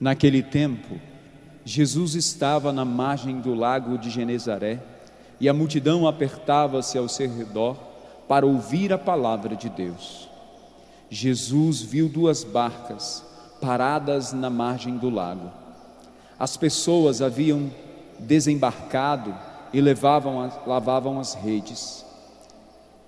Naquele 0.00 0.42
tempo, 0.42 1.00
Jesus 1.64 2.14
estava 2.14 2.72
na 2.72 2.84
margem 2.84 3.40
do 3.40 3.54
lago 3.54 3.98
de 3.98 4.10
Genezaré 4.10 4.80
e 5.40 5.48
a 5.48 5.54
multidão 5.54 6.06
apertava-se 6.06 6.96
ao 6.96 7.08
seu 7.08 7.28
redor 7.28 7.76
para 8.28 8.46
ouvir 8.46 8.92
a 8.92 8.98
palavra 8.98 9.56
de 9.56 9.68
Deus. 9.68 10.28
Jesus 11.10 11.82
viu 11.82 12.08
duas 12.08 12.44
barcas 12.44 13.24
paradas 13.60 14.32
na 14.32 14.48
margem 14.48 14.96
do 14.96 15.10
lago. 15.10 15.50
As 16.38 16.56
pessoas 16.56 17.20
haviam 17.20 17.70
desembarcado 18.18 19.34
e 19.72 19.80
levavam, 19.80 20.50
lavavam 20.66 21.18
as 21.18 21.34
redes. 21.34 22.04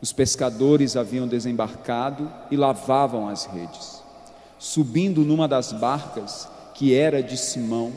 Os 0.00 0.12
pescadores 0.12 0.96
haviam 0.96 1.28
desembarcado 1.28 2.30
e 2.50 2.56
lavavam 2.56 3.28
as 3.28 3.44
redes. 3.44 4.02
Subindo 4.58 5.22
numa 5.22 5.46
das 5.46 5.72
barcas, 5.72 6.48
que 6.80 6.94
era 6.94 7.22
de 7.22 7.36
Simão, 7.36 7.92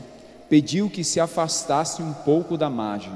pediu 0.50 0.90
que 0.90 1.06
se 1.06 1.18
afastasse 1.18 2.04
um 2.04 2.12
pouco 2.12 2.58
da 2.58 2.70
margem. 2.70 3.14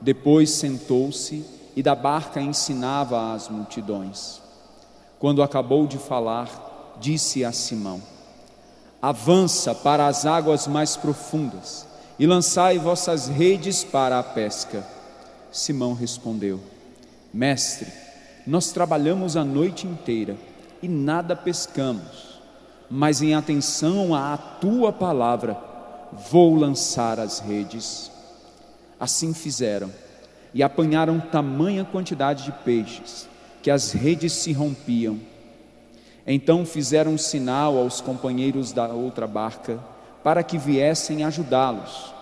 Depois 0.00 0.48
sentou-se 0.52 1.44
e 1.76 1.82
da 1.82 1.94
barca 1.94 2.40
ensinava 2.40 3.34
às 3.34 3.50
multidões. 3.50 4.40
Quando 5.18 5.42
acabou 5.42 5.86
de 5.86 5.98
falar, 5.98 6.96
disse 6.98 7.44
a 7.44 7.52
Simão: 7.52 8.00
Avança 9.02 9.74
para 9.74 10.06
as 10.06 10.24
águas 10.24 10.66
mais 10.66 10.96
profundas 10.96 11.86
e 12.18 12.26
lançai 12.26 12.78
vossas 12.78 13.28
redes 13.28 13.84
para 13.84 14.18
a 14.18 14.22
pesca. 14.22 14.82
Simão 15.52 15.92
respondeu: 15.92 16.58
Mestre, 17.34 17.92
nós 18.46 18.72
trabalhamos 18.72 19.36
a 19.36 19.44
noite 19.44 19.86
inteira 19.86 20.38
e 20.82 20.88
nada 20.88 21.36
pescamos 21.36 22.29
mas 22.90 23.22
em 23.22 23.34
atenção 23.34 24.12
à 24.12 24.36
tua 24.36 24.92
palavra, 24.92 25.56
vou 26.30 26.56
lançar 26.56 27.20
as 27.20 27.38
redes. 27.38 28.10
Assim 28.98 29.32
fizeram, 29.32 29.90
e 30.52 30.62
apanharam 30.62 31.20
tamanha 31.20 31.84
quantidade 31.84 32.44
de 32.44 32.52
peixes, 32.52 33.28
que 33.62 33.70
as 33.70 33.92
redes 33.92 34.32
se 34.32 34.52
rompiam. 34.52 35.20
Então 36.26 36.66
fizeram 36.66 37.16
sinal 37.16 37.78
aos 37.78 38.00
companheiros 38.00 38.72
da 38.72 38.88
outra 38.88 39.26
barca, 39.26 39.78
para 40.24 40.42
que 40.42 40.58
viessem 40.58 41.22
ajudá-los. 41.24 42.12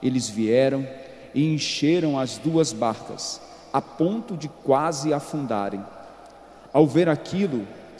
Eles 0.00 0.28
vieram 0.28 0.86
e 1.34 1.52
encheram 1.52 2.18
as 2.18 2.38
duas 2.38 2.72
barcas, 2.72 3.40
a 3.72 3.80
ponto 3.82 4.36
de 4.36 4.48
quase 4.48 5.12
afundarem. 5.12 5.84
Ao 6.72 6.86
ver 6.86 7.08
aquilo, 7.08 7.66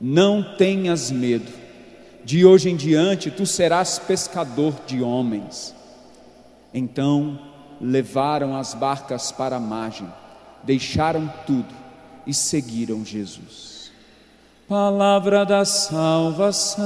não 0.00 0.42
tenhas 0.56 1.10
medo, 1.10 1.52
de 2.24 2.44
hoje 2.44 2.70
em 2.70 2.76
diante 2.76 3.30
tu 3.30 3.46
serás 3.46 3.98
pescador 3.98 4.74
de 4.86 5.02
homens. 5.02 5.74
Então 6.74 7.38
levaram 7.80 8.56
as 8.56 8.74
barcas 8.74 9.32
para 9.32 9.56
a 9.56 9.60
margem, 9.60 10.12
deixaram 10.62 11.32
tudo 11.46 11.74
e 12.26 12.34
seguiram 12.34 13.04
Jesus. 13.04 13.92
Palavra 14.68 15.44
da 15.44 15.64
salvação. 15.64 16.84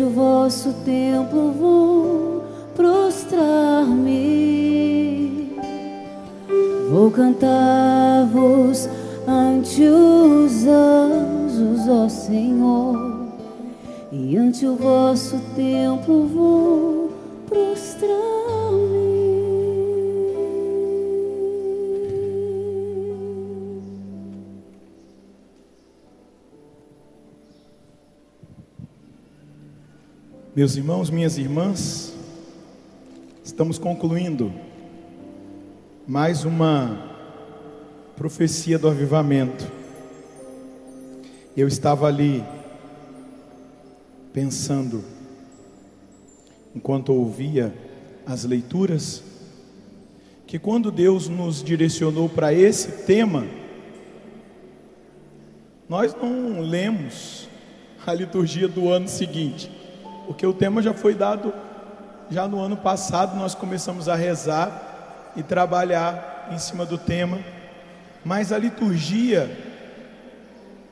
E 0.00 0.02
ante 0.02 0.02
o 0.02 0.10
vosso 0.10 0.72
templo 0.84 1.52
vou 1.52 2.44
prostrar-me. 2.74 3.60
Vou 6.90 7.10
cantar-vos 7.10 8.88
ante 9.28 9.84
os 9.84 10.66
anjos, 10.66 11.86
ó 11.88 12.08
Senhor, 12.08 13.28
e 14.10 14.36
ante 14.38 14.66
o 14.66 14.74
vosso 14.74 15.38
templo 15.54 16.26
vou 16.26 16.99
Meus 30.60 30.76
irmãos, 30.76 31.08
minhas 31.08 31.38
irmãs, 31.38 32.12
estamos 33.42 33.78
concluindo 33.78 34.52
mais 36.06 36.44
uma 36.44 37.16
profecia 38.14 38.78
do 38.78 38.86
avivamento. 38.86 39.66
Eu 41.56 41.66
estava 41.66 42.08
ali 42.08 42.44
pensando, 44.34 45.02
enquanto 46.76 47.14
ouvia 47.14 47.74
as 48.26 48.44
leituras, 48.44 49.22
que 50.46 50.58
quando 50.58 50.92
Deus 50.92 51.26
nos 51.26 51.64
direcionou 51.64 52.28
para 52.28 52.52
esse 52.52 53.06
tema, 53.06 53.46
nós 55.88 56.14
não 56.14 56.60
lemos 56.60 57.48
a 58.06 58.12
liturgia 58.12 58.68
do 58.68 58.90
ano 58.90 59.08
seguinte 59.08 59.79
porque 60.30 60.46
o 60.46 60.54
tema 60.54 60.80
já 60.80 60.94
foi 60.94 61.12
dado 61.12 61.52
já 62.30 62.46
no 62.46 62.60
ano 62.60 62.76
passado, 62.76 63.36
nós 63.36 63.52
começamos 63.52 64.08
a 64.08 64.14
rezar 64.14 65.32
e 65.34 65.42
trabalhar 65.42 66.50
em 66.52 66.56
cima 66.56 66.86
do 66.86 66.96
tema, 66.96 67.40
mas 68.24 68.52
a 68.52 68.58
liturgia 68.58 69.50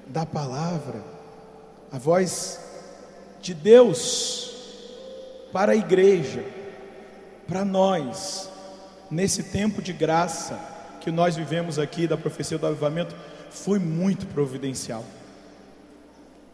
da 0.08 0.26
palavra, 0.26 1.04
a 1.92 1.98
voz 1.98 2.58
de 3.40 3.54
Deus 3.54 4.50
para 5.52 5.70
a 5.70 5.76
igreja, 5.76 6.44
para 7.46 7.64
nós, 7.64 8.50
nesse 9.08 9.44
tempo 9.44 9.80
de 9.80 9.92
graça 9.92 10.58
que 11.00 11.12
nós 11.12 11.36
vivemos 11.36 11.78
aqui 11.78 12.08
da 12.08 12.16
profecia 12.16 12.58
do 12.58 12.66
avivamento, 12.66 13.14
foi 13.50 13.78
muito 13.78 14.26
providencial. 14.26 15.04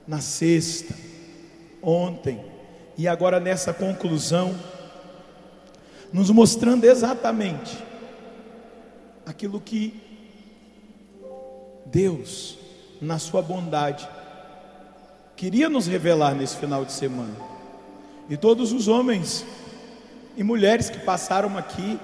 Na 0.06 0.20
sexta, 0.20 0.94
ontem, 1.82 2.52
e 2.96 3.08
agora 3.08 3.40
nessa 3.40 3.72
conclusão, 3.72 4.54
nos 6.12 6.30
mostrando 6.30 6.84
exatamente 6.84 7.76
aquilo 9.26 9.60
que 9.60 10.00
Deus 11.86 12.58
na 13.00 13.18
sua 13.18 13.42
bondade, 13.42 14.08
queria 15.36 15.68
nos 15.68 15.86
revelar 15.86 16.34
nesse 16.34 16.56
final 16.56 16.84
de 16.84 16.92
semana. 16.92 17.34
E 18.28 18.36
todos 18.36 18.72
os 18.72 18.88
homens 18.88 19.44
e 20.36 20.42
mulheres 20.42 20.88
que 20.88 20.98
passaram 21.00 21.58
aqui, 21.58 21.98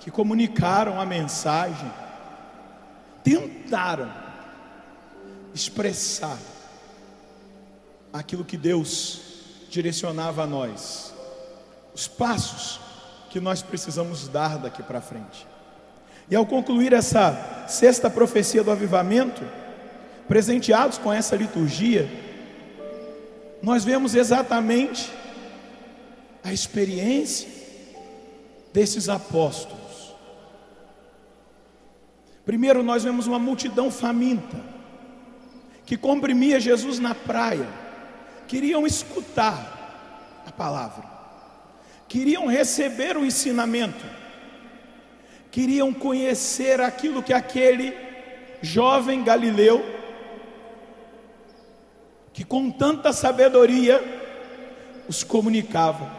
que 0.00 0.10
comunicaram 0.10 1.00
a 1.00 1.06
mensagem, 1.06 1.90
tentaram 3.22 4.12
expressar 5.54 6.38
aquilo 8.12 8.44
que 8.44 8.56
Deus 8.56 9.33
direcionava 9.70 10.42
a 10.42 10.46
nós, 10.46 11.12
os 11.94 12.06
passos 12.06 12.80
que 13.30 13.40
nós 13.40 13.62
precisamos 13.62 14.28
dar 14.28 14.58
daqui 14.58 14.82
para 14.82 15.00
frente. 15.00 15.46
E 16.30 16.36
ao 16.36 16.46
concluir 16.46 16.92
essa 16.92 17.66
sexta 17.68 18.08
profecia 18.08 18.62
do 18.62 18.70
avivamento, 18.70 19.42
presenteados 20.28 20.98
com 20.98 21.12
essa 21.12 21.36
liturgia, 21.36 22.08
nós 23.62 23.84
vemos 23.84 24.14
exatamente 24.14 25.10
a 26.42 26.52
experiência 26.52 27.48
desses 28.72 29.08
apóstolos. 29.08 30.14
Primeiro, 32.44 32.82
nós 32.82 33.04
vemos 33.04 33.26
uma 33.26 33.38
multidão 33.38 33.90
faminta, 33.90 34.60
que 35.86 35.96
comprimia 35.96 36.60
Jesus 36.60 36.98
na 36.98 37.14
praia, 37.14 37.68
queriam 38.46 38.86
escutar 38.86 40.42
a 40.46 40.52
palavra, 40.52 41.04
queriam 42.08 42.46
receber 42.46 43.16
o 43.16 43.24
ensinamento, 43.24 44.04
queriam 45.50 45.92
conhecer 45.92 46.80
aquilo 46.80 47.22
que 47.22 47.32
aquele 47.32 47.94
jovem 48.60 49.22
galileu, 49.22 49.84
que 52.32 52.44
com 52.44 52.70
tanta 52.70 53.12
sabedoria 53.12 54.02
os 55.08 55.22
comunicava. 55.22 56.10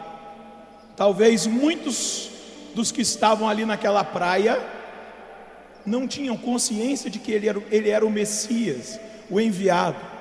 Talvez 0.96 1.46
muitos 1.46 2.30
dos 2.74 2.90
que 2.90 3.02
estavam 3.02 3.48
ali 3.48 3.64
naquela 3.64 4.02
praia 4.02 4.58
não 5.84 6.08
tinham 6.08 6.36
consciência 6.36 7.08
de 7.10 7.18
que 7.18 7.30
ele 7.30 7.48
era, 7.48 7.62
ele 7.70 7.90
era 7.90 8.04
o 8.04 8.10
Messias, 8.10 8.98
o 9.30 9.40
enviado. 9.40 10.15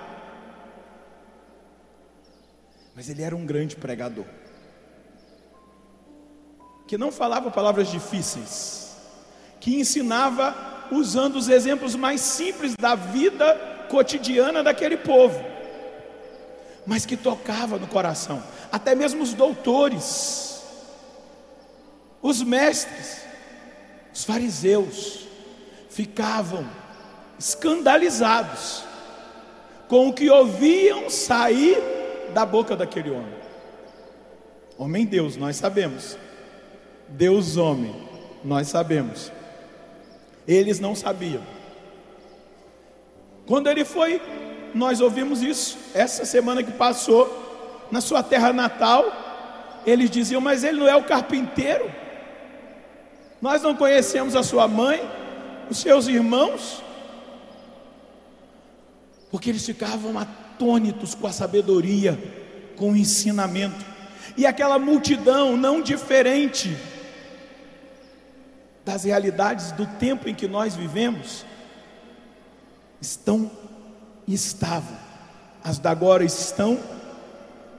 Mas 2.95 3.09
ele 3.09 3.21
era 3.21 3.36
um 3.36 3.45
grande 3.45 3.75
pregador, 3.75 4.24
que 6.88 6.97
não 6.97 7.12
falava 7.12 7.51
palavras 7.51 7.89
difíceis, 7.89 8.95
que 9.59 9.77
ensinava 9.77 10.56
usando 10.92 11.36
os 11.36 11.50
exemplos 11.50 11.94
mais 11.94 12.21
simples 12.21 12.74
da 12.80 12.95
vida 12.95 13.86
cotidiana 13.89 14.63
daquele 14.63 14.95
povo, 14.95 15.44
mas 16.88 17.06
que 17.06 17.18
tocava 17.18 17.77
no 17.77 17.88
coração, 17.88 18.42
até 18.71 18.95
mesmo 18.95 19.24
os 19.24 19.33
doutores, 19.33 20.63
os 22.21 22.41
mestres, 22.41 23.24
os 24.13 24.24
fariseus, 24.24 25.27
ficavam 25.89 26.65
escandalizados 27.38 28.86
com 29.89 30.07
o 30.07 30.13
que 30.13 30.30
ouviam 30.30 31.09
sair 31.09 32.04
da 32.33 32.45
boca 32.45 32.75
daquele 32.75 33.12
homem. 33.12 33.33
Homem 34.77 35.06
Deus, 35.06 35.38
nós 35.38 35.56
sabemos. 35.56 36.18
Deus 37.07 37.57
homem, 37.57 37.95
nós 38.44 38.68
sabemos. 38.68 39.31
Eles 40.48 40.80
não 40.80 40.95
sabiam. 40.95 41.42
Quando 43.45 43.69
ele 43.69 43.86
foi, 43.86 44.22
nós 44.74 45.00
ouvimos 45.00 45.42
isso 45.42 45.77
essa 45.94 46.25
semana 46.25 46.63
que 46.63 46.72
passou 46.72 47.88
na 47.92 48.01
sua 48.01 48.22
terra 48.22 48.51
natal. 48.51 49.06
Eles 49.86 50.10
diziam: 50.10 50.42
"Mas 50.42 50.63
ele 50.63 50.80
não 50.80 50.88
é 50.88 50.95
o 50.95 51.04
carpinteiro? 51.04 51.92
Nós 53.42 53.62
não 53.62 53.75
conhecemos 53.75 54.36
a 54.36 54.44
sua 54.44 54.68
mãe, 54.68 55.01
os 55.69 55.77
seus 55.77 56.07
irmãos?" 56.07 56.83
Porque 59.31 59.50
eles 59.50 59.66
ficavam 59.66 60.12
atônitos 60.55 61.13
com 61.13 61.27
a 61.27 61.31
sabedoria, 61.31 62.17
com 62.77 62.93
o 62.93 62.95
ensinamento. 62.95 63.85
E 64.37 64.45
aquela 64.45 64.79
multidão 64.79 65.55
não 65.57 65.81
diferente 65.81 66.75
das 68.83 69.03
realidades 69.03 69.71
do 69.71 69.85
tempo 69.85 70.29
em 70.29 70.35
que 70.35 70.47
nós 70.47 70.75
vivemos, 70.75 71.45
estão 73.01 73.51
e 74.27 74.33
estavam, 74.33 74.97
as 75.63 75.79
da 75.79 75.91
agora 75.91 76.23
estão 76.23 76.79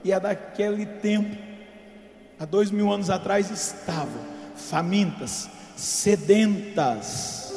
e 0.03 0.11
a 0.13 0.19
daquele 0.19 0.85
tempo, 0.85 1.35
há 2.39 2.45
dois 2.45 2.71
mil 2.71 2.91
anos 2.91 3.09
atrás, 3.09 3.49
estavam 3.49 4.21
famintas, 4.55 5.49
sedentas, 5.75 7.53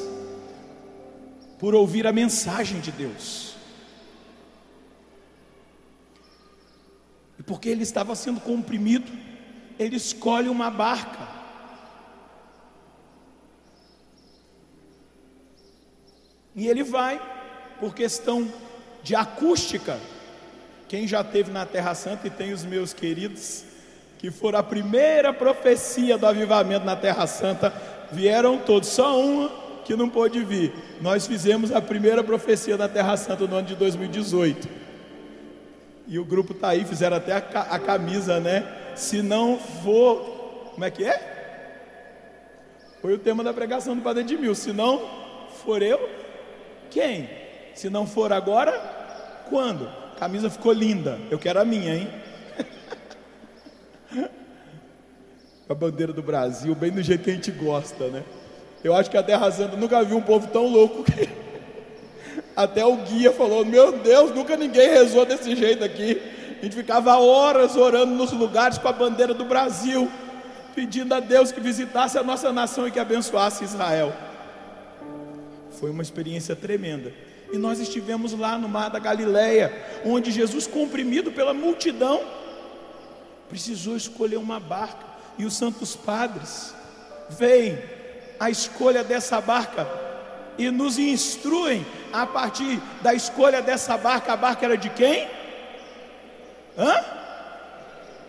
por 1.59 1.75
ouvir 1.75 2.07
a 2.07 2.13
mensagem 2.13 2.81
de 2.81 2.93
Deus. 2.93 3.50
Porque 7.51 7.69
ele 7.69 7.83
estava 7.83 8.15
sendo 8.15 8.39
comprimido, 8.39 9.11
ele 9.77 9.97
escolhe 9.97 10.49
uma 10.49 10.71
barca 10.71 11.41
E 16.55 16.69
ele 16.69 16.83
vai, 16.83 17.21
por 17.81 17.95
questão 17.95 18.47
de 19.03 19.15
acústica. 19.15 19.99
Quem 20.89 21.09
já 21.09 21.25
teve 21.25 21.51
na 21.51 21.65
Terra 21.65 21.95
Santa 21.95 22.27
e 22.27 22.31
tem 22.31 22.53
os 22.53 22.65
meus 22.65 22.93
queridos, 22.93 23.65
que 24.19 24.31
foram 24.31 24.59
a 24.59 24.63
primeira 24.63 25.33
profecia 25.33 26.19
do 26.19 26.27
avivamento 26.27 26.85
na 26.85 26.97
Terra 26.97 27.27
Santa, 27.27 27.73
vieram 28.13 28.59
todos, 28.59 28.89
só 28.91 29.19
uma 29.19 29.49
que 29.85 29.97
não 29.97 30.09
pôde 30.09 30.45
vir. 30.45 30.73
Nós 31.01 31.27
fizemos 31.27 31.73
a 31.73 31.81
primeira 31.81 32.23
profecia 32.23 32.77
da 32.77 32.89
Terra 32.89 33.17
Santa 33.17 33.47
no 33.47 33.57
ano 33.57 33.67
de 33.67 33.75
2018. 33.77 34.80
E 36.11 36.19
o 36.19 36.25
grupo 36.25 36.53
está 36.53 36.71
aí, 36.71 36.85
fizeram 36.85 37.19
até 37.19 37.33
a, 37.33 37.37
a 37.37 37.79
camisa, 37.79 38.41
né? 38.41 38.67
Se 38.97 39.23
não 39.23 39.57
for. 39.57 40.73
Como 40.73 40.85
é 40.85 40.91
que 40.91 41.05
é? 41.05 41.31
Foi 43.01 43.15
o 43.15 43.19
tema 43.19 43.45
da 43.45 43.55
pregação 43.55 43.95
do 43.95 44.03
Padre 44.03 44.23
Edmil. 44.23 44.53
Se 44.57 44.73
não 44.73 45.09
for 45.63 45.81
eu, 45.81 46.11
quem? 46.91 47.31
Se 47.77 47.89
não 47.89 48.09
for 48.09 48.33
agora, 48.33 48.73
quando? 49.49 49.87
A 49.87 50.19
camisa 50.19 50.51
ficou 50.51 50.73
linda. 50.73 51.17
Eu 51.31 51.39
quero 51.39 51.61
a 51.61 51.65
minha, 51.65 51.95
hein? 51.95 52.09
a 55.69 55.75
bandeira 55.75 56.13
do 56.13 56.25
Brasil, 56.25 56.75
bem 56.75 56.91
do 56.91 57.03
jeito 57.03 57.23
que 57.23 57.31
a 57.31 57.35
gente 57.35 57.53
gosta, 57.53 58.09
né? 58.09 58.25
Eu 58.83 58.97
acho 58.97 59.09
que 59.09 59.17
a 59.17 59.23
Terra 59.23 59.49
Santa 59.53 59.77
nunca 59.77 60.03
viu 60.03 60.17
um 60.17 60.23
povo 60.23 60.49
tão 60.49 60.67
louco 60.67 61.05
que 61.05 61.29
até 62.63 62.85
o 62.85 62.97
guia 62.97 63.33
falou: 63.33 63.65
Meu 63.65 63.93
Deus, 63.93 64.35
nunca 64.35 64.57
ninguém 64.57 64.89
rezou 64.91 65.25
desse 65.25 65.55
jeito 65.57 65.85
aqui. 65.85 66.21
A 66.59 66.65
gente 66.65 66.77
ficava 66.77 67.17
horas 67.17 67.77
orando 67.77 68.15
nos 68.15 68.33
lugares 68.33 68.77
com 68.77 68.87
a 68.87 68.93
bandeira 68.93 69.33
do 69.33 69.45
Brasil, 69.45 70.11
pedindo 70.75 71.15
a 71.15 71.21
Deus 71.21 71.51
que 71.51 71.61
visitasse 71.61 72.19
a 72.19 72.23
nossa 72.23 72.53
nação 72.53 72.87
e 72.87 72.91
que 72.91 72.99
abençoasse 72.99 73.65
Israel. 73.65 74.13
Foi 75.71 75.91
uma 75.91 76.03
experiência 76.03 76.55
tremenda. 76.55 77.13
E 77.53 77.57
nós 77.57 77.81
estivemos 77.81 78.33
lá 78.33 78.59
no 78.59 78.69
mar 78.69 78.91
da 78.91 78.99
Galileia, 78.99 79.73
onde 80.05 80.31
Jesus, 80.31 80.67
comprimido 80.67 81.33
pela 81.33 81.55
multidão, 81.55 82.21
precisou 83.49 83.97
escolher 83.97 84.37
uma 84.37 84.61
barca. 84.61 85.07
E 85.39 85.45
os 85.47 85.55
santos 85.55 85.97
padres 85.97 86.75
veem 87.31 87.79
a 88.39 88.51
escolha 88.51 89.03
dessa 89.03 89.41
barca 89.41 90.10
e 90.61 90.71
nos 90.71 90.99
instruem 90.99 91.85
a 92.13 92.27
partir 92.27 92.81
da 93.03 93.15
escolha 93.15 93.63
dessa 93.63 93.97
barca. 93.97 94.33
A 94.33 94.37
barca 94.37 94.67
era 94.67 94.77
de 94.77 94.91
quem? 94.91 95.29
Hã? 96.79 97.05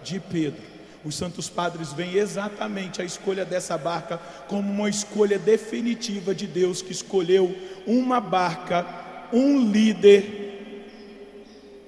De 0.04 0.20
Pedro 0.20 0.72
os 1.04 1.16
santos 1.16 1.50
padres 1.50 1.94
veem 1.94 2.16
exatamente 2.16 3.02
a 3.02 3.06
escolha 3.06 3.44
dessa 3.44 3.78
barca 3.78 4.20
como 4.48 4.72
uma 4.72 4.90
escolha 4.90 5.40
definitiva 5.40 6.34
de 6.36 6.46
Deus 6.46 6.82
que 6.82 6.92
escolheu 6.92 7.56
uma 7.88 8.20
barca, 8.22 8.86
um 9.34 9.60
líder, 9.72 10.86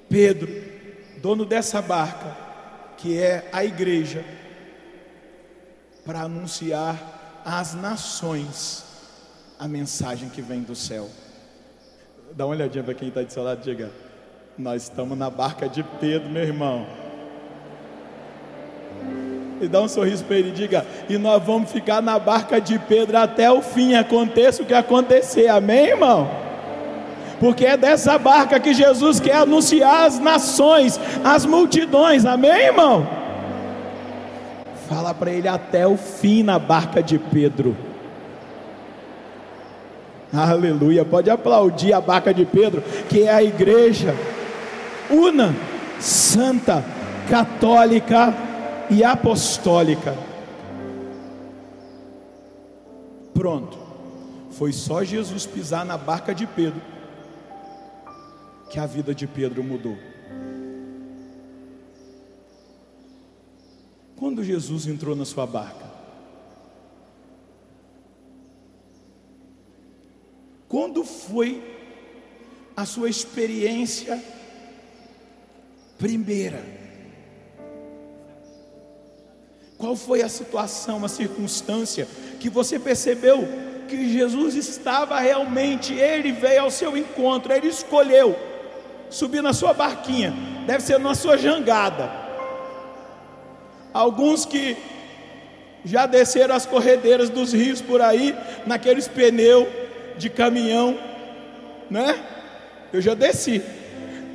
Pedro, 0.08 0.52
dono 1.18 1.44
dessa 1.44 1.80
barca, 1.80 2.36
que 2.96 3.16
é 3.18 3.48
a 3.52 3.64
igreja, 3.64 4.24
para 6.04 6.22
anunciar 6.22 7.42
às 7.44 7.72
nações 7.72 8.84
a 9.58 9.68
mensagem 9.68 10.28
que 10.28 10.42
vem 10.42 10.62
do 10.62 10.74
céu. 10.74 11.08
Dá 12.32 12.46
uma 12.46 12.54
olhadinha 12.54 12.82
para 12.82 12.94
quem 12.94 13.08
está 13.08 13.22
de 13.22 13.32
seu 13.32 13.42
lado, 13.42 13.62
diga: 13.62 13.90
Nós 14.58 14.84
estamos 14.84 15.16
na 15.16 15.30
barca 15.30 15.68
de 15.68 15.82
Pedro, 15.82 16.28
meu 16.28 16.42
irmão 16.42 16.86
e 19.60 19.68
dá 19.68 19.80
um 19.80 19.88
sorriso 19.88 20.24
para 20.24 20.36
ele 20.36 20.48
e 20.48 20.52
diga: 20.52 20.84
E 21.08 21.16
nós 21.16 21.42
vamos 21.42 21.70
ficar 21.70 22.02
na 22.02 22.18
barca 22.18 22.60
de 22.60 22.78
Pedro 22.78 23.16
até 23.16 23.50
o 23.50 23.62
fim, 23.62 23.94
aconteça 23.94 24.62
o 24.62 24.66
que 24.66 24.74
acontecer, 24.74 25.48
amém, 25.48 25.86
irmão? 25.86 26.44
porque 27.40 27.66
é 27.66 27.76
dessa 27.76 28.16
barca 28.16 28.58
que 28.58 28.72
Jesus 28.72 29.20
quer 29.20 29.36
anunciar 29.36 30.06
às 30.06 30.18
nações, 30.18 30.98
às 31.22 31.44
multidões, 31.44 32.24
amém, 32.24 32.68
irmão? 32.68 33.06
Fala 34.88 35.12
para 35.12 35.30
ele 35.30 35.46
até 35.46 35.86
o 35.86 35.96
fim 35.96 36.42
na 36.42 36.58
barca 36.58 37.02
de 37.02 37.18
Pedro. 37.18 37.76
Aleluia, 40.34 41.04
pode 41.04 41.30
aplaudir 41.30 41.92
a 41.92 42.00
barca 42.00 42.34
de 42.34 42.44
Pedro, 42.44 42.82
que 43.08 43.22
é 43.22 43.30
a 43.30 43.42
igreja 43.42 44.14
una, 45.10 45.54
santa, 46.00 46.84
católica 47.28 48.34
e 48.90 49.04
apostólica. 49.04 50.16
Pronto. 53.32 53.78
Foi 54.52 54.72
só 54.72 55.02
Jesus 55.02 55.46
pisar 55.46 55.84
na 55.84 55.98
barca 55.98 56.34
de 56.34 56.46
Pedro 56.46 56.80
que 58.70 58.78
a 58.78 58.86
vida 58.86 59.14
de 59.14 59.26
Pedro 59.26 59.62
mudou. 59.62 59.96
Quando 64.16 64.44
Jesus 64.44 64.86
entrou 64.86 65.14
na 65.16 65.24
sua 65.24 65.46
barca? 65.46 65.84
Quando 70.68 71.04
foi 71.34 71.60
a 72.76 72.86
sua 72.86 73.10
experiência 73.10 74.22
primeira? 75.98 76.62
Qual 79.76 79.96
foi 79.96 80.22
a 80.22 80.28
situação, 80.28 81.04
a 81.04 81.08
circunstância 81.08 82.06
que 82.38 82.48
você 82.48 82.78
percebeu 82.78 83.48
que 83.88 84.12
Jesus 84.12 84.54
estava 84.54 85.18
realmente, 85.18 85.92
ele 85.92 86.30
veio 86.30 86.62
ao 86.62 86.70
seu 86.70 86.96
encontro, 86.96 87.52
ele 87.52 87.66
escolheu 87.66 88.38
subir 89.10 89.42
na 89.42 89.52
sua 89.52 89.72
barquinha, 89.72 90.32
deve 90.68 90.84
ser 90.84 91.00
na 91.00 91.16
sua 91.16 91.36
jangada. 91.36 92.12
Alguns 93.92 94.46
que 94.46 94.76
já 95.84 96.06
desceram 96.06 96.54
as 96.54 96.64
corredeiras 96.64 97.28
dos 97.28 97.52
rios 97.52 97.82
por 97.82 98.00
aí, 98.00 98.36
naqueles 98.64 99.08
pneus 99.08 99.66
de 100.16 100.30
caminhão, 100.30 100.96
né? 101.90 102.24
Eu 102.92 103.00
já 103.00 103.14
desci. 103.14 103.62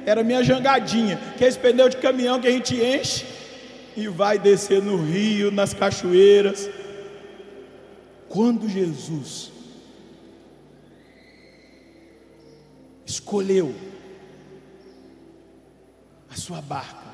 Era 0.06 0.24
minha 0.24 0.44
jangadinha, 0.44 1.20
que 1.38 1.44
é 1.44 1.48
esse 1.48 1.60
pneu 1.60 1.89
de 1.89 1.98
caminhão 1.98 2.39
que 2.39 2.48
a 2.48 2.51
gente 2.51 2.75
enche 2.75 3.25
e 3.96 4.08
vai 4.08 4.39
descer 4.39 4.82
no 4.82 4.98
rio, 4.98 5.51
nas 5.51 5.74
cachoeiras. 5.74 6.70
Quando 8.27 8.70
Jesus 8.70 9.51
escolheu 13.06 13.74
a 16.29 16.36
sua 16.36 16.62
barca, 16.62 17.10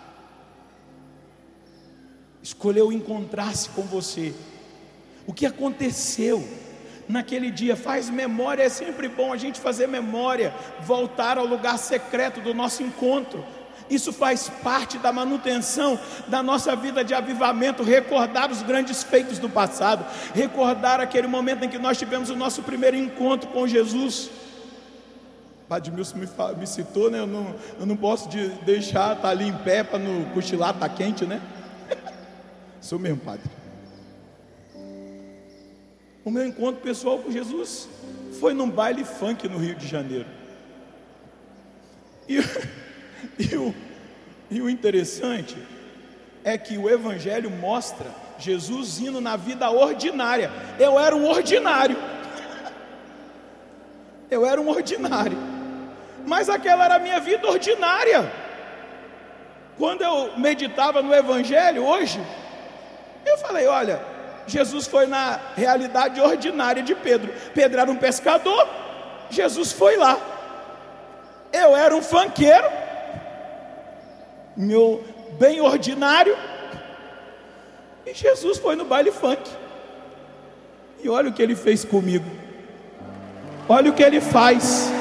escolheu 2.44 2.92
encontrar-se 2.92 3.70
com 3.70 3.82
você, 3.84 4.34
o 5.26 5.34
que 5.34 5.46
aconteceu 5.46 6.46
naquele 7.08 7.52
dia? 7.52 7.76
Faz 7.76 8.10
memória, 8.10 8.64
é 8.64 8.70
sempre 8.70 9.08
bom 9.08 9.34
a 9.34 9.38
gente 9.38 9.60
fazer 9.60 9.88
memória, 9.88 10.54
voltar 10.82 11.38
ao 11.38 11.46
lugar 11.46 11.78
secreto 11.78 12.42
do 12.42 12.54
nosso 12.54 12.84
encontro. 12.84 13.44
Isso 13.90 14.12
faz 14.12 14.50
parte 14.64 14.98
da 14.98 15.12
manutenção 15.12 16.00
da 16.28 16.42
nossa 16.42 16.76
vida 16.76 17.04
de 17.04 17.14
avivamento, 17.14 17.84
recordar 17.84 18.52
os 18.52 18.64
grandes 18.64 19.04
feitos 19.04 19.38
do 19.38 19.50
passado, 19.50 20.06
recordar 20.34 21.00
aquele 21.00 21.28
momento 21.28 21.64
em 21.66 21.70
que 21.70 21.78
nós 21.78 21.98
tivemos 21.98 22.30
o 22.30 22.36
nosso 22.36 22.64
primeiro 22.64 22.98
encontro 22.98 23.50
com 23.50 23.68
Jesus. 23.68 24.30
Padre 25.68 25.92
Milson 25.92 26.18
me, 26.18 26.28
me 26.58 26.68
citou, 26.68 27.10
né? 27.10 27.20
Eu 27.20 27.28
não, 27.28 27.56
eu 27.80 27.86
não 27.86 27.98
posso 27.98 28.30
de 28.30 28.50
deixar 28.64 29.16
estar 29.16 29.22
tá 29.24 29.30
ali 29.30 29.48
em 29.48 29.58
pé 29.58 29.84
para 29.84 30.00
no 30.00 30.26
cochilar, 30.32 30.74
tá 30.74 30.88
quente, 30.88 31.26
né? 31.26 31.42
Sou 32.82 33.00
mesmo, 33.00 33.18
padre. 33.18 33.65
O 36.26 36.32
meu 36.32 36.46
encontro 36.46 36.82
pessoal 36.82 37.20
com 37.20 37.32
Jesus 37.32 37.88
foi 38.40 38.54
num 38.54 38.70
baile 38.70 39.06
funk 39.06 39.48
no 39.48 39.58
Rio 39.58 39.76
de 39.76 39.88
Janeiro. 39.88 40.28
E 42.28 42.40
E 43.38 43.56
o, 43.56 43.74
e 44.50 44.62
o 44.62 44.70
interessante 44.70 45.58
é 46.44 46.58
que 46.58 46.78
o 46.78 46.90
Evangelho 46.90 47.50
mostra 47.50 48.08
Jesus 48.38 49.00
indo 49.00 49.20
na 49.20 49.36
vida 49.36 49.70
ordinária. 49.70 50.52
Eu 50.80 51.00
era 51.00 51.16
um 51.16 51.26
ordinário. 51.28 51.98
Eu 54.30 54.46
era 54.46 54.60
um 54.60 54.70
ordinário. 54.70 55.38
Mas 56.26 56.50
aquela 56.50 56.86
era 56.86 56.96
a 56.96 57.00
minha 57.00 57.20
vida 57.20 57.48
ordinária. 57.48 58.32
Quando 59.78 60.02
eu 60.02 60.38
meditava 60.38 61.02
no 61.02 61.14
Evangelho 61.14 61.86
hoje, 61.86 62.20
eu 63.26 63.38
falei: 63.38 63.68
olha, 63.68 64.02
Jesus 64.48 64.88
foi 64.88 65.08
na 65.08 65.40
realidade 65.56 66.20
ordinária 66.22 66.84
de 66.84 66.94
Pedro. 66.96 67.34
Pedro 67.54 67.80
era 67.80 67.92
um 67.92 67.96
pescador, 67.96 68.68
Jesus 69.30 69.72
foi 69.72 69.98
lá. 69.98 70.20
Eu 71.52 71.76
era 71.76 71.96
um 71.96 72.02
fanqueiro, 72.02 72.68
meu 74.56 75.04
bem 75.40 75.62
ordinário. 75.62 76.38
E 78.06 78.14
Jesus 78.14 78.58
foi 78.58 78.76
no 78.76 78.86
baile 78.86 79.12
funk. 79.12 79.50
E 81.04 81.10
olha 81.10 81.30
o 81.30 81.34
que 81.34 81.42
ele 81.42 81.56
fez 81.56 81.84
comigo. 81.84 82.30
Olha 83.68 83.90
o 83.90 83.94
que 83.94 84.04
ele 84.04 84.22
faz. 84.22 84.92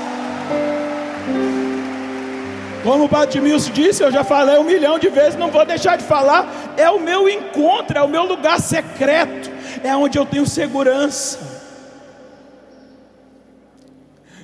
Como 2.85 3.07
o 3.07 3.09
Batimilson 3.09 3.73
disse, 3.73 4.03
eu 4.03 4.13
já 4.13 4.23
falei 4.23 4.59
um 4.59 4.63
milhão 4.63 4.99
de 4.99 5.09
vezes, 5.09 5.39
não 5.39 5.51
vou 5.51 5.65
deixar 5.65 5.97
de 5.97 6.05
falar. 6.05 6.75
É 6.77 6.91
o 6.91 7.01
meu 7.01 7.27
encontro, 7.27 7.97
é 7.97 8.03
o 8.03 8.09
meu 8.09 8.25
lugar 8.25 8.61
secreto, 8.61 9.51
é 9.83 9.97
onde 9.97 10.19
eu 10.19 10.27
tenho 10.27 10.47
segurança. 10.47 11.39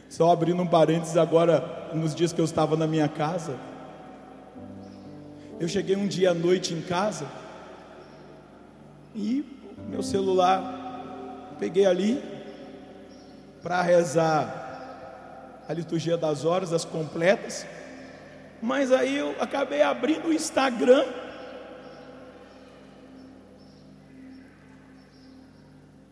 Só 0.08 0.32
abrindo 0.32 0.62
um 0.62 0.66
parênteses 0.66 1.18
agora, 1.18 1.90
nos 1.92 2.14
dias 2.14 2.32
que 2.32 2.40
eu 2.40 2.44
estava 2.46 2.78
na 2.78 2.86
minha 2.86 3.08
casa, 3.08 3.56
eu 5.60 5.68
cheguei 5.68 5.94
um 5.94 6.06
dia 6.06 6.30
à 6.30 6.34
noite 6.34 6.72
em 6.72 6.80
casa 6.80 7.26
e 9.14 9.44
meu 9.86 10.02
celular 10.02 11.56
peguei 11.58 11.84
ali 11.84 12.22
para 13.62 13.82
rezar 13.82 15.62
a 15.68 15.74
liturgia 15.74 16.16
das 16.16 16.46
horas, 16.46 16.72
as 16.72 16.86
completas. 16.86 17.66
Mas 18.62 18.92
aí 18.92 19.16
eu 19.16 19.34
acabei 19.40 19.80
abrindo 19.80 20.28
o 20.28 20.32
Instagram. 20.32 21.04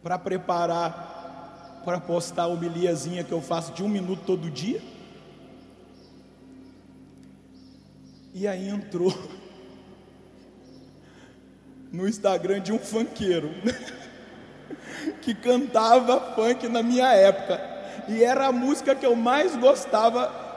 Para 0.03 0.19
preparar, 0.19 1.83
para 1.85 2.01
postar 2.01 2.45
a 2.45 2.47
homiliazinha 2.47 3.23
que 3.23 3.33
eu 3.33 3.43
faço 3.43 3.73
de 3.73 3.83
um 3.83 3.89
minuto 3.89 4.23
todo 4.25 4.51
dia. 4.51 4.81
E 8.33 8.49
aí 8.49 8.69
entrou 8.69 9.13
no 11.93 12.09
Instagram 12.09 12.61
de 12.61 12.73
um 12.73 12.79
funkeiro 12.79 13.51
que 15.21 15.35
cantava 15.35 16.35
funk 16.35 16.67
na 16.69 16.83
minha 16.83 17.13
época. 17.13 17.61
E 18.09 18.25
era 18.25 18.47
a 18.47 18.53
música 18.53 18.95
que 18.95 19.05
eu 19.05 19.15
mais 19.15 19.55
gostava 19.57 20.48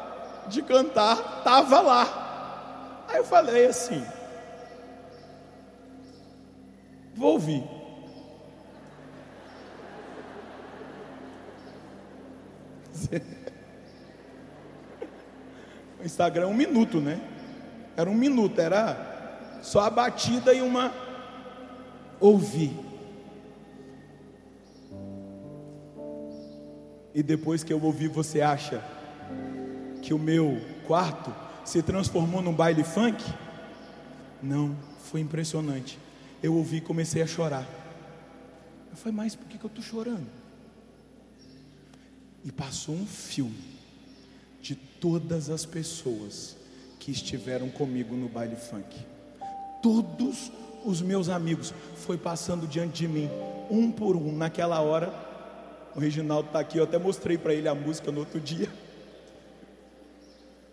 de 0.48 0.62
cantar, 0.62 1.43
tava 1.43 1.81
lá. 1.81 3.05
Aí 3.07 3.17
eu 3.17 3.25
falei 3.25 3.65
assim: 3.67 4.05
Vou 7.15 7.33
ouvir. 7.33 7.63
O 16.00 16.03
Instagram 16.03 16.45
é 16.45 16.48
um 16.48 16.53
minuto, 16.55 17.00
né? 17.00 17.21
Era 17.95 18.10
um 18.10 18.15
minuto, 18.15 18.60
era 18.60 19.60
só 19.62 19.81
a 19.81 19.89
batida 19.91 20.51
e 20.51 20.60
uma 20.60 20.91
ouvir. 22.19 22.75
E 27.13 27.21
depois 27.21 27.63
que 27.63 27.71
eu 27.71 27.79
ouvi, 27.79 28.07
você 28.07 28.41
acha 28.41 28.83
que 30.01 30.13
o 30.13 30.20
meu 30.20 30.60
quarto 30.88 31.34
se 31.63 31.81
transformou 31.81 32.41
num 32.41 32.53
baile 32.53 32.84
funk? 32.84 33.24
Não, 34.41 34.75
foi 35.03 35.22
impressionante. 35.22 36.00
Eu 36.41 36.55
ouvi 36.55 36.77
e 36.77 36.81
comecei 36.81 37.22
a 37.22 37.27
chorar. 37.27 37.67
Eu 38.89 38.98
falei, 38.98 39.15
mas 39.15 39.36
por 39.36 39.48
que, 39.48 39.58
que 39.58 39.63
eu 39.63 39.70
estou 39.70 39.84
chorando? 39.84 40.25
E 42.43 42.51
passou 42.51 42.96
um 42.96 43.05
filme 43.05 43.79
de 44.62 44.75
todas 44.75 45.50
as 45.50 45.65
pessoas 45.65 46.55
que 47.00 47.12
estiveram 47.12 47.70
comigo 47.70 48.15
no 48.15 48.27
baile 48.27 48.55
funk. 48.55 48.98
Todos 49.81 50.51
os 50.84 51.01
meus 51.01 51.29
amigos 51.29 51.74
foi 51.96 52.17
passando 52.17 52.67
diante 52.67 52.93
de 53.00 53.08
mim, 53.08 53.29
um 53.70 53.91
por 53.91 54.15
um, 54.15 54.36
naquela 54.36 54.79
hora. 54.81 55.13
O 55.96 56.00
Reginaldo 56.00 56.48
está 56.48 56.60
aqui, 56.60 56.77
eu 56.77 56.84
até 56.84 56.98
mostrei 56.98 57.38
para 57.38 57.53
ele 57.53 57.67
a 57.67 57.75
música 57.75 58.12
no 58.12 58.20
outro 58.20 58.39
dia. 58.39 58.70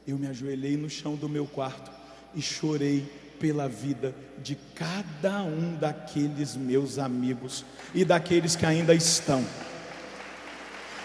Eu 0.09 0.17
me 0.17 0.27
ajoelhei 0.27 0.75
no 0.75 0.89
chão 0.89 1.15
do 1.17 1.29
meu 1.29 1.45
quarto 1.45 1.91
e 2.35 2.41
chorei 2.41 3.05
pela 3.39 3.69
vida 3.69 4.15
de 4.43 4.57
cada 4.75 5.43
um 5.43 5.75
daqueles 5.75 6.57
meus 6.57 6.99
amigos 6.99 7.63
e 7.95 8.07
daqueles 8.07 8.57
que 8.57 8.65
ainda 8.65 8.95
estão. 8.95 9.45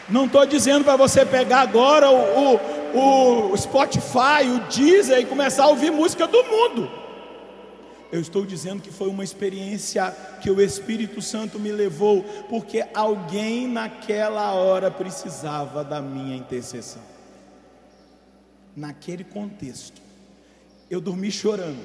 Não 0.07 0.25
estou 0.25 0.45
dizendo 0.45 0.85
para 0.85 0.95
você 0.95 1.25
pegar 1.25 1.59
agora 1.59 2.09
o, 2.09 2.55
o, 2.95 3.51
o 3.51 3.57
Spotify, 3.57 4.47
o 4.47 4.71
Deezer 4.73 5.19
e 5.19 5.25
começar 5.25 5.65
a 5.65 5.67
ouvir 5.67 5.91
música 5.91 6.25
do 6.25 6.41
mundo. 6.41 6.89
Eu 8.09 8.21
estou 8.21 8.45
dizendo 8.45 8.81
que 8.81 8.91
foi 8.91 9.09
uma 9.09 9.23
experiência 9.23 10.15
que 10.41 10.49
o 10.49 10.61
Espírito 10.61 11.21
Santo 11.21 11.59
me 11.59 11.73
levou, 11.73 12.23
porque 12.47 12.85
alguém 12.93 13.67
naquela 13.67 14.53
hora 14.53 14.89
precisava 14.89 15.83
da 15.83 16.01
minha 16.01 16.37
intercessão. 16.37 17.12
Naquele 18.75 19.23
contexto, 19.23 20.01
eu 20.89 20.99
dormi 20.99 21.31
chorando. 21.31 21.83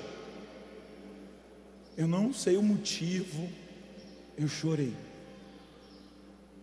Eu 1.96 2.06
não 2.06 2.32
sei 2.32 2.56
o 2.56 2.62
motivo, 2.62 3.48
eu 4.36 4.48
chorei. 4.48 4.94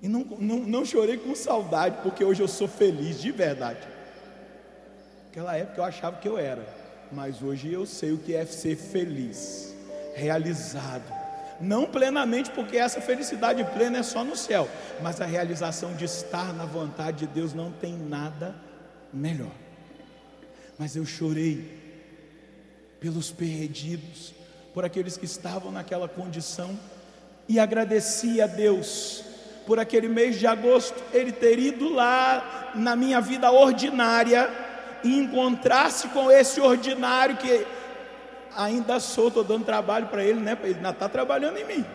E 0.02 0.08
não, 0.08 0.24
não, 0.40 0.60
não 0.60 0.86
chorei 0.86 1.18
com 1.18 1.36
saudade, 1.36 1.98
porque 2.04 2.24
hoje 2.24 2.42
eu 2.42 2.48
sou 2.48 2.68
feliz 2.68 3.22
de 3.22 3.32
verdade. 3.32 3.80
Naquela 5.26 5.58
época 5.58 5.82
eu 5.82 5.84
achava 5.84 6.18
que 6.18 6.28
eu 6.28 6.38
era, 6.38 6.66
mas 7.12 7.42
hoje 7.42 7.72
eu 7.72 7.86
sei 7.86 8.12
o 8.12 8.18
que 8.18 8.34
é 8.34 8.46
ser 8.46 8.76
feliz, 8.76 9.76
realizado. 10.16 11.12
Não 11.60 11.86
plenamente, 11.86 12.52
porque 12.52 12.78
essa 12.78 13.02
felicidade 13.02 13.64
plena 13.74 13.98
é 13.98 14.04
só 14.04 14.24
no 14.24 14.36
céu, 14.36 14.70
mas 15.02 15.20
a 15.20 15.26
realização 15.26 15.94
de 15.94 16.06
estar 16.06 16.54
na 16.54 16.66
vontade 16.66 17.20
de 17.20 17.28
Deus 17.28 17.54
não 17.54 17.72
tem 17.72 17.98
nada 17.98 18.56
melhor. 19.12 19.52
Mas 20.78 20.96
eu 20.96 21.06
chorei 21.06 21.84
pelos 23.00 23.32
perdidos, 23.32 24.34
por 24.74 24.84
aqueles 24.84 25.16
que 25.16 25.26
estavam 25.26 25.72
naquela 25.72 26.08
condição, 26.08 26.78
e 27.48 27.60
agradeci 27.60 28.42
a 28.42 28.48
Deus 28.48 29.24
por 29.66 29.80
aquele 29.80 30.08
mês 30.08 30.38
de 30.38 30.46
agosto, 30.46 31.02
ele 31.14 31.32
ter 31.32 31.58
ido 31.58 31.90
lá 31.92 32.72
na 32.76 32.96
minha 32.96 33.20
vida 33.20 33.52
ordinária 33.52 34.50
e 35.04 35.18
encontrar-se 35.18 36.08
com 36.10 36.30
esse 36.30 36.60
ordinário 36.62 37.38
que 37.38 37.66
ainda 38.56 39.00
sou, 39.00 39.28
estou 39.28 39.44
dando 39.44 39.66
trabalho 39.66 40.08
para 40.08 40.24
ele, 40.24 40.40
né? 40.40 40.58
Ele 40.64 40.76
ainda 40.76 40.90
está 40.90 41.10
trabalhando 41.10 41.58
em 41.58 41.66
mim. 41.66 41.86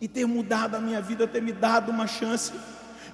E 0.00 0.08
ter 0.08 0.26
mudado 0.26 0.76
a 0.76 0.80
minha 0.80 1.00
vida, 1.00 1.26
ter 1.26 1.42
me 1.42 1.52
dado 1.52 1.90
uma 1.90 2.06
chance. 2.06 2.52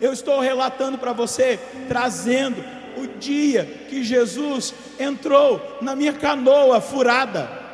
Eu 0.00 0.12
estou 0.12 0.40
relatando 0.40 0.98
para 0.98 1.12
você, 1.12 1.58
trazendo 1.88 2.64
o 2.96 3.06
dia 3.18 3.64
que 3.88 4.04
Jesus 4.04 4.74
entrou 4.98 5.78
na 5.80 5.96
minha 5.96 6.12
canoa 6.12 6.80
furada 6.80 7.64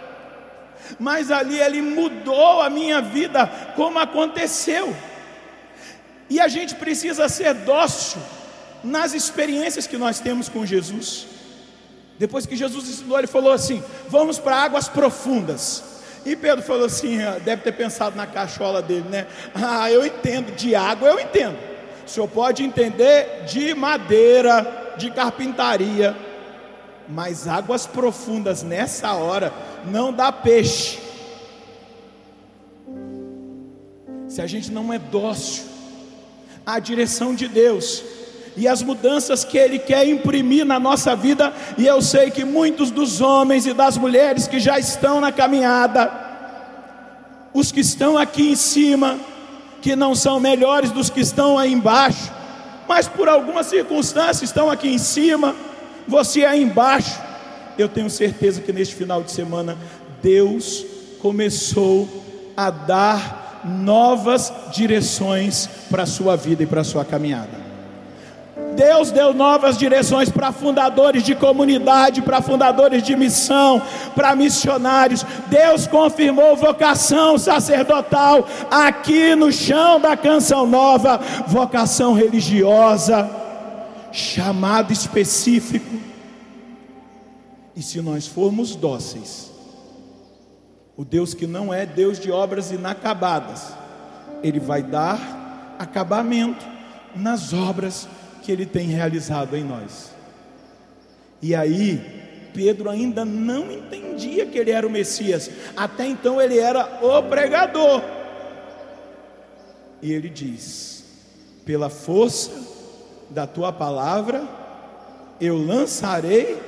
mas 0.99 1.31
ali 1.31 1.59
ele 1.59 1.83
mudou 1.83 2.61
a 2.63 2.71
minha 2.71 3.01
vida, 3.01 3.47
como 3.77 3.99
aconteceu. 3.99 4.95
E 6.29 6.41
a 6.41 6.49
gente 6.49 6.75
precisa 6.75 7.29
ser 7.29 7.55
dócil 7.55 8.21
nas 8.83 9.15
experiências 9.15 9.87
que 9.87 9.99
nós 9.99 10.21
temos 10.21 10.49
com 10.49 10.65
Jesus. 10.65 11.27
Depois 12.19 12.47
que 12.47 12.57
Jesus 12.57 12.89
ensinou, 12.89 13.19
ele 13.19 13.27
falou 13.27 13.53
assim: 13.53 13.83
Vamos 14.09 14.39
para 14.39 14.57
águas 14.57 14.89
profundas. 14.89 15.85
E 16.25 16.37
Pedro 16.37 16.63
falou 16.63 16.87
assim: 16.87 17.21
ah, 17.23 17.39
deve 17.43 17.63
ter 17.63 17.73
pensado 17.73 18.17
na 18.17 18.27
cachola 18.27 18.83
dele, 18.83 19.07
né? 19.09 19.27
Ah, 19.55 19.91
eu 19.91 20.05
entendo, 20.05 20.55
de 20.55 20.75
água 20.75 21.09
eu 21.09 21.19
entendo. 21.19 21.70
O 22.11 22.13
senhor 22.13 22.27
pode 22.27 22.65
entender 22.65 23.45
de 23.47 23.73
madeira, 23.73 24.95
de 24.99 25.13
carpintaria, 25.13 26.17
mas 27.09 27.47
águas 27.47 27.87
profundas 27.87 28.65
nessa 28.65 29.13
hora 29.13 29.53
não 29.89 30.13
dá 30.13 30.33
peixe. 30.33 30.99
Se 34.27 34.43
a 34.43 34.47
gente 34.49 34.73
não 34.73 34.93
é 34.93 34.99
dócil 34.99 35.67
à 36.67 36.81
direção 36.81 37.33
de 37.33 37.47
Deus 37.47 38.03
e 38.57 38.67
as 38.67 38.83
mudanças 38.83 39.45
que 39.45 39.57
Ele 39.57 39.79
quer 39.79 40.05
imprimir 40.05 40.67
na 40.67 40.81
nossa 40.81 41.15
vida, 41.15 41.55
e 41.79 41.87
eu 41.87 42.03
sei 42.03 42.29
que 42.33 42.45
muitos 42.45 42.91
dos 42.91 43.21
homens 43.21 43.67
e 43.67 43.73
das 43.73 43.97
mulheres 43.97 44.49
que 44.49 44.59
já 44.59 44.81
estão 44.81 45.21
na 45.21 45.31
caminhada, 45.31 46.11
os 47.55 47.71
que 47.71 47.79
estão 47.79 48.19
aqui 48.19 48.51
em 48.51 48.57
cima, 48.57 49.17
que 49.81 49.97
não 49.97 50.15
são 50.15 50.39
melhores 50.39 50.91
dos 50.91 51.11
que 51.11 51.21
estão 51.21 51.59
aí 51.59 51.73
embaixo, 51.73 52.31
mas 52.89 53.09
por 53.09 53.29
alguma 53.29 53.63
circunstância 53.63 54.45
estão 54.45 54.71
aqui 54.71 54.89
em 54.89 54.99
cima, 54.99 55.55
você 56.07 56.45
aí 56.45 56.63
embaixo, 56.63 57.21
eu 57.79 57.89
tenho 57.89 58.11
certeza 58.11 58.61
que 58.61 58.73
neste 58.73 58.95
final 58.95 59.23
de 59.23 59.31
semana 59.31 59.77
Deus 60.23 60.85
começou 61.21 62.09
a 62.57 62.71
dar 62.71 63.63
novas 63.65 64.53
direções 64.73 65.69
para 65.91 66.03
a 66.03 66.07
sua 66.07 66.37
vida 66.37 66.63
e 66.63 66.67
para 66.67 66.81
a 66.81 66.85
sua 66.85 67.05
caminhada. 67.05 67.60
Deus 68.75 69.11
deu 69.11 69.33
novas 69.35 69.77
direções 69.77 70.29
para 70.29 70.53
fundadores 70.53 71.23
de 71.23 71.35
comunidade, 71.35 72.23
para 72.23 72.41
fundadores 72.41 73.03
de 73.03 73.17
missão, 73.17 73.83
para 74.15 74.35
missionários. 74.35 75.25
Deus 75.47 75.87
confirmou 75.87 76.57
vocação 76.57 77.39
sacerdotal 77.39 78.47
aqui 78.71 79.35
no 79.35 79.53
chão 79.53 80.01
da 80.01 80.17
canção 80.17 80.67
nova, 80.67 81.21
vocação 81.47 82.15
religiosa, 82.15 83.29
chamado 84.13 84.93
específico 84.93 86.11
e 87.81 87.83
se 87.83 88.01
nós 88.03 88.27
formos 88.27 88.77
dóceis, 88.77 89.51
o 90.97 91.03
Deus 91.03 91.33
que 91.33 91.47
não 91.47 91.73
é 91.73 91.87
Deus 91.87 92.21
de 92.21 92.31
obras 92.31 92.71
inacabadas, 92.71 93.73
Ele 94.43 94.61
vai 94.61 94.83
dar 94.83 95.77
acabamento 95.79 96.63
nas 97.17 97.55
obras 97.55 98.07
que 98.51 98.53
Ele 98.53 98.67
tem 98.67 98.89
realizado 98.89 99.57
em 99.57 99.63
nós. 99.63 100.13
E 101.41 101.55
aí, 101.55 102.51
Pedro 102.53 102.91
ainda 102.91 103.25
não 103.25 103.71
entendia 103.71 104.45
que 104.45 104.59
ele 104.59 104.73
era 104.73 104.85
o 104.85 104.91
Messias, 104.91 105.49
até 105.77 106.05
então 106.05 106.43
ele 106.43 106.59
era 106.59 106.99
o 107.01 107.23
pregador. 107.23 108.03
E 110.03 110.13
ele 110.13 110.29
diz: 110.29 111.05
pela 111.65 111.89
força 111.89 112.51
da 113.31 113.47
tua 113.47 113.73
palavra, 113.73 114.43
eu 115.41 115.57
lançarei 115.57 116.61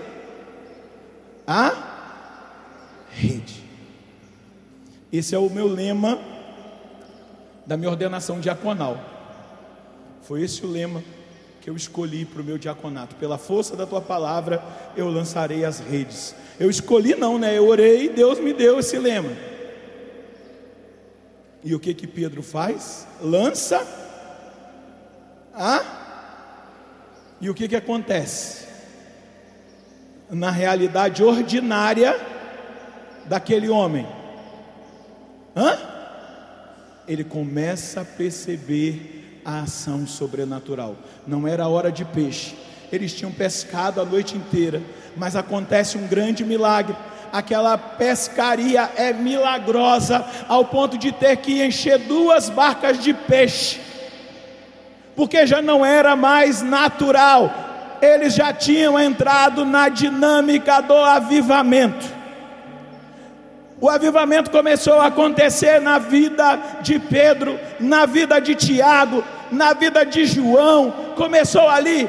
a 1.44 2.30
rede. 3.10 3.64
Esse 5.12 5.34
é 5.34 5.38
o 5.38 5.50
meu 5.50 5.66
lema 5.66 6.16
da 7.66 7.76
minha 7.76 7.90
ordenação 7.90 8.38
diaconal. 8.38 8.96
Foi 10.22 10.42
esse 10.42 10.64
o 10.64 10.70
lema 10.70 11.02
que 11.62 11.70
eu 11.70 11.76
escolhi 11.76 12.24
para 12.24 12.42
o 12.42 12.44
meu 12.44 12.58
diaconato. 12.58 13.14
Pela 13.14 13.38
força 13.38 13.76
da 13.76 13.86
tua 13.86 14.02
palavra, 14.02 14.62
eu 14.96 15.08
lançarei 15.08 15.64
as 15.64 15.78
redes. 15.78 16.34
Eu 16.58 16.68
escolhi 16.68 17.14
não, 17.14 17.38
né? 17.38 17.56
Eu 17.56 17.68
orei 17.68 18.08
Deus 18.08 18.38
me 18.40 18.52
deu 18.52 18.80
esse 18.80 18.98
lema. 18.98 19.30
E 21.64 21.74
o 21.74 21.80
que 21.80 21.94
que 21.94 22.06
Pedro 22.06 22.42
faz? 22.42 23.06
Lança 23.20 23.86
a 25.54 25.84
E 27.40 27.48
o 27.48 27.54
que 27.54 27.68
que 27.68 27.76
acontece? 27.76 28.62
na 30.32 30.50
realidade 30.50 31.22
ordinária 31.22 32.18
daquele 33.26 33.68
homem. 33.68 34.06
Hã? 35.54 35.78
Ele 37.06 37.22
começa 37.22 38.00
a 38.00 38.04
perceber 38.04 39.21
a 39.44 39.60
ação 39.60 40.06
sobrenatural. 40.06 40.96
Não 41.26 41.46
era 41.46 41.68
hora 41.68 41.90
de 41.90 42.04
peixe. 42.04 42.56
Eles 42.92 43.12
tinham 43.14 43.32
pescado 43.32 44.00
a 44.00 44.04
noite 44.04 44.36
inteira, 44.36 44.82
mas 45.16 45.34
acontece 45.34 45.96
um 45.96 46.06
grande 46.06 46.44
milagre. 46.44 46.94
Aquela 47.32 47.78
pescaria 47.78 48.90
é 48.94 49.12
milagrosa 49.12 50.24
ao 50.46 50.66
ponto 50.66 50.98
de 50.98 51.10
ter 51.10 51.36
que 51.38 51.64
encher 51.64 51.98
duas 51.98 52.50
barcas 52.50 52.98
de 53.02 53.14
peixe, 53.14 53.80
porque 55.16 55.46
já 55.46 55.62
não 55.62 55.84
era 55.84 56.14
mais 56.14 56.60
natural, 56.60 57.50
eles 58.02 58.34
já 58.34 58.52
tinham 58.52 58.98
entrado 58.98 59.64
na 59.64 59.88
dinâmica 59.88 60.82
do 60.82 60.94
avivamento. 60.94 62.21
O 63.82 63.90
avivamento 63.90 64.48
começou 64.48 65.00
a 65.00 65.06
acontecer 65.06 65.80
na 65.80 65.98
vida 65.98 66.56
de 66.82 67.00
Pedro, 67.00 67.58
na 67.80 68.06
vida 68.06 68.40
de 68.40 68.54
Tiago, 68.54 69.24
na 69.50 69.72
vida 69.72 70.06
de 70.06 70.24
João. 70.24 70.94
Começou 71.16 71.68
ali, 71.68 72.08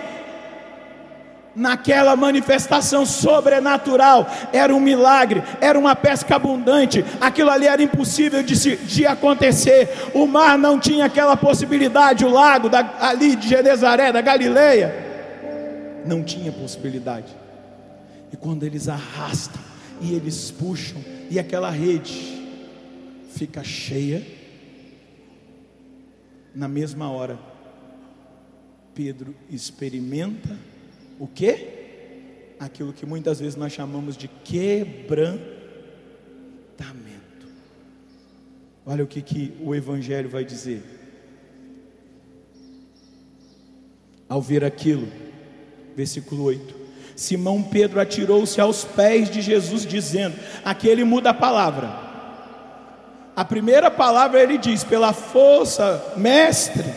naquela 1.56 2.16
manifestação 2.16 3.08
sobrenatural. 3.08 4.28
Era 4.54 4.72
um 4.72 4.80
milagre, 4.80 5.42
era 5.60 5.80
uma 5.80 5.96
pesca 5.96 6.36
abundante. 6.36 7.04
Aquilo 7.20 7.50
ali 7.50 7.66
era 7.66 7.82
impossível 7.82 8.44
de, 8.44 8.56
se, 8.56 8.76
de 8.76 9.08
acontecer. 9.08 9.90
O 10.14 10.28
mar 10.28 10.60
não 10.60 10.80
tinha 10.80 11.06
aquela 11.06 11.36
possibilidade, 11.36 12.24
o 12.24 12.30
lago 12.30 12.70
da, 12.70 12.88
ali 13.00 13.36
de 13.36 13.50
Genezaré, 13.50 14.12
da 14.12 14.22
Galileia 14.22 14.94
não 16.06 16.22
tinha 16.22 16.52
possibilidade. 16.52 17.36
E 18.32 18.38
quando 18.38 18.62
eles 18.62 18.88
arrastam 18.88 19.60
e 20.00 20.14
eles 20.14 20.52
puxam, 20.52 21.02
e 21.30 21.40
aquela 21.40 21.70
rede 21.70 22.44
fica 23.30 23.64
cheia, 23.64 24.26
na 26.54 26.68
mesma 26.68 27.10
hora, 27.10 27.40
Pedro 28.94 29.34
experimenta 29.50 30.58
o 31.20 31.28
que? 31.28 32.56
Aquilo 32.60 32.94
que 32.94 33.06
muitas 33.06 33.40
vezes 33.40 33.56
nós 33.56 33.74
chamamos 33.74 34.16
de 34.16 34.28
quebrantamento. 34.28 35.54
Olha 38.86 39.04
o 39.04 39.08
que, 39.08 39.22
que 39.22 39.54
o 39.62 39.74
Evangelho 39.74 40.30
vai 40.30 40.46
dizer. 40.46 40.84
Ao 44.30 44.42
ver 44.42 44.64
aquilo, 44.64 45.08
versículo 45.96 46.44
8: 46.44 46.83
Simão 47.16 47.62
Pedro 47.62 48.00
atirou-se 48.00 48.60
aos 48.60 48.84
pés 48.84 49.30
de 49.30 49.42
Jesus, 49.42 49.86
dizendo: 49.86 50.36
Aqui 50.64 50.88
ele 50.88 51.04
muda 51.04 51.30
a 51.30 51.34
palavra. 51.34 52.04
A 53.36 53.44
primeira 53.44 53.90
palavra 53.90 54.42
ele 54.42 54.58
diz: 54.58 54.84
pela 54.84 55.14
força, 55.14 56.14
mestre, 56.18 56.94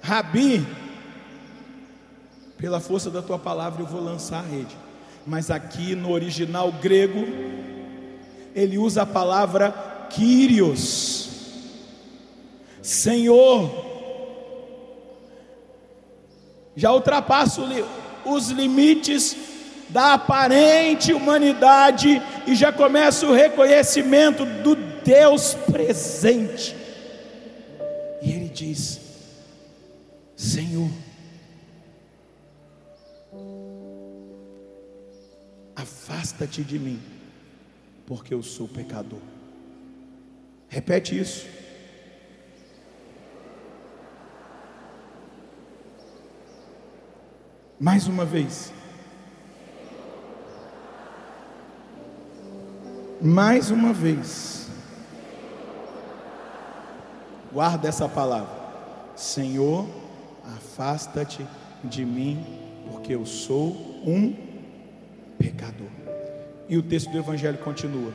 rabi, 0.00 0.66
pela 2.56 2.80
força 2.80 3.10
da 3.10 3.22
tua 3.22 3.38
palavra 3.38 3.82
eu 3.82 3.86
vou 3.86 4.02
lançar 4.02 4.38
a 4.38 4.46
rede. 4.46 4.76
Mas 5.26 5.50
aqui 5.50 5.94
no 5.94 6.10
original 6.10 6.72
grego, 6.72 7.26
ele 8.54 8.78
usa 8.78 9.02
a 9.02 9.06
palavra 9.06 10.06
Kyrios, 10.10 11.28
Senhor. 12.82 13.86
Já 16.74 16.92
ultrapassa 16.92 17.60
os 18.24 18.48
limites 18.48 19.36
da 19.88 20.14
aparente 20.14 21.12
humanidade 21.12 22.20
e 22.46 22.54
já 22.54 22.72
começa 22.72 23.26
o 23.26 23.32
reconhecimento 23.32 24.44
do 24.44 24.76
Deus 25.04 25.54
presente. 25.54 26.76
E 28.22 28.32
ele 28.32 28.48
diz: 28.48 29.00
Senhor, 30.36 30.90
afasta-te 35.74 36.62
de 36.62 36.78
mim, 36.78 37.00
porque 38.06 38.34
eu 38.34 38.42
sou 38.42 38.68
pecador. 38.68 39.20
Repete 40.68 41.18
isso. 41.18 41.46
Mais 47.80 48.08
uma 48.08 48.24
vez. 48.24 48.72
Mais 53.22 53.70
uma 53.70 53.92
vez. 53.92 54.68
Guarda 57.52 57.88
essa 57.88 58.08
palavra. 58.08 58.52
Senhor, 59.14 59.88
afasta-te 60.56 61.46
de 61.84 62.04
mim, 62.04 62.44
porque 62.90 63.14
eu 63.14 63.24
sou 63.24 63.70
um 64.04 64.36
pecador. 65.38 65.86
E 66.68 66.76
o 66.76 66.82
texto 66.82 67.10
do 67.12 67.18
Evangelho 67.18 67.58
continua. 67.58 68.12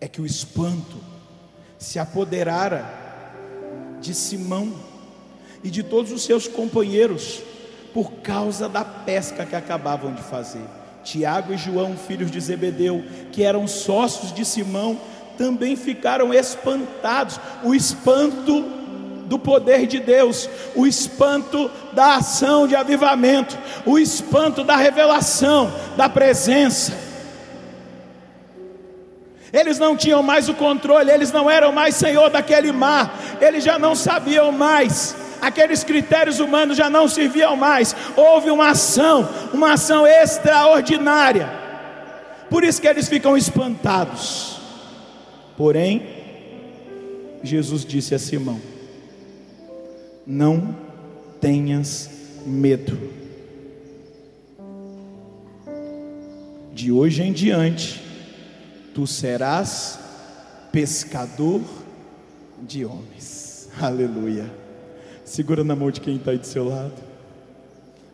É 0.00 0.06
que 0.06 0.20
o 0.20 0.26
espanto 0.26 0.98
se 1.78 1.98
apoderara 1.98 2.84
de 4.00 4.14
Simão 4.14 4.91
e 5.62 5.70
de 5.70 5.82
todos 5.82 6.12
os 6.12 6.24
seus 6.24 6.48
companheiros 6.48 7.42
por 7.92 8.12
causa 8.14 8.68
da 8.68 8.84
pesca 8.84 9.44
que 9.44 9.54
acabavam 9.54 10.12
de 10.12 10.22
fazer. 10.22 10.64
Tiago 11.04 11.52
e 11.52 11.58
João, 11.58 11.96
filhos 11.96 12.30
de 12.30 12.40
Zebedeu, 12.40 13.04
que 13.30 13.42
eram 13.42 13.66
sócios 13.66 14.32
de 14.32 14.44
Simão, 14.44 14.98
também 15.36 15.76
ficaram 15.76 16.32
espantados. 16.32 17.38
O 17.64 17.74
espanto 17.74 18.62
do 19.26 19.38
poder 19.38 19.86
de 19.86 19.98
Deus, 19.98 20.48
o 20.74 20.86
espanto 20.86 21.70
da 21.92 22.16
ação 22.16 22.66
de 22.66 22.76
avivamento, 22.76 23.58
o 23.84 23.98
espanto 23.98 24.62
da 24.62 24.76
revelação, 24.76 25.72
da 25.96 26.08
presença. 26.08 26.92
Eles 29.52 29.78
não 29.78 29.96
tinham 29.96 30.22
mais 30.22 30.48
o 30.48 30.54
controle, 30.54 31.10
eles 31.10 31.30
não 31.30 31.50
eram 31.50 31.72
mais 31.72 31.94
senhor 31.96 32.30
daquele 32.30 32.72
mar, 32.72 33.18
eles 33.40 33.62
já 33.62 33.78
não 33.78 33.94
sabiam 33.94 34.50
mais 34.50 35.14
aqueles 35.42 35.82
critérios 35.82 36.38
humanos 36.38 36.76
já 36.76 36.88
não 36.88 37.08
serviam 37.08 37.56
mais. 37.56 37.94
Houve 38.16 38.48
uma 38.48 38.70
ação, 38.70 39.28
uma 39.52 39.72
ação 39.72 40.06
extraordinária. 40.06 41.50
Por 42.48 42.62
isso 42.62 42.80
que 42.80 42.86
eles 42.86 43.08
ficam 43.08 43.36
espantados. 43.36 44.60
Porém, 45.56 46.06
Jesus 47.42 47.84
disse 47.84 48.14
a 48.14 48.18
Simão: 48.18 48.60
Não 50.24 50.76
tenhas 51.40 52.08
medo. 52.46 53.10
De 56.72 56.90
hoje 56.90 57.22
em 57.22 57.32
diante, 57.32 58.02
tu 58.94 59.06
serás 59.06 59.98
pescador 60.70 61.60
de 62.62 62.84
homens. 62.84 63.68
Aleluia. 63.80 64.61
Segura 65.24 65.62
na 65.62 65.76
mão 65.76 65.90
de 65.90 66.00
quem 66.00 66.16
está 66.16 66.32
aí 66.32 66.38
do 66.38 66.46
seu 66.46 66.68
lado. 66.68 66.92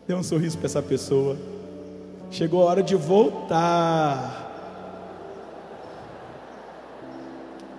Dê 0.07 0.13
um 0.13 0.23
sorriso 0.23 0.57
para 0.57 0.67
essa 0.67 0.81
pessoa. 0.81 1.35
Chegou 2.31 2.61
a 2.61 2.65
hora 2.65 2.83
de 2.83 2.95
voltar 2.95 4.47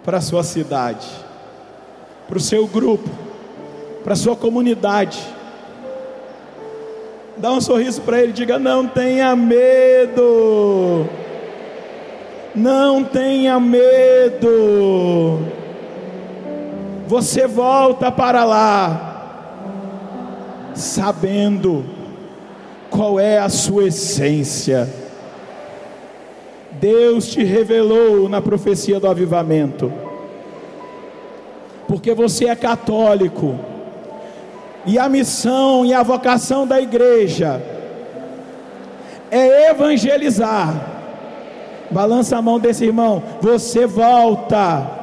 para 0.05 0.19
a 0.19 0.21
sua 0.21 0.43
cidade, 0.43 1.07
para 2.27 2.37
o 2.37 2.41
seu 2.41 2.67
grupo, 2.67 3.09
para 4.03 4.15
a 4.15 4.17
sua 4.17 4.35
comunidade. 4.35 5.21
Dá 7.37 7.53
um 7.53 7.61
sorriso 7.61 8.03
para 8.03 8.21
ele, 8.21 8.33
diga: 8.33 8.59
Não 8.59 8.87
tenha 8.89 9.35
medo, 9.37 11.07
não 12.55 13.05
tenha 13.05 13.61
medo. 13.61 15.39
Você 17.07 17.47
volta 17.47 18.11
para 18.11 18.45
lá 18.45 19.10
sabendo 20.75 21.85
qual 22.91 23.19
é 23.21 23.39
a 23.39 23.49
sua 23.49 23.89
essência. 23.89 24.89
Deus 26.73 27.29
te 27.29 27.45
revelou 27.45 28.29
na 28.29 28.41
profecia 28.41 28.99
do 28.99 29.07
avivamento, 29.07 29.93
porque 31.87 32.15
você 32.15 32.47
é 32.47 32.57
católico, 32.57 33.59
e 34.87 34.99
a 34.99 35.09
missão 35.09 35.85
e 35.85 35.93
a 35.93 36.03
vocação 36.03 36.67
da 36.67 36.81
igreja 36.81 37.63
é 39.31 39.71
evangelizar. 39.71 40.89
Balança 41.91 42.39
a 42.39 42.43
mão 42.43 42.59
desse 42.59 42.85
irmão, 42.85 43.23
você 43.41 43.85
volta 43.85 44.99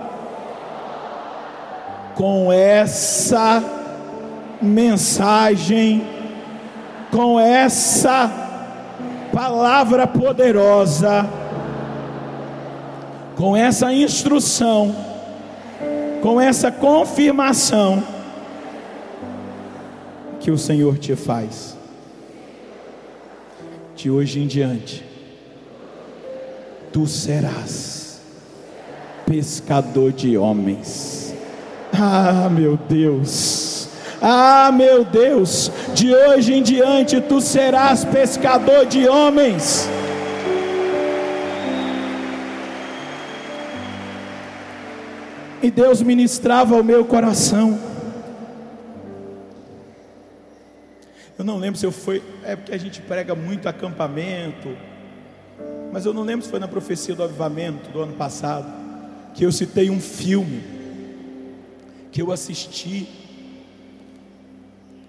com 2.16 2.52
essa 2.52 3.77
mensagem, 4.62 6.06
com 7.12 7.39
essa 7.39 8.30
palavra 9.32 10.08
poderosa, 10.08 11.28
com 13.36 13.56
essa 13.56 13.93
instrução, 13.93 14.96
com 16.22 16.41
essa 16.41 16.72
confirmação 16.72 18.04
que 20.39 20.52
o 20.52 20.58
Senhor 20.58 20.98
te 20.98 21.15
faz. 21.15 21.78
De 23.96 24.10
hoje 24.10 24.39
em 24.39 24.48
diante, 24.48 25.04
tu 26.93 27.06
serás 27.08 28.22
pescador 29.26 30.13
de 30.13 30.38
homens. 30.38 31.34
Ah, 31.93 32.50
meu 32.50 32.78
Deus. 32.89 33.77
Ah, 34.22 34.72
meu 34.72 35.04
Deus, 35.04 35.72
de 35.94 36.14
hoje 36.14 36.54
em 36.54 36.64
diante 36.64 37.22
tu 37.22 37.40
serás 37.40 38.04
pescador 38.04 38.86
de 38.86 39.08
homens. 39.08 39.88
E 45.62 45.70
Deus 45.70 46.02
ministrava 46.02 46.76
ao 46.76 46.84
meu 46.84 47.06
coração. 47.06 47.78
Eu 51.38 51.46
não 51.46 51.58
lembro 51.58 51.80
se 51.80 51.86
eu 51.86 51.92
fui, 51.92 52.24
é 52.44 52.56
porque 52.56 52.74
a 52.74 52.80
gente 52.80 53.00
prega 53.02 53.36
muito 53.36 53.70
acampamento, 53.70 54.76
mas 55.92 56.04
eu 56.06 56.14
não 56.14 56.24
lembro 56.24 56.44
se 56.44 56.50
foi 56.50 56.60
na 56.60 56.68
profecia 56.68 57.14
do 57.14 57.22
avivamento 57.22 57.92
do 57.92 58.02
ano 58.02 58.14
passado, 58.14 58.68
que 59.36 59.46
eu 59.46 59.52
citei 59.52 59.92
um 59.92 60.00
filme 60.00 60.64
que 62.12 62.22
eu 62.22 62.32
assisti 62.32 63.27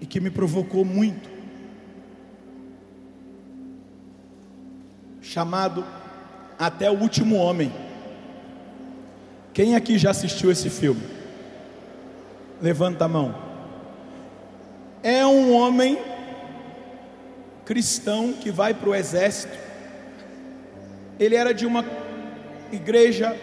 e 0.01 0.05
que 0.05 0.19
me 0.19 0.29
provocou 0.29 0.85
muito, 0.85 1.29
chamado 5.21 5.85
Até 6.57 6.89
o 6.89 6.99
Último 6.99 7.35
Homem. 7.35 7.71
Quem 9.53 9.75
aqui 9.75 9.97
já 9.97 10.11
assistiu 10.11 10.51
esse 10.51 10.69
filme? 10.69 11.01
Levanta 12.61 13.05
a 13.05 13.07
mão. 13.07 13.35
É 15.03 15.25
um 15.25 15.53
homem 15.53 15.97
cristão 17.65 18.33
que 18.33 18.49
vai 18.49 18.73
para 18.73 18.89
o 18.89 18.95
exército. 18.95 19.55
Ele 21.19 21.35
era 21.35 21.53
de 21.53 21.65
uma 21.65 21.85
igreja 22.71 23.37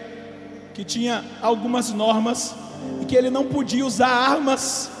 que 0.73 0.83
tinha 0.83 1.23
algumas 1.41 1.91
normas 1.91 2.53
e 3.01 3.05
que 3.05 3.15
ele 3.15 3.29
não 3.29 3.45
podia 3.45 3.85
usar 3.85 4.09
armas. 4.09 4.91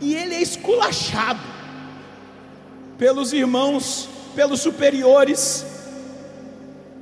E 0.00 0.14
ele 0.14 0.34
é 0.34 0.42
esculachado 0.42 1.40
pelos 2.96 3.32
irmãos, 3.32 4.08
pelos 4.34 4.60
superiores. 4.60 5.64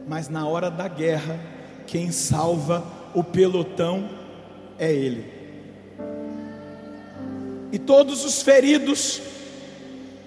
Mas 0.07 0.29
na 0.29 0.47
hora 0.47 0.71
da 0.71 0.89
guerra, 0.89 1.39
quem 1.87 2.11
salva 2.11 2.85
o 3.15 3.25
pelotão 3.25 4.09
é 4.79 4.93
ele. 4.93 5.35
E 7.73 7.79
todos 7.79 8.25
os 8.25 8.43
feridos 8.43 9.21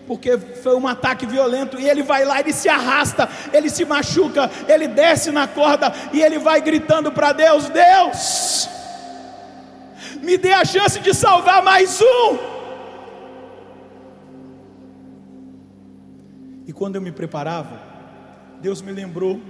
porque 0.10 0.39
foi 0.39 0.75
um 0.75 0.88
ataque 0.88 1.23
violento, 1.27 1.79
e 1.79 1.88
ele 1.88 2.01
vai 2.01 2.25
lá, 2.25 2.39
ele 2.39 2.51
se 2.51 2.67
arrasta, 2.67 3.29
ele 3.53 3.69
se 3.69 3.86
machuca, 3.86 4.49
ele 4.67 4.88
desce 4.88 5.29
na 5.29 5.47
corda 5.47 5.93
e 6.12 6.19
ele 6.19 6.39
vai 6.39 6.60
gritando 6.62 7.12
para 7.12 7.32
Deus: 7.32 7.69
Deus, 7.69 8.67
me 10.19 10.36
dê 10.36 10.51
a 10.51 10.65
chance 10.65 10.99
de 10.99 11.13
salvar 11.13 11.62
mais 11.62 12.01
um. 12.01 12.59
E 16.69 16.71
quando 16.71 16.95
eu 16.95 17.01
me 17.01 17.12
preparava, 17.12 17.82
Deus 18.62 18.79
me 18.79 18.91
lembrou 18.91 19.41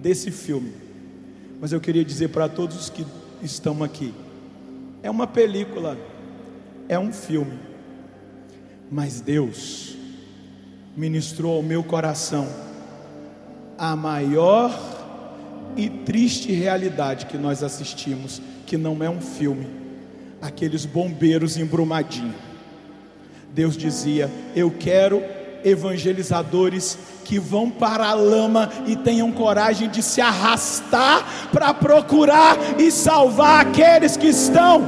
desse 0.00 0.30
filme. 0.30 0.72
Mas 1.60 1.70
eu 1.70 1.80
queria 1.80 2.02
dizer 2.02 2.28
para 2.28 2.48
todos 2.48 2.80
os 2.80 2.88
que 2.88 3.04
estão 3.42 3.84
aqui: 3.84 4.14
é 5.02 5.10
uma 5.10 5.26
película, 5.26 5.98
é 6.88 6.98
um 6.98 7.12
filme 7.12 7.66
mas 8.90 9.20
Deus 9.20 9.96
ministrou 10.96 11.56
ao 11.56 11.62
meu 11.62 11.82
coração 11.82 12.48
a 13.76 13.94
maior 13.94 14.72
e 15.76 15.90
triste 15.90 16.52
realidade 16.52 17.26
que 17.26 17.36
nós 17.36 17.62
assistimos, 17.62 18.40
que 18.64 18.76
não 18.76 19.02
é 19.02 19.10
um 19.10 19.20
filme, 19.20 19.66
aqueles 20.40 20.86
bombeiros 20.86 21.58
embrumadinhos. 21.58 22.34
Deus 23.52 23.76
dizia: 23.76 24.30
Eu 24.54 24.70
quero 24.70 25.22
evangelizadores 25.66 26.96
que 27.24 27.40
vão 27.40 27.68
para 27.68 28.06
a 28.06 28.14
lama 28.14 28.70
e 28.86 28.94
tenham 28.94 29.32
coragem 29.32 29.90
de 29.90 30.00
se 30.00 30.20
arrastar 30.20 31.50
para 31.52 31.74
procurar 31.74 32.56
e 32.78 32.88
salvar 32.92 33.66
aqueles 33.66 34.16
que 34.16 34.28
estão 34.28 34.86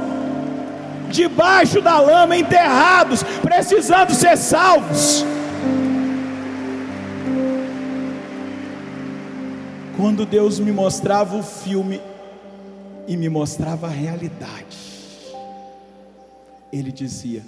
debaixo 1.11 1.81
da 1.81 1.99
lama, 1.99 2.37
enterrados, 2.37 3.23
precisando 3.41 4.13
ser 4.13 4.37
salvos. 4.37 5.25
Quando 9.97 10.25
Deus 10.25 10.59
me 10.59 10.71
mostrava 10.71 11.35
o 11.35 11.43
filme 11.43 11.99
e 13.05 13.17
me 13.17 13.27
mostrava 13.27 13.87
a 13.87 13.89
realidade, 13.89 14.77
Ele 16.71 16.89
dizia: 16.89 17.43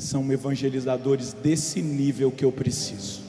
são 0.00 0.32
evangelizadores 0.32 1.32
desse 1.32 1.82
nível 1.82 2.30
que 2.30 2.44
eu 2.44 2.52
preciso, 2.52 3.20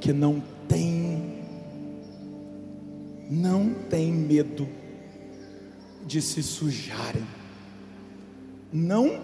que 0.00 0.12
não 0.12 0.42
tem, 0.68 1.42
não 3.30 3.74
tem 3.90 4.12
medo 4.12 4.68
de 6.06 6.20
se 6.22 6.42
sujarem 6.42 7.24
não 8.72 9.20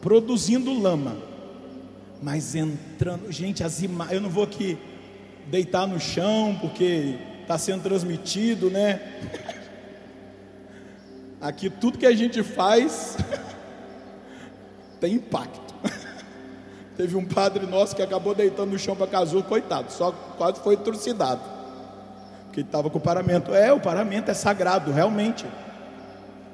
produzindo 0.00 0.72
lama, 0.72 1.16
mas 2.22 2.54
entrando. 2.54 3.30
Gente, 3.32 3.64
as 3.64 3.82
imagens. 3.82 4.14
Eu 4.14 4.20
não 4.20 4.30
vou 4.30 4.44
aqui 4.44 4.78
deitar 5.48 5.86
no 5.86 5.98
chão, 5.98 6.56
porque 6.60 7.18
está 7.42 7.58
sendo 7.58 7.82
transmitido, 7.82 8.70
né? 8.70 9.00
Aqui 11.38 11.68
tudo 11.68 11.98
que 11.98 12.06
a 12.06 12.14
gente 12.14 12.42
faz 12.42 13.18
tem 14.98 15.14
impacto. 15.14 15.65
Teve 16.96 17.16
um 17.16 17.24
padre 17.24 17.66
nosso 17.66 17.94
que 17.94 18.02
acabou 18.02 18.34
deitando 18.34 18.70
no 18.70 18.78
chão 18.78 18.96
para 18.96 19.06
casou, 19.06 19.42
coitado, 19.42 19.92
só 19.92 20.12
quase 20.36 20.60
foi 20.60 20.76
trucidado. 20.76 21.42
Porque 22.46 22.60
estava 22.60 22.88
com 22.88 22.98
o 22.98 23.00
paramento. 23.00 23.54
É, 23.54 23.72
o 23.72 23.80
paramento 23.80 24.30
é 24.30 24.34
sagrado, 24.34 24.90
realmente 24.90 25.44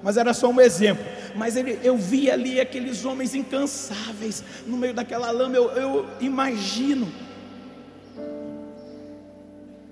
mas 0.02 0.16
era 0.16 0.34
só 0.34 0.50
um 0.50 0.60
exemplo. 0.60 1.04
Mas 1.34 1.56
ele, 1.56 1.78
eu 1.82 1.96
vi 1.96 2.30
ali 2.30 2.60
aqueles 2.60 3.04
homens 3.04 3.34
incansáveis 3.34 4.42
no 4.66 4.76
meio 4.76 4.92
daquela 4.92 5.30
lama, 5.30 5.56
eu, 5.56 5.70
eu 5.70 6.06
imagino 6.20 7.10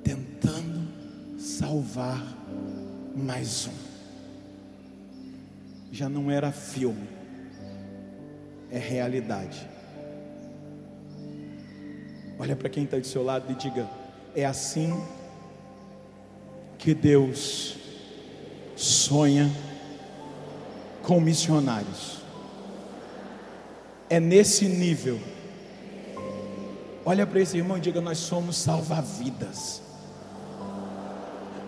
tentando 0.02 0.82
salvar 1.38 2.22
mais 3.14 3.68
um. 3.68 3.90
Já 5.92 6.08
não 6.08 6.30
era 6.30 6.52
filme, 6.52 7.08
é 8.70 8.78
realidade. 8.78 9.69
Olha 12.40 12.56
para 12.56 12.70
quem 12.70 12.84
está 12.84 12.96
do 12.96 13.06
seu 13.06 13.22
lado 13.22 13.52
e 13.52 13.54
diga: 13.54 13.86
é 14.34 14.46
assim 14.46 14.98
que 16.78 16.94
Deus 16.94 17.76
sonha 18.74 19.50
com 21.02 21.20
missionários. 21.20 22.20
É 24.08 24.18
nesse 24.18 24.64
nível. 24.64 25.20
Olha 27.04 27.26
para 27.26 27.40
esse 27.40 27.58
irmão 27.58 27.76
e 27.76 27.80
diga: 27.80 28.00
Nós 28.00 28.16
somos 28.16 28.56
salva-vidas. 28.56 29.82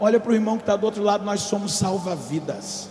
Olha 0.01 0.19
para 0.19 0.33
o 0.33 0.35
irmão 0.35 0.57
que 0.57 0.63
está 0.63 0.75
do 0.75 0.87
outro 0.87 1.03
lado: 1.03 1.23
Nós 1.23 1.43
somos 1.43 1.75
salva-vidas. 1.75 2.89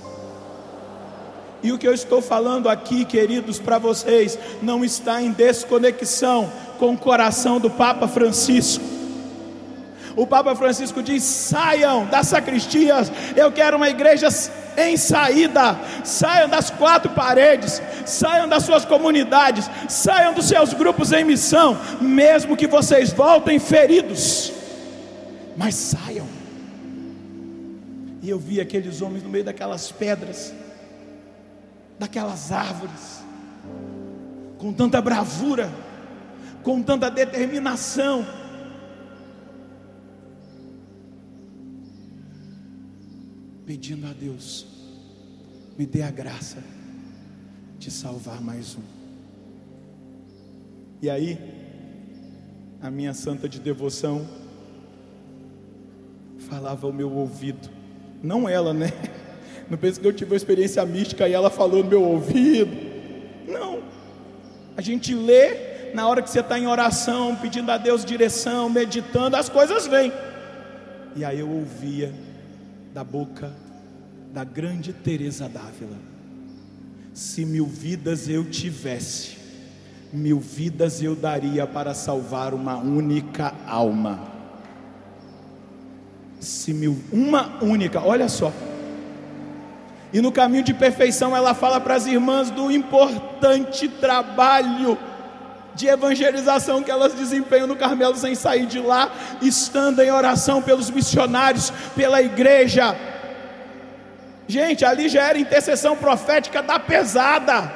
E 1.63 1.71
o 1.71 1.77
que 1.77 1.87
eu 1.87 1.93
estou 1.93 2.21
falando 2.21 2.67
aqui, 2.67 3.05
queridos, 3.05 3.59
para 3.59 3.77
vocês, 3.77 4.37
não 4.61 4.83
está 4.83 5.21
em 5.21 5.31
desconexão 5.31 6.51
com 6.79 6.93
o 6.93 6.97
coração 6.97 7.59
do 7.59 7.69
Papa 7.69 8.07
Francisco. 8.07 8.83
O 10.15 10.25
Papa 10.27 10.55
Francisco 10.55 11.01
diz: 11.01 11.23
saiam 11.23 12.05
das 12.05 12.27
sacristias, 12.27 13.11
eu 13.35 13.51
quero 13.51 13.77
uma 13.77 13.89
igreja 13.89 14.27
em 14.77 14.97
saída, 14.97 15.77
saiam 16.03 16.49
das 16.49 16.69
quatro 16.69 17.11
paredes, 17.11 17.81
saiam 18.05 18.47
das 18.47 18.63
suas 18.63 18.83
comunidades, 18.83 19.69
saiam 19.87 20.33
dos 20.33 20.45
seus 20.45 20.73
grupos 20.73 21.11
em 21.11 21.23
missão, 21.23 21.77
mesmo 21.99 22.57
que 22.57 22.67
vocês 22.67 23.13
voltem 23.13 23.59
feridos, 23.59 24.51
mas 25.55 25.75
saiam. 25.75 26.27
E 28.21 28.29
eu 28.29 28.37
vi 28.37 28.61
aqueles 28.61 29.01
homens 29.01 29.23
no 29.23 29.29
meio 29.29 29.43
daquelas 29.43 29.91
pedras, 29.91 30.53
daquelas 32.01 32.51
árvores, 32.51 33.23
com 34.57 34.73
tanta 34.73 34.99
bravura, 34.99 35.71
com 36.63 36.81
tanta 36.81 37.11
determinação, 37.11 38.25
pedindo 43.67 44.07
a 44.07 44.13
Deus, 44.13 44.65
me 45.77 45.85
dê 45.85 46.01
a 46.01 46.09
graça 46.09 46.63
de 47.77 47.91
salvar 47.91 48.41
mais 48.41 48.75
um. 48.75 48.81
E 51.03 51.07
aí, 51.07 51.37
a 52.81 52.89
minha 52.89 53.13
santa 53.13 53.47
de 53.47 53.59
devoção 53.59 54.27
falava 56.49 56.87
ao 56.87 56.93
meu 56.93 57.11
ouvido, 57.13 57.69
não 58.23 58.49
ela, 58.49 58.73
né? 58.73 58.87
Não 59.71 59.77
penso 59.77 60.01
que 60.01 60.05
eu 60.05 60.11
tive 60.11 60.31
uma 60.31 60.35
experiência 60.35 60.85
mística 60.85 61.29
e 61.29 61.33
ela 61.33 61.49
falou 61.49 61.81
no 61.81 61.89
meu 61.89 62.03
ouvido. 62.03 62.75
Não. 63.47 63.79
A 64.75 64.81
gente 64.81 65.15
lê 65.15 65.93
na 65.93 66.05
hora 66.09 66.21
que 66.21 66.29
você 66.29 66.41
está 66.41 66.59
em 66.59 66.67
oração, 66.67 67.37
pedindo 67.37 67.71
a 67.71 67.77
Deus 67.77 68.03
direção, 68.03 68.69
meditando, 68.69 69.37
as 69.37 69.47
coisas 69.47 69.87
vêm. 69.87 70.11
E 71.15 71.23
aí 71.23 71.39
eu 71.39 71.49
ouvia 71.49 72.13
da 72.93 73.01
boca 73.01 73.49
da 74.33 74.43
grande 74.43 74.91
Teresa 74.91 75.47
d'Ávila. 75.47 75.95
Se 77.13 77.45
mil 77.45 77.65
vidas 77.65 78.27
eu 78.27 78.43
tivesse, 78.43 79.37
mil 80.11 80.41
vidas 80.41 81.01
eu 81.01 81.15
daria 81.15 81.65
para 81.65 81.93
salvar 81.93 82.53
uma 82.53 82.75
única 82.75 83.53
alma. 83.65 84.19
Se 86.41 86.73
mil, 86.73 86.99
uma 87.09 87.63
única, 87.63 88.01
olha 88.01 88.27
só. 88.27 88.51
E 90.13 90.19
no 90.19 90.31
caminho 90.31 90.63
de 90.63 90.73
perfeição 90.73 91.35
ela 91.35 91.53
fala 91.53 91.79
para 91.79 91.95
as 91.95 92.05
irmãs 92.05 92.49
do 92.49 92.69
importante 92.69 93.87
trabalho 93.87 94.97
de 95.73 95.87
evangelização 95.87 96.83
que 96.83 96.91
elas 96.91 97.13
desempenham 97.13 97.67
no 97.67 97.75
Carmelo 97.75 98.15
sem 98.15 98.35
sair 98.35 98.65
de 98.65 98.79
lá, 98.79 99.11
estando 99.41 100.01
em 100.01 100.11
oração 100.11 100.61
pelos 100.61 100.89
missionários, 100.89 101.71
pela 101.95 102.21
igreja. 102.21 102.95
Gente, 104.47 104.83
ali 104.83 105.07
já 105.07 105.23
era 105.23 105.39
intercessão 105.39 105.95
profética 105.95 106.61
da 106.61 106.77
pesada, 106.77 107.71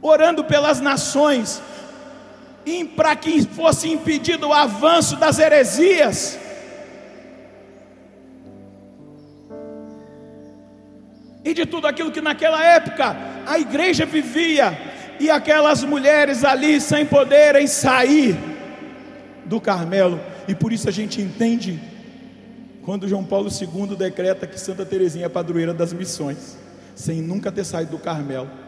orando 0.00 0.42
pelas 0.42 0.80
nações, 0.80 1.60
para 2.96 3.14
que 3.14 3.44
fosse 3.44 3.90
impedido 3.90 4.48
o 4.48 4.52
avanço 4.54 5.16
das 5.16 5.38
heresias. 5.38 6.38
E 11.44 11.54
de 11.54 11.66
tudo 11.66 11.86
aquilo 11.86 12.10
que 12.10 12.20
naquela 12.20 12.62
época 12.64 13.16
a 13.46 13.58
igreja 13.58 14.06
vivia, 14.06 14.78
e 15.18 15.30
aquelas 15.30 15.84
mulheres 15.84 16.44
ali 16.44 16.80
sem 16.80 17.04
poderem 17.04 17.66
sair 17.66 18.36
do 19.44 19.60
Carmelo, 19.60 20.20
e 20.48 20.54
por 20.54 20.72
isso 20.72 20.88
a 20.88 20.92
gente 20.92 21.20
entende 21.20 21.80
quando 22.82 23.08
João 23.08 23.24
Paulo 23.24 23.48
II 23.48 23.96
decreta 23.96 24.46
que 24.46 24.58
Santa 24.58 24.84
Teresinha 24.84 25.26
é 25.26 25.28
padroeira 25.28 25.72
das 25.74 25.92
missões, 25.92 26.56
sem 26.94 27.20
nunca 27.20 27.52
ter 27.52 27.64
saído 27.64 27.92
do 27.92 27.98
Carmelo. 27.98 28.62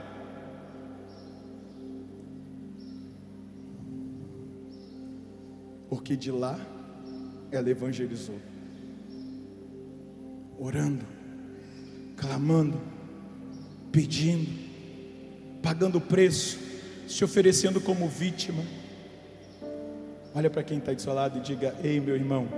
porque 5.94 6.16
de 6.16 6.32
lá 6.32 6.58
ela 7.52 7.70
evangelizou, 7.70 8.38
orando, 10.58 11.06
clamando, 12.24 12.80
pedindo, 13.92 14.48
pagando 15.62 16.00
preço, 16.00 16.58
se 17.06 17.22
oferecendo 17.22 17.82
como 17.82 18.08
vítima. 18.08 18.62
Olha 20.34 20.48
para 20.48 20.62
quem 20.62 20.78
está 20.78 20.92
do 20.94 21.02
seu 21.02 21.12
lado 21.12 21.38
e 21.38 21.42
diga: 21.42 21.74
Ei, 21.84 22.00
meu 22.00 22.16
irmão, 22.16 22.48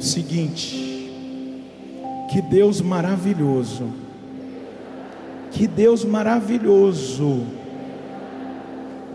seguinte, 0.00 1.08
que 2.30 2.42
Deus 2.42 2.80
maravilhoso, 2.80 3.92
que 5.52 5.68
Deus 5.68 6.04
maravilhoso, 6.04 7.46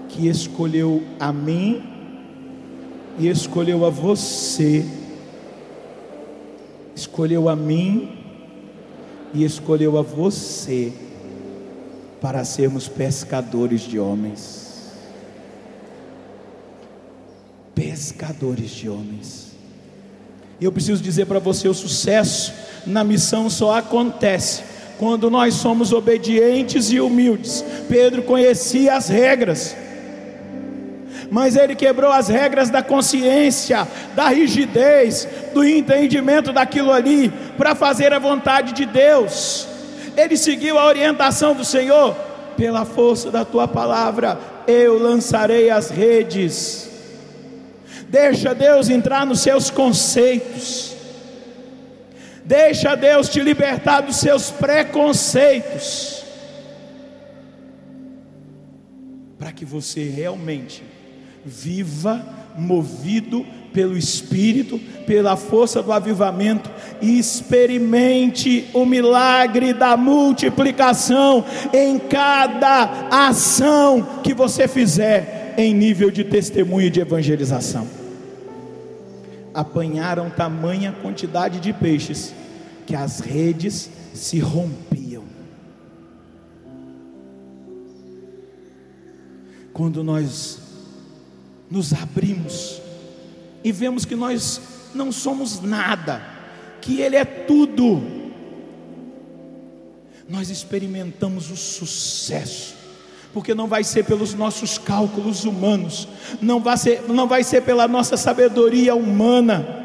que 0.07 0.29
escolheu 0.29 1.03
a 1.19 1.33
mim 1.33 1.83
e 3.19 3.27
escolheu 3.27 3.85
a 3.85 3.89
você, 3.89 4.85
escolheu 6.95 7.49
a 7.49 7.55
mim 7.57 8.22
e 9.33 9.43
escolheu 9.43 9.97
a 9.97 10.01
você 10.01 10.93
para 12.21 12.45
sermos 12.45 12.87
pescadores 12.87 13.81
de 13.81 13.99
homens. 13.99 14.91
Pescadores 17.73 18.69
de 18.69 18.87
homens. 18.87 19.51
E 20.61 20.65
eu 20.65 20.71
preciso 20.71 21.01
dizer 21.01 21.25
para 21.25 21.39
você: 21.39 21.67
o 21.67 21.73
sucesso 21.73 22.53
na 22.85 23.03
missão 23.03 23.49
só 23.49 23.77
acontece 23.77 24.63
quando 24.99 25.29
nós 25.29 25.55
somos 25.55 25.91
obedientes 25.91 26.91
e 26.91 26.99
humildes. 26.99 27.63
Pedro 27.89 28.23
conhecia 28.23 28.95
as 28.95 29.09
regras 29.09 29.75
mas 31.33 31.55
ele 31.55 31.73
quebrou 31.73 32.11
as 32.11 32.27
regras 32.27 32.69
da 32.69 32.83
consciência, 32.83 33.87
da 34.15 34.27
rigidez, 34.27 35.27
do 35.51 35.63
entendimento 35.63 36.53
daquilo 36.53 36.91
ali, 36.91 37.33
para 37.57 37.75
fazer 37.75 38.13
a 38.13 38.19
vontade 38.19 38.73
de 38.73 38.85
Deus. 38.85 39.67
Ele 40.15 40.37
seguiu 40.37 40.77
a 40.77 40.85
orientação 40.85 41.55
do 41.55 41.65
Senhor, 41.65 42.15
pela 42.55 42.85
força 42.85 43.31
da 43.31 43.43
tua 43.43 43.67
palavra, 43.67 44.39
eu 44.67 44.97
lançarei 44.97 45.69
as 45.69 45.89
redes. 45.89 46.89
Deixa 48.07 48.53
Deus 48.53 48.89
entrar 48.89 49.25
nos 49.25 49.41
seus 49.41 49.69
conceitos. 49.69 50.95
Deixa 52.45 52.95
Deus 52.95 53.29
te 53.29 53.39
libertar 53.39 54.01
dos 54.01 54.17
seus 54.17 54.51
preconceitos. 54.51 56.23
Para 59.37 59.51
que 59.51 59.65
você 59.65 60.03
realmente 60.09 60.83
viva, 61.45 62.25
movido 62.55 63.45
pelo 63.73 63.97
Espírito, 63.97 64.79
pela 65.05 65.35
força 65.35 65.81
do 65.81 65.91
avivamento, 65.91 66.69
e 67.01 67.17
experimente 67.17 68.69
o 68.73 68.85
milagre 68.85 69.73
da 69.73 69.97
multiplicação 69.97 71.43
em 71.73 71.97
cada 71.99 73.09
ação 73.09 74.21
que 74.23 74.33
você 74.33 74.67
fizer 74.67 75.53
em 75.57 75.73
nível 75.73 76.09
de 76.11 76.23
testemunho 76.23 76.89
de 76.89 76.99
evangelização. 77.01 77.87
Apanharam 79.53 80.29
tamanha 80.29 80.95
quantidade 81.01 81.59
de 81.59 81.73
peixes 81.73 82.33
que 82.85 82.95
as 82.95 83.19
redes 83.19 83.89
se 84.13 84.39
rompiam. 84.39 85.23
Quando 89.71 90.03
nós 90.03 90.59
nos 91.69 91.93
abrimos 91.93 92.82
e 93.63 93.71
vemos 93.71 94.05
que 94.05 94.15
nós 94.15 94.61
não 94.93 95.11
somos 95.11 95.61
nada, 95.61 96.21
que 96.81 96.99
Ele 96.99 97.15
é 97.15 97.25
tudo, 97.25 98.03
nós 100.27 100.49
experimentamos 100.49 101.49
o 101.51 101.55
sucesso, 101.55 102.75
porque 103.33 103.53
não 103.53 103.67
vai 103.67 103.83
ser 103.83 104.05
pelos 104.05 104.33
nossos 104.33 104.77
cálculos 104.77 105.43
humanos, 105.43 106.07
não 106.41 106.59
vai 106.59 106.77
ser, 106.77 107.03
não 107.07 107.27
vai 107.27 107.43
ser 107.43 107.61
pela 107.61 107.87
nossa 107.87 108.17
sabedoria 108.17 108.95
humana. 108.95 109.81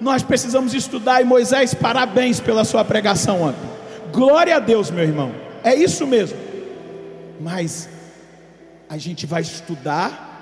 Nós 0.00 0.22
precisamos 0.22 0.74
estudar 0.74 1.20
e 1.20 1.24
Moisés, 1.24 1.74
parabéns 1.74 2.40
pela 2.40 2.64
sua 2.64 2.84
pregação 2.84 3.42
ontem. 3.42 3.68
Glória 4.12 4.56
a 4.56 4.58
Deus, 4.58 4.90
meu 4.90 5.04
irmão. 5.04 5.34
É 5.62 5.74
isso 5.74 6.06
mesmo. 6.06 6.38
Mas 7.40 7.88
a 8.88 8.96
gente 8.96 9.26
vai 9.26 9.42
estudar 9.42 10.33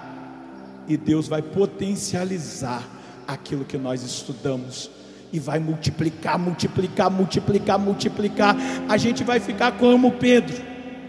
e 0.87 0.97
Deus 0.97 1.29
vai 1.29 1.42
potencializar 1.42 2.87
aquilo 3.27 3.64
que 3.64 3.79
nós 3.79 4.03
estudamos 4.03 4.90
e 5.33 5.38
vai 5.38 5.59
multiplicar, 5.59 6.38
multiplicar, 6.38 7.11
multiplicar, 7.11 7.79
multiplicar. 7.79 8.57
A 8.88 8.97
gente 8.97 9.25
vai 9.25 9.40
ficar 9.40 9.73
como 9.79 10.12
Pedro, 10.12 10.62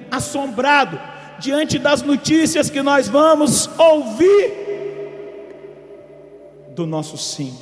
assombrado 0.09 0.99
diante 1.39 1.77
das 1.77 2.01
notícias 2.01 2.69
que 2.69 2.81
nós 2.81 3.07
vamos 3.07 3.69
ouvir 3.77 4.63
do 6.73 6.85
nosso 6.85 7.17
sim. 7.17 7.53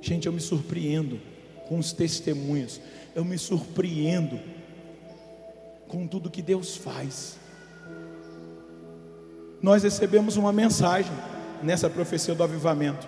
Gente, 0.00 0.26
eu 0.26 0.32
me 0.32 0.40
surpreendo 0.40 1.20
com 1.68 1.78
os 1.78 1.92
testemunhos, 1.92 2.80
eu 3.14 3.24
me 3.24 3.38
surpreendo 3.38 4.40
com 5.86 6.06
tudo 6.06 6.30
que 6.30 6.42
Deus 6.42 6.76
faz 6.76 7.39
nós 9.62 9.82
recebemos 9.82 10.36
uma 10.36 10.52
mensagem 10.52 11.12
nessa 11.62 11.88
profecia 11.90 12.34
do 12.34 12.42
avivamento. 12.42 13.06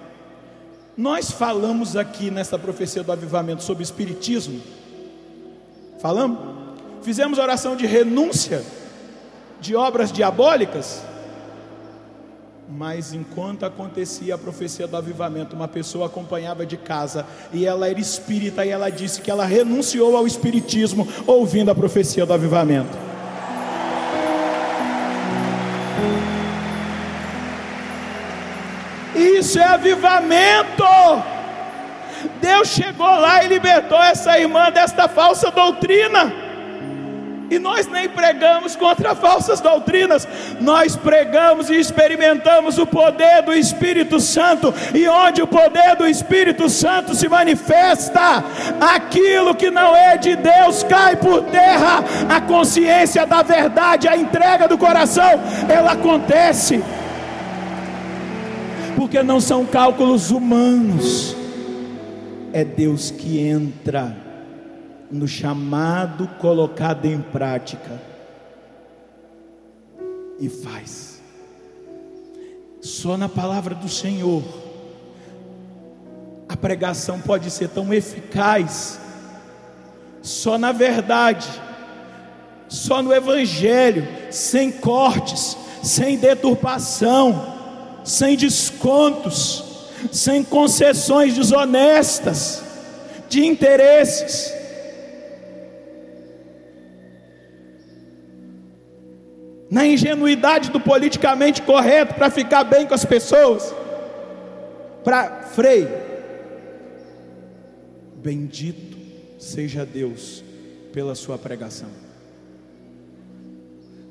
Nós 0.96 1.30
falamos 1.30 1.96
aqui 1.96 2.30
nessa 2.30 2.58
profecia 2.58 3.02
do 3.02 3.10
avivamento 3.10 3.62
sobre 3.62 3.82
espiritismo. 3.82 4.60
Falamos? 6.00 6.38
Fizemos 7.02 7.38
oração 7.38 7.74
de 7.74 7.86
renúncia 7.86 8.62
de 9.60 9.74
obras 9.74 10.12
diabólicas. 10.12 11.02
Mas 12.68 13.12
enquanto 13.12 13.64
acontecia 13.64 14.34
a 14.34 14.38
profecia 14.38 14.86
do 14.86 14.96
avivamento, 14.96 15.56
uma 15.56 15.68
pessoa 15.68 16.06
acompanhava 16.06 16.64
de 16.64 16.77
casa 16.77 17.27
e 17.52 17.66
ela 17.66 17.88
era 17.88 18.00
espírita 18.00 18.64
e 18.64 18.70
ela 18.70 18.90
disse 18.90 19.20
que 19.20 19.31
ela 19.31 19.44
renunciou 19.44 20.16
ao 20.16 20.27
espiritismo 20.27 21.06
ouvindo 21.27 21.70
a 21.70 21.74
profecia 21.74 22.24
do 22.24 22.33
avivamento. 22.33 23.12
Isso 29.15 29.58
é 29.58 29.65
avivamento. 29.65 30.85
Deus 32.40 32.69
chegou 32.69 33.06
lá 33.06 33.42
e 33.44 33.48
libertou 33.48 34.00
essa 34.02 34.38
irmã 34.38 34.71
desta 34.71 35.08
falsa 35.08 35.50
doutrina. 35.50 36.33
E 37.52 37.58
nós 37.58 37.87
nem 37.87 38.08
pregamos 38.08 38.75
contra 38.75 39.15
falsas 39.15 39.60
doutrinas, 39.60 40.27
nós 40.58 40.96
pregamos 40.96 41.69
e 41.69 41.79
experimentamos 41.79 42.79
o 42.79 42.87
poder 42.87 43.42
do 43.42 43.52
Espírito 43.52 44.19
Santo, 44.21 44.73
e 44.94 45.06
onde 45.06 45.42
o 45.42 45.46
poder 45.46 45.94
do 45.96 46.06
Espírito 46.06 46.71
Santo 46.71 47.15
se 47.15 47.29
manifesta, 47.29 48.42
aquilo 48.81 49.54
que 49.54 49.71
não 49.71 49.94
é 49.94 50.17
de 50.17 50.35
Deus 50.35 50.83
cai 50.83 51.15
por 51.17 51.42
terra, 51.42 52.02
a 52.27 52.40
consciência 52.40 53.27
da 53.27 53.42
verdade, 53.42 54.08
a 54.08 54.17
entrega 54.17 54.67
do 54.67 54.79
coração, 54.79 55.38
ela 55.69 55.92
acontece 55.92 56.83
porque 59.03 59.21
não 59.21 59.40
são 59.40 59.67
cálculos 59.67 60.31
humanos, 60.31 61.35
é 62.53 62.65
Deus 62.65 63.11
que 63.11 63.40
entra 63.40 64.17
no 65.11 65.27
chamado 65.27 66.29
colocado 66.38 67.07
em 67.07 67.21
prática 67.21 68.00
e 70.38 70.48
faz. 70.48 71.21
Só 72.81 73.17
na 73.17 73.29
palavra 73.29 73.75
do 73.75 73.88
Senhor 73.88 74.44
a 76.48 76.57
pregação 76.57 77.21
pode 77.21 77.50
ser 77.50 77.71
tão 77.71 77.92
eficaz. 77.92 79.00
Só 80.23 80.57
na 80.57 80.71
verdade, 80.71 81.48
só 82.69 83.03
no 83.03 83.13
Evangelho, 83.13 84.07
sem 84.31 84.71
cortes, 84.71 85.57
sem 85.83 86.17
deturpação, 86.17 87.62
sem 88.05 88.37
descontos, 88.37 89.65
sem 90.11 90.42
concessões 90.42 91.35
desonestas 91.35 92.63
de 93.29 93.44
interesses. 93.46 94.53
Na 99.71 99.87
ingenuidade 99.87 100.71
do 100.71 100.79
politicamente 100.79 101.63
correto 101.63 102.15
para 102.15 102.31
ficar 102.31 102.65
bem 102.65 102.87
com 102.87 102.92
as 102.92 103.05
pessoas. 103.05 103.75
Para 105.03 105.44
freio. 105.44 105.88
Bendito 108.17 108.98
seja 109.38 109.87
Deus 109.87 110.44
pela 110.92 111.15
sua 111.15 111.38
pregação. 111.38 111.88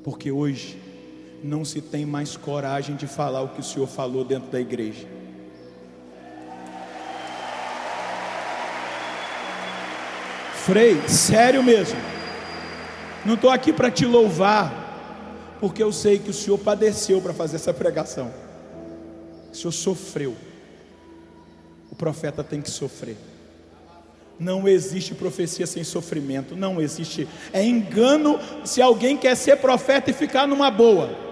Porque 0.04 0.32
hoje 0.32 0.81
não 1.44 1.66
se 1.66 1.82
tem 1.82 2.06
mais 2.06 2.38
coragem 2.38 2.96
de 2.96 3.08
falar 3.08 3.42
o 3.42 3.50
que 3.50 3.60
o 3.60 3.64
Senhor 3.64 3.88
falou 3.88 4.24
dentro 4.24 4.50
da 4.52 4.60
igreja. 4.60 5.08
Frei, 10.54 11.02
sério 11.08 11.64
mesmo. 11.64 12.00
Não 13.26 13.34
estou 13.34 13.50
aqui 13.50 13.74
para 13.74 13.90
te 13.90 14.06
louvar, 14.06 15.58
porque 15.60 15.82
eu 15.82 15.92
sei 15.92 16.20
que 16.20 16.30
o 16.30 16.34
Senhor 16.34 16.58
padeceu 16.58 17.20
para 17.22 17.34
fazer 17.34 17.56
essa 17.56 17.74
pregação. 17.74 18.32
O 19.52 19.56
Senhor 19.56 19.72
sofreu. 19.72 20.36
O 21.92 21.96
profeta 21.96 22.44
tem 22.44 22.62
que 22.62 22.70
sofrer. 22.70 23.18
Não 24.40 24.68
existe 24.68 25.14
profecia 25.14 25.68
sem 25.68 25.84
sofrimento, 25.84 26.56
não 26.56 26.82
existe. 26.82 27.28
É 27.54 27.64
engano 27.64 28.40
se 28.64 28.82
alguém 28.82 29.18
quer 29.18 29.36
ser 29.36 29.58
profeta 29.58 30.10
e 30.10 30.14
ficar 30.14 30.48
numa 30.48 30.72
boa. 30.72 31.31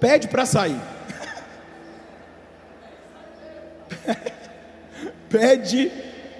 Pede 0.00 0.26
para 0.28 0.46
sair. 0.46 0.80
Pede 5.28 5.92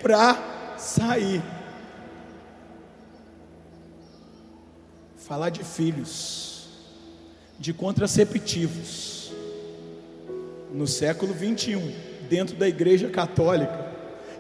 para 0.03 0.75
sair. 0.79 1.43
falar 5.31 5.51
de 5.51 5.63
filhos, 5.63 6.67
de 7.57 7.73
contraceptivos, 7.73 9.31
no 10.73 10.89
século 10.89 11.33
21, 11.33 11.95
dentro 12.29 12.57
da 12.57 12.67
Igreja 12.67 13.09
Católica, 13.09 13.87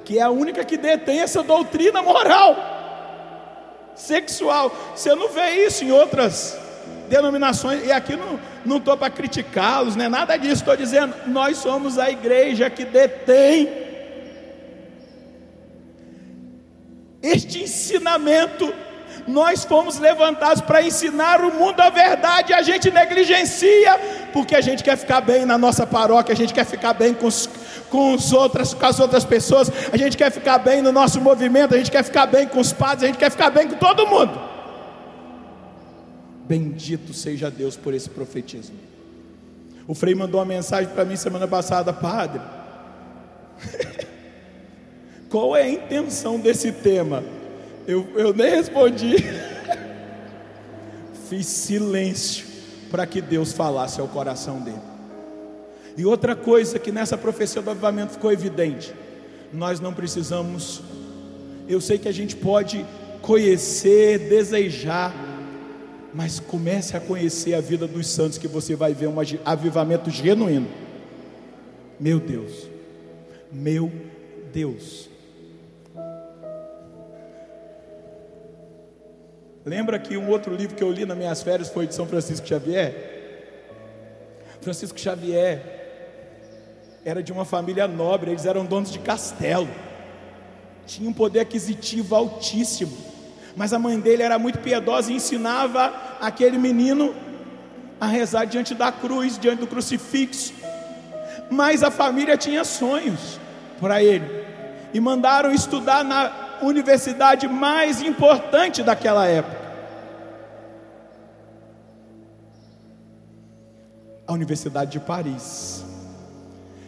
que 0.05 0.18
é 0.18 0.23
a 0.23 0.31
única 0.31 0.64
que 0.64 0.77
detém 0.77 1.21
essa 1.21 1.45
doutrina 1.45 2.03
moral, 2.03 2.57
sexual. 3.95 4.75
Você 4.97 5.14
não 5.14 5.29
vê 5.29 5.64
isso 5.64 5.85
em 5.85 5.93
outras 5.93 6.59
denominações, 7.11 7.85
e 7.85 7.93
aqui 7.93 8.17
não 8.65 8.79
estou 8.79 8.97
para 8.97 9.11
criticá-los, 9.11 9.97
não 9.97 10.05
é 10.05 10.09
nada 10.09 10.37
disso, 10.37 10.63
estou 10.63 10.77
dizendo, 10.77 11.15
nós 11.27 11.59
somos 11.59 11.99
a 11.99 12.09
igreja 12.11 12.71
que 12.71 12.85
detém 12.85 13.69
este 17.23 17.65
ensinamento 17.65 18.73
nós 19.27 19.65
fomos 19.65 19.99
levantados 19.99 20.63
para 20.63 20.83
ensinar 20.83 21.45
o 21.45 21.53
mundo 21.53 21.81
a 21.81 21.91
verdade, 21.91 22.53
a 22.55 22.63
gente 22.63 22.91
negligencia, 22.91 23.99
porque 24.33 24.57
a 24.57 24.61
gente 24.61 24.83
quer 24.83 24.97
ficar 24.97 25.21
bem 25.21 25.45
na 25.45 25.59
nossa 25.59 25.87
paróquia, 25.87 26.33
a 26.33 26.37
gente 26.37 26.55
quer 26.55 26.65
ficar 26.65 26.95
bem 26.95 27.13
com, 27.13 27.27
os, 27.27 27.49
com, 27.91 28.15
os 28.15 28.33
outras, 28.33 28.73
com 28.73 28.87
as 28.87 28.99
outras 28.99 29.25
pessoas, 29.25 29.71
a 29.93 29.97
gente 29.97 30.17
quer 30.17 30.33
ficar 30.33 30.59
bem 30.59 30.81
no 30.81 30.91
nosso 30.91 31.21
movimento, 31.21 31.75
a 31.75 31.79
gente 31.79 31.91
quer 31.91 32.03
ficar 32.03 32.27
bem 32.27 32.49
com 32.49 32.61
os 32.61 32.73
padres, 32.73 33.05
a 33.05 33.07
gente 33.07 33.19
quer 33.19 33.31
ficar 33.31 33.51
bem 33.51 33.69
com 33.69 33.77
todo 33.77 34.07
mundo. 34.07 34.49
Bendito 36.51 37.14
seja 37.14 37.48
Deus 37.48 37.76
por 37.76 37.94
esse 37.94 38.11
profetismo. 38.11 38.74
O 39.86 39.94
Frei 39.94 40.16
mandou 40.16 40.40
uma 40.40 40.44
mensagem 40.44 40.92
para 40.92 41.05
mim 41.05 41.14
semana 41.14 41.46
passada, 41.46 41.92
padre. 41.92 42.40
Qual 45.30 45.55
é 45.55 45.62
a 45.62 45.70
intenção 45.70 46.40
desse 46.40 46.72
tema? 46.72 47.22
Eu, 47.86 48.05
eu 48.16 48.34
nem 48.34 48.51
respondi. 48.51 49.14
Fiz 51.30 51.46
silêncio 51.46 52.44
para 52.90 53.07
que 53.07 53.20
Deus 53.20 53.53
falasse 53.53 54.01
ao 54.01 54.09
coração 54.09 54.61
dele. 54.61 54.82
E 55.96 56.05
outra 56.05 56.34
coisa 56.34 56.80
que 56.80 56.90
nessa 56.90 57.16
profecia 57.16 57.62
do 57.62 57.70
avivamento 57.70 58.14
ficou 58.14 58.32
evidente: 58.32 58.92
nós 59.53 59.78
não 59.78 59.94
precisamos. 59.94 60.82
Eu 61.68 61.80
sei 61.80 61.96
que 61.96 62.09
a 62.09 62.12
gente 62.12 62.34
pode 62.34 62.84
conhecer, 63.22 64.28
desejar, 64.28 65.30
mas 66.13 66.41
comece 66.41 66.97
a 66.97 67.01
conhecer 67.01 67.55
a 67.55 67.61
vida 67.61 67.87
dos 67.87 68.07
santos 68.07 68.39
que 68.39 68.49
você 68.49 68.75
vai 68.75 68.93
ver 68.93 69.09
um 69.09 69.17
avivamento 69.45 70.11
genuíno. 70.11 70.69
Meu 71.99 72.19
Deus, 72.19 72.69
meu 73.53 73.91
Deus. 74.53 75.09
Lembra 79.65 79.99
que 79.99 80.17
um 80.17 80.31
outro 80.31 80.55
livro 80.55 80.75
que 80.75 80.83
eu 80.83 80.91
li 80.91 81.05
nas 81.05 81.17
minhas 81.17 81.43
férias 81.43 81.69
foi 81.69 81.87
de 81.87 81.95
São 81.95 82.07
Francisco 82.07 82.47
Xavier? 82.47 83.11
Francisco 84.61 84.99
Xavier 84.99 85.81
era 87.05 87.23
de 87.23 87.33
uma 87.33 87.45
família 87.45 87.87
nobre, 87.89 88.31
eles 88.31 88.45
eram 88.45 88.65
donos 88.65 88.91
de 88.91 88.99
castelo, 88.99 89.69
tinha 90.87 91.09
um 91.09 91.13
poder 91.13 91.41
aquisitivo 91.41 92.15
altíssimo, 92.15 92.97
mas 93.57 93.72
a 93.72 93.78
mãe 93.78 93.98
dele 93.98 94.22
era 94.22 94.38
muito 94.38 94.59
piedosa 94.59 95.11
e 95.12 95.16
ensinava 95.16 95.92
aquele 96.20 96.59
menino 96.59 97.14
a 98.01 98.07
rezar 98.07 98.46
diante 98.46 98.74
da 98.74 98.90
cruz, 98.90 99.38
diante 99.38 99.61
do 99.61 99.66
crucifixo. 99.66 100.55
Mas 101.51 101.82
a 101.82 101.90
família 101.90 102.36
tinha 102.36 102.64
sonhos 102.64 103.38
para 103.80 104.03
ele 104.03 104.24
e 104.92 105.01
mandaram 105.01 105.53
estudar 105.53 106.05
na 106.05 106.59
universidade 106.62 107.48
mais 107.48 108.03
importante 108.03 108.82
daquela 108.82 109.26
época. 109.26 109.61
A 114.26 114.32
Universidade 114.32 114.92
de 114.92 115.01
Paris. 115.01 115.84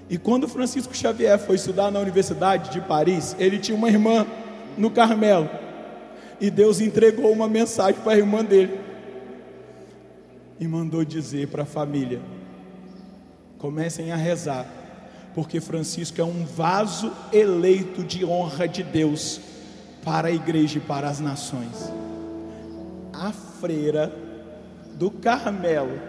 E 0.08 0.18
quando 0.18 0.46
Francisco 0.46 0.94
Xavier 0.94 1.38
foi 1.38 1.56
estudar 1.56 1.90
na 1.90 1.98
Universidade 1.98 2.70
de 2.70 2.80
Paris, 2.80 3.34
ele 3.38 3.58
tinha 3.58 3.76
uma 3.76 3.88
irmã 3.88 4.26
no 4.76 4.90
Carmelo. 4.90 5.48
E 6.40 6.50
Deus 6.50 6.80
entregou 6.80 7.32
uma 7.32 7.48
mensagem 7.48 8.00
para 8.00 8.12
a 8.12 8.18
irmã 8.18 8.44
dele. 8.44 8.78
E 10.58 10.66
mandou 10.66 11.04
dizer 11.04 11.48
para 11.48 11.62
a 11.62 11.66
família: 11.66 12.20
comecem 13.58 14.12
a 14.12 14.16
rezar, 14.16 14.66
porque 15.34 15.60
Francisco 15.60 16.20
é 16.20 16.24
um 16.24 16.44
vaso 16.44 17.12
eleito 17.32 18.02
de 18.02 18.24
honra 18.24 18.66
de 18.66 18.82
Deus 18.82 19.40
para 20.04 20.28
a 20.28 20.32
igreja 20.32 20.78
e 20.78 20.80
para 20.80 21.08
as 21.08 21.20
nações. 21.20 21.92
A 23.12 23.32
freira 23.32 24.12
do 24.94 25.10
Carmelo 25.10 26.00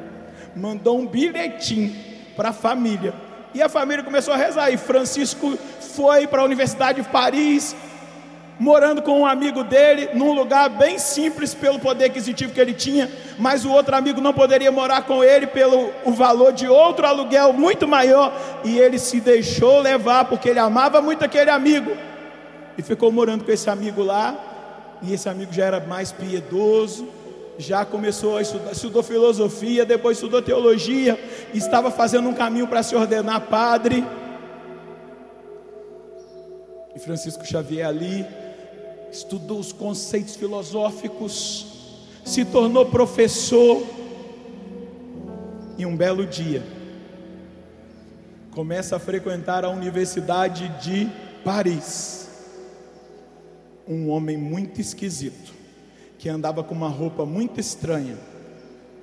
mandou 0.55 0.99
um 0.99 1.07
bilhetim 1.07 1.95
para 2.35 2.49
a 2.49 2.53
família. 2.53 3.13
E 3.53 3.61
a 3.61 3.69
família 3.69 4.03
começou 4.03 4.33
a 4.33 4.37
rezar. 4.37 4.71
E 4.71 4.77
Francisco 4.77 5.57
foi 5.79 6.27
para 6.27 6.41
a 6.41 6.45
Universidade 6.45 7.01
de 7.01 7.07
Paris, 7.09 7.75
morando 8.59 9.01
com 9.01 9.21
um 9.21 9.25
amigo 9.25 9.63
dele, 9.63 10.09
num 10.13 10.31
lugar 10.33 10.69
bem 10.69 10.99
simples 10.99 11.53
pelo 11.53 11.79
poder 11.79 12.05
aquisitivo 12.05 12.53
que 12.53 12.61
ele 12.61 12.73
tinha, 12.73 13.09
mas 13.37 13.65
o 13.65 13.71
outro 13.71 13.95
amigo 13.95 14.21
não 14.21 14.33
poderia 14.33 14.71
morar 14.71 15.03
com 15.03 15.23
ele 15.23 15.47
pelo 15.47 15.89
o 16.05 16.11
valor 16.11 16.53
de 16.53 16.67
outro 16.67 17.05
aluguel 17.05 17.51
muito 17.51 17.87
maior, 17.87 18.31
e 18.63 18.77
ele 18.77 18.99
se 18.99 19.19
deixou 19.19 19.79
levar 19.79 20.25
porque 20.25 20.49
ele 20.49 20.59
amava 20.59 21.01
muito 21.01 21.25
aquele 21.25 21.49
amigo 21.49 21.91
e 22.77 22.81
ficou 22.81 23.11
morando 23.11 23.43
com 23.43 23.51
esse 23.51 23.69
amigo 23.69 24.01
lá. 24.01 24.35
E 25.01 25.13
esse 25.13 25.27
amigo 25.27 25.51
já 25.51 25.65
era 25.65 25.79
mais 25.81 26.13
piedoso, 26.13 27.09
já 27.57 27.83
começou 27.83 28.37
a 28.37 28.41
estudar, 28.41 28.71
estudou 28.71 29.03
filosofia, 29.03 29.85
depois 29.85 30.17
estudou 30.17 30.41
teologia, 30.41 31.19
estava 31.53 31.91
fazendo 31.91 32.29
um 32.29 32.33
caminho 32.33 32.67
para 32.67 32.81
se 32.81 32.95
ordenar 32.95 33.41
padre. 33.41 34.05
E 36.95 36.99
Francisco 36.99 37.45
Xavier 37.45 37.85
ali 37.85 38.25
estudou 39.13 39.59
os 39.59 39.71
conceitos 39.71 40.35
filosóficos, 40.35 41.65
se 42.25 42.43
tornou 42.43 42.85
professor. 42.85 43.81
E 45.77 45.85
um 45.85 45.95
belo 45.95 46.25
dia 46.25 46.63
começa 48.51 48.95
a 48.95 48.99
frequentar 48.99 49.65
a 49.65 49.69
Universidade 49.69 50.69
de 50.79 51.09
Paris 51.43 52.23
um 53.87 54.09
homem 54.09 54.37
muito 54.37 54.79
esquisito, 54.79 55.53
que 56.17 56.29
andava 56.29 56.63
com 56.63 56.73
uma 56.73 56.87
roupa 56.87 57.25
muito 57.25 57.59
estranha, 57.59 58.17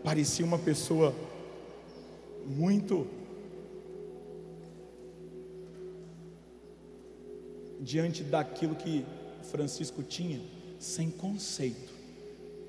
parecia 0.02 0.44
uma 0.44 0.58
pessoa 0.58 1.14
muito 2.46 3.06
diante 7.80 8.22
daquilo 8.22 8.74
que 8.74 9.04
Francisco 9.50 10.02
tinha, 10.02 10.40
sem 10.78 11.10
conceito. 11.10 11.92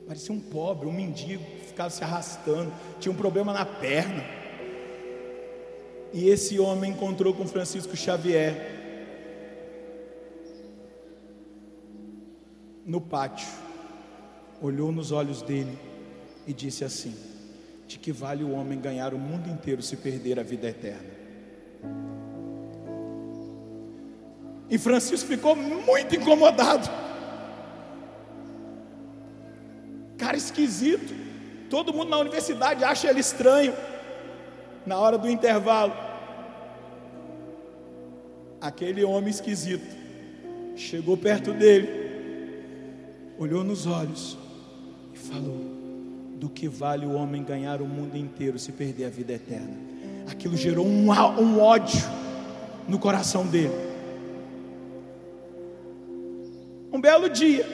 Parecia 0.08 0.34
um 0.34 0.40
pobre, 0.40 0.88
um 0.88 0.92
mendigo, 0.92 1.44
ficava 1.66 1.90
se 1.90 2.04
arrastando, 2.04 2.74
tinha 3.00 3.12
um 3.12 3.16
problema 3.16 3.54
na 3.54 3.66
perna. 3.66 4.24
E 6.12 6.28
esse 6.28 6.60
homem 6.60 6.92
encontrou 6.92 7.34
com 7.34 7.48
Francisco 7.48 7.96
Xavier 7.96 8.80
no 12.86 13.00
pátio, 13.00 13.48
olhou 14.62 14.92
nos 14.92 15.12
olhos 15.12 15.42
dele 15.42 15.78
e 16.46 16.54
disse 16.54 16.84
assim: 16.84 17.16
De 17.88 17.98
que 17.98 18.12
vale 18.12 18.44
o 18.44 18.52
homem 18.52 18.80
ganhar 18.80 19.14
o 19.14 19.20
mundo 19.20 19.50
inteiro 19.50 19.82
se 19.82 19.96
perder 19.96 20.40
a 20.40 20.44
vida 20.44 20.68
eterna? 20.68 21.10
E 24.72 24.78
Francisco 24.78 25.28
ficou 25.28 25.54
muito 25.54 26.16
incomodado. 26.16 26.90
Cara 30.18 30.38
esquisito. 30.38 31.14
Todo 31.70 31.94
mundo 31.94 32.10
na 32.10 32.18
universidade 32.18 32.82
acha 32.82 33.10
ele 33.10 33.20
estranho. 33.20 33.74
Na 34.86 34.98
hora 34.98 35.18
do 35.18 35.30
intervalo, 35.30 35.94
aquele 38.62 39.04
homem 39.04 39.30
esquisito 39.30 39.96
chegou 40.76 41.16
perto 41.18 41.54
dele, 41.54 41.90
olhou 43.38 43.64
nos 43.64 43.86
olhos 43.86 44.38
e 45.14 45.18
falou: 45.18 45.60
Do 46.38 46.50
que 46.50 46.68
vale 46.70 47.06
o 47.06 47.14
homem 47.14 47.44
ganhar 47.44 47.82
o 47.82 47.86
mundo 47.86 48.18
inteiro 48.18 48.58
se 48.58 48.72
perder 48.72 49.06
a 49.06 49.10
vida 49.10 49.34
eterna? 49.34 49.76
Aquilo 50.28 50.56
gerou 50.56 50.88
um, 50.88 51.12
um 51.12 51.60
ódio 51.60 52.02
no 52.88 52.98
coração 52.98 53.46
dele. 53.46 53.91
Um 56.92 57.00
belo 57.00 57.30
dia, 57.30 57.66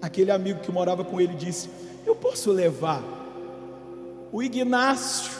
aquele 0.00 0.30
amigo 0.30 0.60
que 0.60 0.72
morava 0.72 1.04
com 1.04 1.20
ele 1.20 1.34
disse: 1.34 1.68
Eu 2.06 2.16
posso 2.16 2.50
levar 2.50 3.02
o 4.32 4.42
Ignácio 4.42 5.30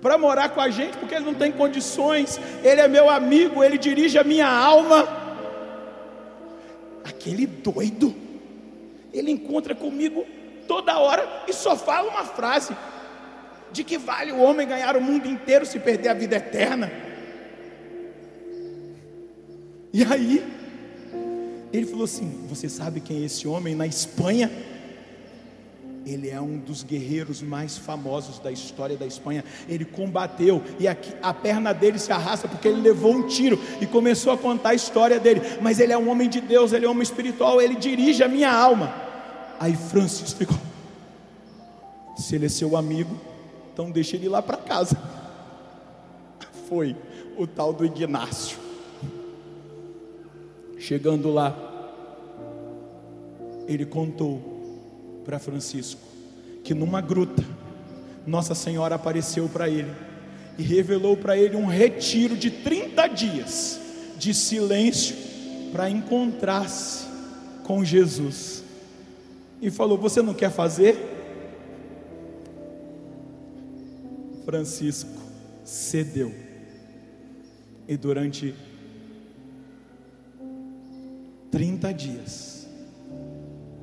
para 0.00 0.16
morar 0.16 0.50
com 0.50 0.60
a 0.60 0.70
gente, 0.70 0.96
porque 0.98 1.14
ele 1.14 1.24
não 1.24 1.34
tem 1.34 1.50
condições, 1.50 2.40
ele 2.62 2.80
é 2.80 2.86
meu 2.86 3.10
amigo, 3.10 3.62
ele 3.62 3.76
dirige 3.76 4.18
a 4.18 4.24
minha 4.24 4.48
alma. 4.48 5.20
Aquele 7.04 7.46
doido, 7.46 8.14
ele 9.12 9.32
encontra 9.32 9.74
comigo 9.74 10.24
toda 10.68 10.98
hora 10.98 11.44
e 11.48 11.52
só 11.52 11.76
fala 11.76 12.08
uma 12.08 12.24
frase: 12.24 12.76
de 13.72 13.82
que 13.82 13.98
vale 13.98 14.30
o 14.30 14.40
homem 14.40 14.68
ganhar 14.68 14.96
o 14.96 15.00
mundo 15.00 15.26
inteiro 15.26 15.66
se 15.66 15.80
perder 15.80 16.10
a 16.10 16.14
vida 16.14 16.36
eterna? 16.36 17.11
E 19.92 20.04
aí, 20.04 20.42
ele 21.72 21.86
falou 21.86 22.04
assim: 22.04 22.46
Você 22.48 22.68
sabe 22.68 23.00
quem 23.00 23.22
é 23.22 23.24
esse 23.26 23.46
homem 23.46 23.74
na 23.74 23.86
Espanha? 23.86 24.50
Ele 26.04 26.28
é 26.28 26.40
um 26.40 26.58
dos 26.58 26.82
guerreiros 26.82 27.42
mais 27.42 27.78
famosos 27.78 28.40
da 28.40 28.50
história 28.50 28.96
da 28.96 29.06
Espanha. 29.06 29.44
Ele 29.68 29.84
combateu 29.84 30.62
e 30.78 30.88
aqui, 30.88 31.12
a 31.22 31.32
perna 31.32 31.72
dele 31.72 31.98
se 31.98 32.10
arrasta 32.10 32.48
porque 32.48 32.66
ele 32.66 32.80
levou 32.80 33.12
um 33.12 33.28
tiro 33.28 33.58
e 33.80 33.86
começou 33.86 34.32
a 34.32 34.38
contar 34.38 34.70
a 34.70 34.74
história 34.74 35.20
dele. 35.20 35.40
Mas 35.60 35.78
ele 35.78 35.92
é 35.92 35.98
um 35.98 36.10
homem 36.10 36.28
de 36.28 36.40
Deus, 36.40 36.72
ele 36.72 36.86
é 36.86 36.88
um 36.88 36.92
homem 36.92 37.04
espiritual, 37.04 37.60
ele 37.60 37.76
dirige 37.76 38.24
a 38.24 38.28
minha 38.28 38.52
alma. 38.52 38.92
Aí 39.60 39.76
Francis 39.76 40.32
ficou: 40.32 40.58
Se 42.16 42.34
ele 42.34 42.46
é 42.46 42.48
seu 42.48 42.76
amigo, 42.76 43.16
então 43.72 43.90
deixa 43.90 44.16
ele 44.16 44.26
ir 44.26 44.30
lá 44.30 44.42
para 44.42 44.56
casa. 44.56 44.96
Foi 46.68 46.96
o 47.36 47.46
tal 47.46 47.72
do 47.72 47.84
Ignácio. 47.84 48.61
Chegando 50.82 51.30
lá, 51.30 51.56
ele 53.68 53.86
contou 53.86 55.22
para 55.24 55.38
Francisco 55.38 56.00
que 56.64 56.74
numa 56.74 57.00
gruta, 57.00 57.44
Nossa 58.26 58.52
Senhora 58.52 58.96
apareceu 58.96 59.48
para 59.48 59.68
ele 59.68 59.92
e 60.58 60.62
revelou 60.64 61.16
para 61.16 61.36
ele 61.36 61.54
um 61.54 61.66
retiro 61.66 62.36
de 62.36 62.50
30 62.50 63.06
dias 63.06 63.80
de 64.18 64.34
silêncio 64.34 65.14
para 65.70 65.88
encontrar-se 65.88 67.06
com 67.62 67.84
Jesus. 67.84 68.64
E 69.60 69.70
falou: 69.70 69.96
Você 69.98 70.20
não 70.20 70.34
quer 70.34 70.50
fazer? 70.50 70.98
Francisco 74.44 75.22
cedeu. 75.62 76.34
E 77.86 77.96
durante 77.96 78.52
30 81.52 81.92
dias, 81.92 82.66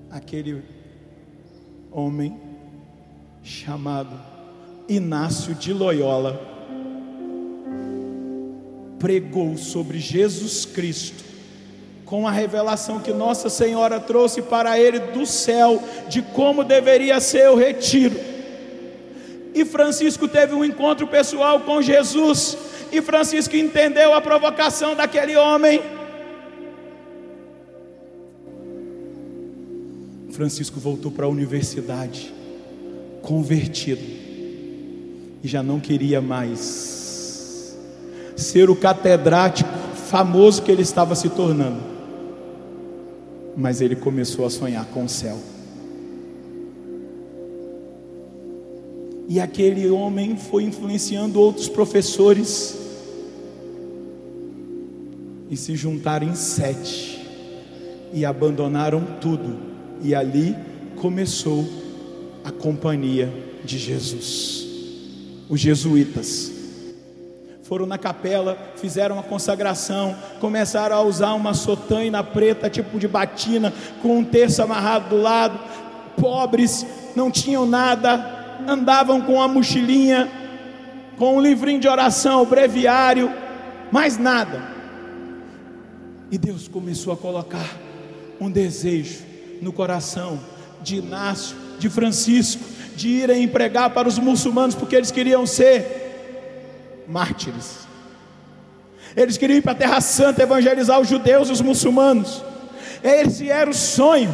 aquele 0.09 0.63
homem 1.91 2.35
chamado 3.43 4.19
Inácio 4.87 5.53
de 5.53 5.71
Loyola 5.71 6.41
pregou 8.97 9.55
sobre 9.55 9.99
Jesus 9.99 10.65
Cristo, 10.65 11.23
com 12.05 12.27
a 12.27 12.31
revelação 12.31 12.99
que 12.99 13.13
Nossa 13.13 13.51
Senhora 13.51 13.99
trouxe 13.99 14.41
para 14.41 14.79
ele 14.79 14.97
do 14.97 15.27
céu, 15.27 15.79
de 16.09 16.23
como 16.23 16.63
deveria 16.63 17.19
ser 17.19 17.51
o 17.51 17.55
retiro. 17.55 18.19
E 19.53 19.63
Francisco 19.63 20.27
teve 20.27 20.55
um 20.55 20.65
encontro 20.65 21.05
pessoal 21.05 21.59
com 21.59 21.83
Jesus, 21.83 22.57
e 22.91 22.99
Francisco 22.99 23.55
entendeu 23.55 24.11
a 24.15 24.21
provocação 24.21 24.95
daquele 24.95 25.35
homem 25.35 25.98
Francisco 30.39 30.79
voltou 30.79 31.11
para 31.11 31.25
a 31.25 31.29
universidade, 31.29 32.33
convertido, 33.21 33.99
e 35.43 35.45
já 35.49 35.61
não 35.61 35.81
queria 35.81 36.21
mais 36.21 37.77
ser 38.37 38.69
o 38.69 38.75
catedrático 38.77 39.69
famoso 40.07 40.61
que 40.61 40.71
ele 40.71 40.81
estava 40.81 41.13
se 41.13 41.27
tornando, 41.27 41.81
mas 43.57 43.81
ele 43.81 43.97
começou 43.97 44.45
a 44.45 44.49
sonhar 44.49 44.85
com 44.85 45.03
o 45.03 45.09
céu. 45.09 45.37
E 49.27 49.41
aquele 49.41 49.89
homem 49.89 50.37
foi 50.37 50.63
influenciando 50.63 51.37
outros 51.37 51.67
professores, 51.67 52.77
e 55.49 55.57
se 55.57 55.75
juntaram 55.75 56.29
em 56.29 56.35
sete, 56.35 57.27
e 58.13 58.23
abandonaram 58.23 59.03
tudo 59.19 59.68
e 60.01 60.15
ali 60.15 60.55
começou 60.95 61.67
a 62.43 62.51
companhia 62.51 63.31
de 63.63 63.77
Jesus. 63.77 64.65
Os 65.49 65.59
jesuítas 65.59 66.51
foram 67.63 67.85
na 67.85 67.97
capela, 67.97 68.57
fizeram 68.77 69.19
a 69.19 69.23
consagração, 69.23 70.15
começaram 70.39 70.95
a 70.95 71.01
usar 71.01 71.33
uma 71.33 71.53
sotaina 71.53 72.23
preta, 72.23 72.69
tipo 72.69 72.97
de 72.97 73.07
batina, 73.07 73.71
com 74.01 74.17
um 74.17 74.23
terço 74.23 74.63
amarrado 74.63 75.09
do 75.09 75.21
lado. 75.21 75.59
Pobres, 76.19 76.85
não 77.15 77.29
tinham 77.29 77.65
nada, 77.65 78.57
andavam 78.67 79.21
com 79.21 79.41
a 79.41 79.47
mochilinha, 79.47 80.29
com 81.17 81.37
um 81.37 81.41
livrinho 81.41 81.79
de 81.79 81.87
oração, 81.87 82.45
breviário, 82.45 83.31
mais 83.91 84.17
nada. 84.17 84.79
E 86.31 86.37
Deus 86.37 86.67
começou 86.67 87.13
a 87.13 87.17
colocar 87.17 87.77
um 88.41 88.49
desejo 88.49 89.28
no 89.61 89.71
coração 89.71 90.39
de 90.81 90.97
Inácio, 90.97 91.55
de 91.77 91.89
Francisco, 91.89 92.63
de 92.95 93.07
irem 93.07 93.47
pregar 93.47 93.89
para 93.91 94.07
os 94.07 94.17
muçulmanos, 94.17 94.75
porque 94.75 94.95
eles 94.95 95.11
queriam 95.11 95.45
ser 95.45 97.05
mártires. 97.07 97.87
Eles 99.15 99.37
queriam 99.37 99.57
ir 99.57 99.61
para 99.61 99.71
a 99.71 99.75
Terra 99.75 100.01
Santa 100.01 100.43
evangelizar 100.43 100.99
os 100.99 101.07
judeus 101.07 101.49
e 101.49 101.51
os 101.51 101.61
muçulmanos. 101.61 102.43
Esse 103.03 103.49
era 103.49 103.69
o 103.69 103.73
sonho. 103.73 104.33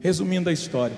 Resumindo 0.00 0.48
a 0.48 0.52
história. 0.52 0.96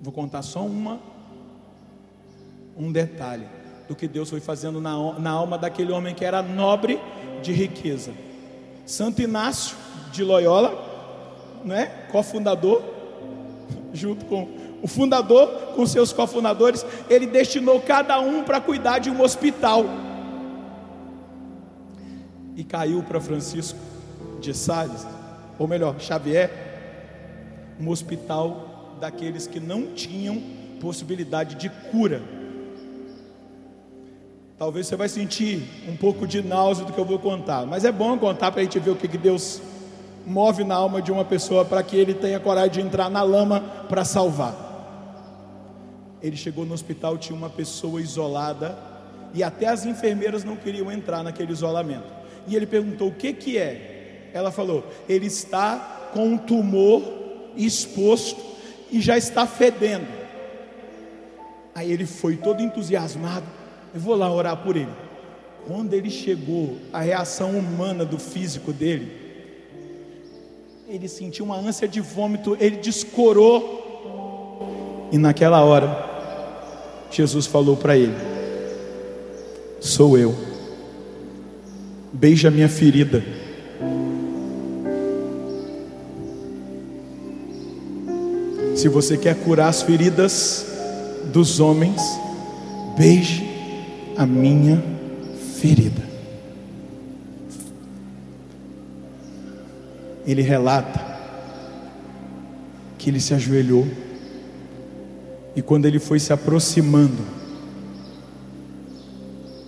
Vou 0.00 0.12
contar 0.12 0.42
só 0.42 0.64
uma 0.64 1.00
um 2.76 2.92
detalhe 2.92 3.46
do 3.88 3.94
que 3.94 4.08
Deus 4.08 4.28
foi 4.28 4.40
fazendo 4.40 4.80
na, 4.80 5.18
na 5.18 5.30
alma 5.30 5.56
daquele 5.56 5.92
homem 5.92 6.14
que 6.14 6.24
era 6.24 6.42
nobre 6.42 7.00
de 7.42 7.52
riqueza. 7.52 8.12
Santo 8.84 9.22
Inácio 9.22 9.76
de 10.12 10.22
Loyola, 10.22 11.60
né, 11.64 11.86
cofundador, 12.10 12.82
junto 13.92 14.24
com 14.26 14.48
o 14.82 14.86
fundador, 14.86 15.48
com 15.74 15.86
seus 15.86 16.12
cofundadores, 16.12 16.84
ele 17.08 17.26
destinou 17.26 17.80
cada 17.80 18.20
um 18.20 18.44
para 18.44 18.60
cuidar 18.60 18.98
de 18.98 19.10
um 19.10 19.22
hospital. 19.22 19.84
E 22.54 22.64
caiu 22.64 23.02
para 23.02 23.20
Francisco 23.20 23.78
de 24.40 24.54
Sales, 24.54 25.06
ou 25.58 25.66
melhor, 25.66 25.98
Xavier, 25.98 26.50
um 27.80 27.88
hospital 27.88 28.96
daqueles 29.00 29.46
que 29.46 29.60
não 29.60 29.92
tinham 29.94 30.42
possibilidade 30.80 31.56
de 31.56 31.68
cura. 31.90 32.22
Talvez 34.58 34.86
você 34.86 34.96
vai 34.96 35.08
sentir 35.08 35.62
um 35.86 35.94
pouco 35.94 36.26
de 36.26 36.42
náusea 36.42 36.86
do 36.86 36.92
que 36.92 36.98
eu 36.98 37.04
vou 37.04 37.18
contar, 37.18 37.66
mas 37.66 37.84
é 37.84 37.92
bom 37.92 38.16
contar 38.16 38.50
para 38.50 38.62
a 38.62 38.64
gente 38.64 38.78
ver 38.78 38.90
o 38.90 38.96
que, 38.96 39.06
que 39.06 39.18
Deus 39.18 39.60
move 40.24 40.64
na 40.64 40.74
alma 40.74 41.02
de 41.02 41.12
uma 41.12 41.26
pessoa 41.26 41.62
para 41.62 41.82
que 41.82 41.94
ele 41.94 42.14
tenha 42.14 42.40
coragem 42.40 42.72
de 42.72 42.80
entrar 42.80 43.10
na 43.10 43.22
lama 43.22 43.60
para 43.86 44.02
salvar. 44.02 44.64
Ele 46.22 46.36
chegou 46.38 46.64
no 46.64 46.72
hospital, 46.72 47.18
tinha 47.18 47.36
uma 47.36 47.50
pessoa 47.50 48.00
isolada 48.00 48.78
e 49.34 49.42
até 49.42 49.66
as 49.66 49.84
enfermeiras 49.84 50.42
não 50.42 50.56
queriam 50.56 50.90
entrar 50.90 51.22
naquele 51.22 51.52
isolamento. 51.52 52.10
E 52.48 52.56
ele 52.56 52.66
perguntou: 52.66 53.08
"O 53.08 53.14
que 53.14 53.34
que 53.34 53.58
é?" 53.58 54.30
Ela 54.32 54.50
falou: 54.50 54.84
"Ele 55.06 55.26
está 55.26 56.10
com 56.14 56.28
um 56.28 56.38
tumor 56.38 57.02
exposto 57.54 58.40
e 58.90 59.02
já 59.02 59.18
está 59.18 59.46
fedendo." 59.46 60.08
Aí 61.74 61.92
ele 61.92 62.06
foi 62.06 62.38
todo 62.38 62.62
entusiasmado. 62.62 63.55
Eu 63.96 64.00
vou 64.00 64.14
lá 64.14 64.30
orar 64.30 64.58
por 64.58 64.76
ele. 64.76 64.90
Quando 65.66 65.94
ele 65.94 66.10
chegou, 66.10 66.76
a 66.92 67.00
reação 67.00 67.52
humana 67.52 68.04
do 68.04 68.18
físico 68.18 68.70
dele, 68.70 69.10
ele 70.86 71.08
sentiu 71.08 71.46
uma 71.46 71.56
ânsia 71.56 71.88
de 71.88 72.02
vômito, 72.02 72.58
ele 72.60 72.76
descorou. 72.76 75.08
E 75.10 75.16
naquela 75.16 75.64
hora, 75.64 75.88
Jesus 77.10 77.46
falou 77.46 77.74
para 77.74 77.96
ele: 77.96 78.12
Sou 79.80 80.18
eu, 80.18 80.34
beija 82.12 82.50
minha 82.50 82.68
ferida. 82.68 83.24
Se 88.74 88.90
você 88.90 89.16
quer 89.16 89.36
curar 89.36 89.68
as 89.68 89.80
feridas 89.80 90.66
dos 91.32 91.60
homens, 91.60 92.02
beije 92.94 93.45
a 94.16 94.24
minha 94.24 94.82
ferida. 95.60 96.02
Ele 100.26 100.42
relata 100.42 101.04
que 102.98 103.10
ele 103.10 103.20
se 103.20 103.34
ajoelhou 103.34 103.86
e 105.54 105.62
quando 105.62 105.86
ele 105.86 105.98
foi 105.98 106.18
se 106.18 106.32
aproximando, 106.32 107.24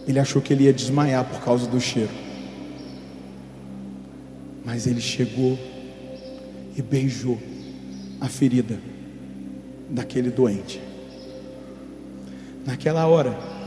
ele 0.06 0.18
achou 0.18 0.40
que 0.40 0.52
ele 0.52 0.64
ia 0.64 0.72
desmaiar 0.72 1.24
por 1.24 1.40
causa 1.40 1.66
do 1.66 1.80
cheiro. 1.80 2.10
Mas 4.64 4.86
ele 4.86 5.00
chegou 5.00 5.58
e 6.76 6.82
beijou 6.82 7.38
a 8.20 8.28
ferida 8.28 8.78
daquele 9.88 10.30
doente. 10.30 10.80
Naquela 12.66 13.06
hora, 13.06 13.57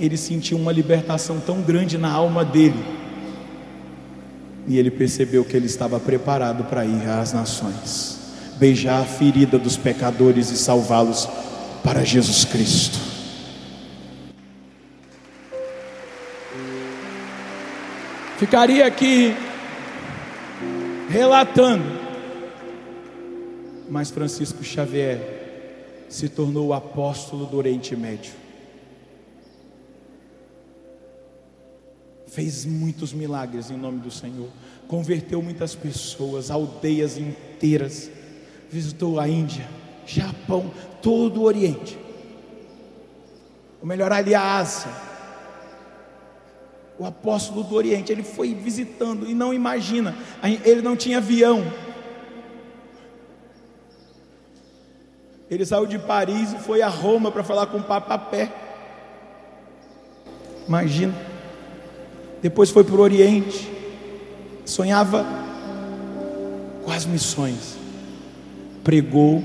ele 0.00 0.16
sentiu 0.16 0.56
uma 0.58 0.72
libertação 0.72 1.38
tão 1.38 1.60
grande 1.60 1.98
na 1.98 2.10
alma 2.10 2.44
dele. 2.44 2.82
E 4.66 4.78
ele 4.78 4.90
percebeu 4.90 5.44
que 5.44 5.56
ele 5.56 5.66
estava 5.66 6.00
preparado 6.00 6.64
para 6.64 6.84
ir 6.84 7.08
às 7.08 7.32
nações 7.32 8.20
beijar 8.60 9.00
a 9.00 9.04
ferida 9.06 9.58
dos 9.58 9.78
pecadores 9.78 10.50
e 10.50 10.56
salvá-los 10.56 11.26
para 11.82 12.04
Jesus 12.04 12.44
Cristo. 12.44 12.98
Ficaria 18.36 18.86
aqui 18.86 19.34
relatando, 21.08 21.84
mas 23.88 24.10
Francisco 24.10 24.62
Xavier 24.62 26.04
se 26.10 26.28
tornou 26.28 26.68
o 26.68 26.74
apóstolo 26.74 27.46
do 27.46 27.56
Oriente 27.56 27.96
Médio. 27.96 28.32
Fez 32.30 32.64
muitos 32.64 33.12
milagres 33.12 33.70
em 33.70 33.76
nome 33.76 33.98
do 33.98 34.10
Senhor, 34.10 34.48
converteu 34.86 35.42
muitas 35.42 35.74
pessoas, 35.74 36.50
aldeias 36.50 37.18
inteiras 37.18 38.10
visitou 38.70 39.18
a 39.18 39.28
Índia, 39.28 39.68
Japão, 40.06 40.70
todo 41.02 41.40
o 41.40 41.44
Oriente. 41.44 41.98
Ou 43.80 43.86
melhor, 43.86 44.12
ali 44.12 44.34
a 44.34 44.58
Ásia. 44.58 44.90
O 46.98 47.04
apóstolo 47.04 47.64
do 47.64 47.74
Oriente, 47.74 48.12
ele 48.12 48.22
foi 48.22 48.54
visitando 48.54 49.28
e 49.28 49.34
não 49.34 49.52
imagina, 49.52 50.14
ele 50.64 50.82
não 50.82 50.96
tinha 50.96 51.18
avião. 51.18 51.64
Ele 55.50 55.66
saiu 55.66 55.86
de 55.86 55.98
Paris 55.98 56.52
e 56.52 56.58
foi 56.58 56.80
a 56.80 56.88
Roma 56.88 57.32
para 57.32 57.42
falar 57.42 57.66
com 57.66 57.78
o 57.78 57.82
Papa 57.82 58.14
a 58.14 58.18
pé. 58.18 58.52
Imagina. 60.68 61.29
Depois 62.42 62.70
foi 62.70 62.84
para 62.84 62.96
o 62.96 63.00
Oriente. 63.00 63.70
Sonhava 64.64 65.26
com 66.84 66.90
as 66.92 67.04
missões 67.04 67.80
pregou 68.82 69.42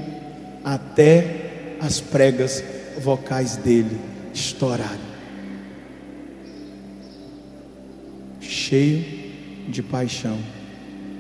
até 0.64 1.76
as 1.80 2.00
pregas 2.00 2.64
vocais 3.00 3.58
dele 3.58 4.00
estourarem. 4.34 5.06
Cheio 8.40 9.04
de 9.68 9.84
paixão 9.84 10.38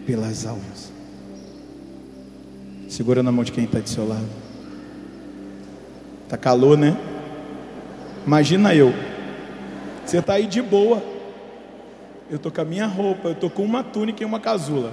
pelas 0.05 0.45
almas. 0.45 0.91
Segura 2.89 3.21
na 3.21 3.31
mão 3.31 3.43
de 3.43 3.51
quem 3.51 3.65
está 3.65 3.79
do 3.79 3.89
seu 3.89 4.07
lado. 4.07 4.27
Tá 6.29 6.37
calor, 6.37 6.77
né? 6.77 6.97
Imagina 8.25 8.73
eu. 8.73 8.93
Você 10.05 10.17
está 10.17 10.33
aí 10.33 10.47
de 10.47 10.61
boa. 10.61 11.14
Eu 12.29 12.39
tô 12.39 12.49
com 12.49 12.61
a 12.61 12.65
minha 12.65 12.87
roupa, 12.87 13.29
eu 13.29 13.35
tô 13.35 13.49
com 13.49 13.63
uma 13.63 13.83
túnica 13.83 14.23
e 14.23 14.25
uma 14.25 14.39
casula. 14.39 14.91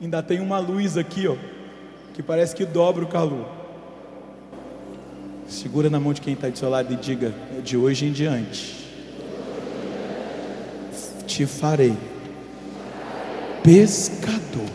Ainda 0.00 0.22
tem 0.22 0.40
uma 0.40 0.58
luz 0.58 0.96
aqui, 0.96 1.26
ó, 1.26 1.36
que 2.14 2.22
parece 2.22 2.54
que 2.54 2.64
dobra 2.64 3.04
o 3.04 3.08
calor. 3.08 3.48
Segura 5.48 5.90
na 5.90 5.98
mão 5.98 6.12
de 6.12 6.20
quem 6.20 6.34
está 6.34 6.48
do 6.48 6.56
seu 6.56 6.70
lado 6.70 6.92
e 6.92 6.96
diga: 6.96 7.34
de 7.62 7.76
hoje 7.76 8.06
em 8.06 8.12
diante, 8.12 8.88
te 11.26 11.44
farei 11.46 11.96
pescador 13.62 14.70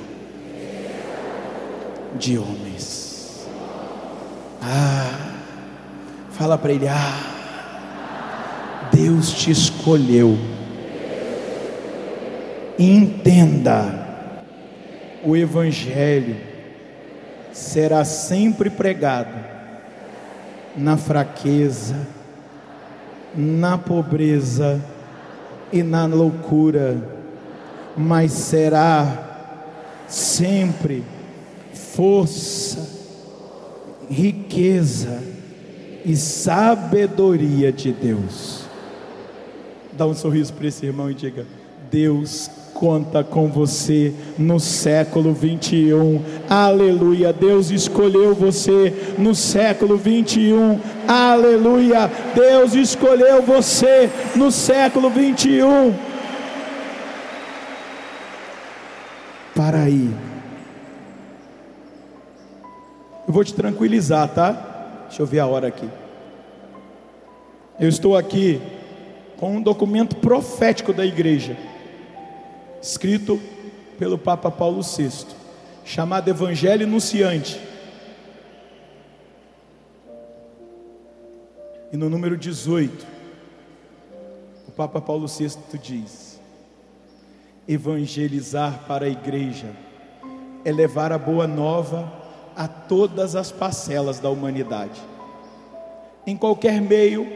de 2.17 2.37
homens. 2.37 3.47
Ah, 4.61 5.35
fala 6.31 6.57
para 6.57 6.73
ele: 6.73 6.87
ah, 6.87 7.36
Deus 8.91 9.31
te 9.31 9.51
escolheu. 9.51 10.38
Entenda 12.77 14.07
o 15.23 15.35
Evangelho 15.35 16.35
será 17.51 18.05
sempre 18.05 18.69
pregado 18.69 19.33
na 20.75 20.95
fraqueza, 20.95 21.95
na 23.35 23.77
pobreza 23.77 24.79
e 25.73 25.81
na 25.81 26.05
loucura, 26.05 26.97
mas 27.97 28.31
será 28.31 29.55
sempre 30.07 31.03
força, 31.73 32.88
riqueza 34.07 35.19
e 36.05 36.15
sabedoria 36.15 37.71
de 37.71 37.91
Deus. 37.91 38.66
Dá 39.97 40.05
um 40.05 40.13
sorriso 40.13 40.53
para 40.53 40.67
esse 40.67 40.85
irmão 40.85 41.09
e 41.09 41.15
diga: 41.15 41.43
Deus 41.89 42.51
conta 42.71 43.23
com 43.23 43.47
você 43.47 44.13
no 44.37 44.59
século 44.59 45.33
21. 45.33 46.21
Aleluia. 46.47 47.33
Deus 47.33 47.71
escolheu 47.71 48.35
você 48.35 48.93
no 49.17 49.33
século 49.33 49.97
21. 49.97 50.79
Aleluia. 51.07 52.11
Deus 52.35 52.75
escolheu 52.75 53.41
você 53.41 54.07
no 54.35 54.51
século 54.51 55.09
21. 55.09 55.95
Para 59.55 59.79
aí. 59.79 60.13
Eu 63.27 63.33
vou 63.33 63.43
te 63.43 63.55
tranquilizar, 63.55 64.29
tá? 64.29 64.51
Deixa 65.07 65.23
eu 65.23 65.25
ver 65.25 65.39
a 65.39 65.47
hora 65.47 65.67
aqui. 65.67 65.89
Eu 67.79 67.89
estou 67.89 68.15
aqui 68.15 68.61
com 69.38 69.57
um 69.57 69.61
documento 69.61 70.15
profético 70.17 70.91
da 70.91 71.05
igreja 71.05 71.55
escrito 72.81 73.39
pelo 73.97 74.17
Papa 74.17 74.51
Paulo 74.51 74.81
VI, 74.81 75.27
chamado 75.83 76.29
Evangelho 76.29 76.85
Anunciante. 76.85 77.59
E 81.91 81.97
no 81.97 82.09
número 82.09 82.38
18, 82.38 83.05
o 84.67 84.71
Papa 84.71 85.01
Paulo 85.01 85.27
VI 85.27 85.57
diz: 85.81 86.39
evangelizar 87.67 88.85
para 88.88 89.05
a 89.05 89.09
igreja 89.09 89.71
é 90.63 90.71
levar 90.71 91.11
a 91.11 91.17
boa 91.17 91.47
nova 91.47 92.11
a 92.55 92.67
todas 92.67 93.35
as 93.35 93.51
parcelas 93.51 94.19
da 94.19 94.29
humanidade, 94.29 94.99
em 96.25 96.35
qualquer 96.35 96.81
meio 96.81 97.27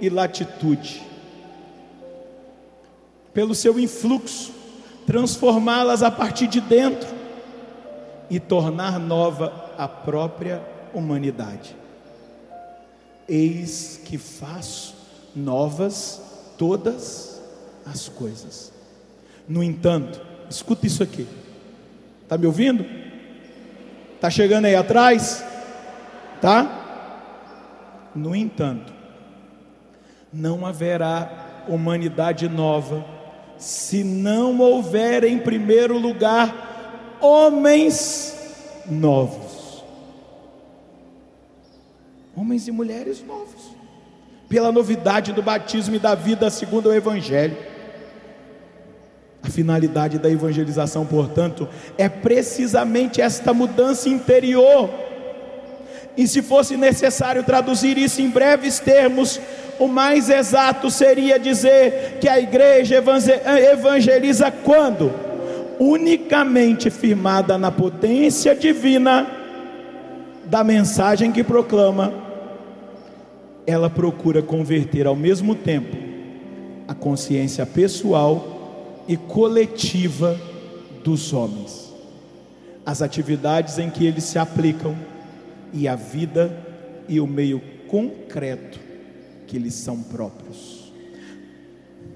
e 0.00 0.08
latitude, 0.08 1.02
pelo 3.36 3.54
seu 3.54 3.78
influxo, 3.78 4.50
transformá-las 5.06 6.02
a 6.02 6.10
partir 6.10 6.46
de 6.46 6.58
dentro 6.58 7.06
e 8.30 8.40
tornar 8.40 8.98
nova 8.98 9.74
a 9.76 9.86
própria 9.86 10.62
humanidade. 10.94 11.76
Eis 13.28 14.00
que 14.02 14.16
faço 14.16 14.94
novas 15.34 16.22
todas 16.56 17.42
as 17.84 18.08
coisas. 18.08 18.72
No 19.46 19.62
entanto, 19.62 20.18
escuta 20.48 20.86
isso 20.86 21.02
aqui. 21.02 21.26
Está 22.22 22.38
me 22.38 22.46
ouvindo? 22.46 22.86
Está 24.14 24.30
chegando 24.30 24.64
aí 24.64 24.74
atrás? 24.74 25.44
Tá? 26.40 28.10
No 28.14 28.34
entanto, 28.34 28.94
não 30.32 30.64
haverá 30.64 31.64
humanidade 31.68 32.48
nova 32.48 33.15
se 33.58 34.04
não 34.04 34.58
houver 34.60 35.24
em 35.24 35.38
primeiro 35.38 35.98
lugar 35.98 37.16
homens 37.20 38.36
novos. 38.88 39.84
Homens 42.36 42.68
e 42.68 42.72
mulheres 42.72 43.24
novos. 43.26 43.74
Pela 44.48 44.70
novidade 44.70 45.32
do 45.32 45.42
batismo 45.42 45.96
e 45.96 45.98
da 45.98 46.14
vida 46.14 46.50
segundo 46.50 46.90
o 46.90 46.94
evangelho. 46.94 47.56
A 49.42 49.48
finalidade 49.48 50.18
da 50.18 50.30
evangelização, 50.30 51.06
portanto, 51.06 51.68
é 51.96 52.08
precisamente 52.08 53.20
esta 53.20 53.54
mudança 53.54 54.08
interior. 54.08 54.90
E 56.16 56.26
se 56.26 56.40
fosse 56.40 56.76
necessário 56.76 57.44
traduzir 57.44 57.98
isso 57.98 58.22
em 58.22 58.30
breves 58.30 58.78
termos, 58.78 59.38
o 59.78 59.86
mais 59.86 60.30
exato 60.30 60.90
seria 60.90 61.38
dizer 61.38 62.18
que 62.20 62.28
a 62.28 62.40
igreja 62.40 63.02
evangeliza 63.72 64.50
quando? 64.50 65.12
Unicamente 65.78 66.88
firmada 66.88 67.58
na 67.58 67.70
potência 67.70 68.54
divina 68.54 69.26
da 70.46 70.64
mensagem 70.64 71.30
que 71.30 71.44
proclama, 71.44 72.14
ela 73.66 73.90
procura 73.90 74.40
converter 74.40 75.06
ao 75.06 75.16
mesmo 75.16 75.54
tempo 75.54 75.96
a 76.88 76.94
consciência 76.94 77.66
pessoal 77.66 79.04
e 79.06 79.16
coletiva 79.16 80.38
dos 81.04 81.32
homens, 81.32 81.92
as 82.86 83.02
atividades 83.02 83.78
em 83.78 83.90
que 83.90 84.06
eles 84.06 84.24
se 84.24 84.38
aplicam 84.38 84.96
e 85.72 85.86
a 85.86 85.94
vida 85.94 86.56
e 87.08 87.20
o 87.20 87.26
meio 87.26 87.60
concreto 87.88 88.78
que 89.46 89.56
eles 89.56 89.74
são 89.74 90.02
próprios. 90.02 90.92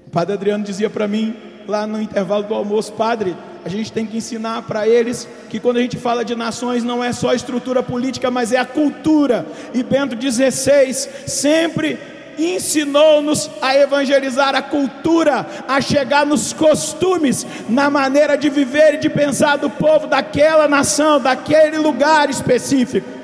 O 0.07 0.09
padre 0.09 0.33
Adriano 0.33 0.63
dizia 0.63 0.89
para 0.89 1.07
mim, 1.07 1.35
lá 1.67 1.87
no 1.87 2.01
intervalo 2.01 2.43
do 2.43 2.53
almoço, 2.53 2.91
padre, 2.93 3.35
a 3.63 3.69
gente 3.69 3.91
tem 3.91 4.05
que 4.05 4.17
ensinar 4.17 4.63
para 4.63 4.87
eles 4.87 5.27
que 5.49 5.59
quando 5.59 5.77
a 5.77 5.81
gente 5.81 5.97
fala 5.97 6.25
de 6.25 6.35
nações 6.35 6.83
não 6.83 7.03
é 7.03 7.13
só 7.13 7.29
a 7.29 7.35
estrutura 7.35 7.83
política, 7.83 8.31
mas 8.31 8.51
é 8.51 8.57
a 8.57 8.65
cultura. 8.65 9.45
E 9.73 9.83
Bento 9.83 10.19
XVI 10.19 10.93
sempre 11.27 11.97
ensinou-nos 12.37 13.49
a 13.61 13.75
evangelizar 13.75 14.55
a 14.55 14.61
cultura, 14.61 15.45
a 15.67 15.79
chegar 15.79 16.25
nos 16.25 16.53
costumes, 16.53 17.45
na 17.69 17.89
maneira 17.89 18.35
de 18.35 18.49
viver 18.49 18.95
e 18.95 18.97
de 18.97 19.09
pensar 19.09 19.57
do 19.57 19.69
povo 19.69 20.07
daquela 20.07 20.67
nação, 20.67 21.19
daquele 21.19 21.77
lugar 21.77 22.29
específico. 22.29 23.20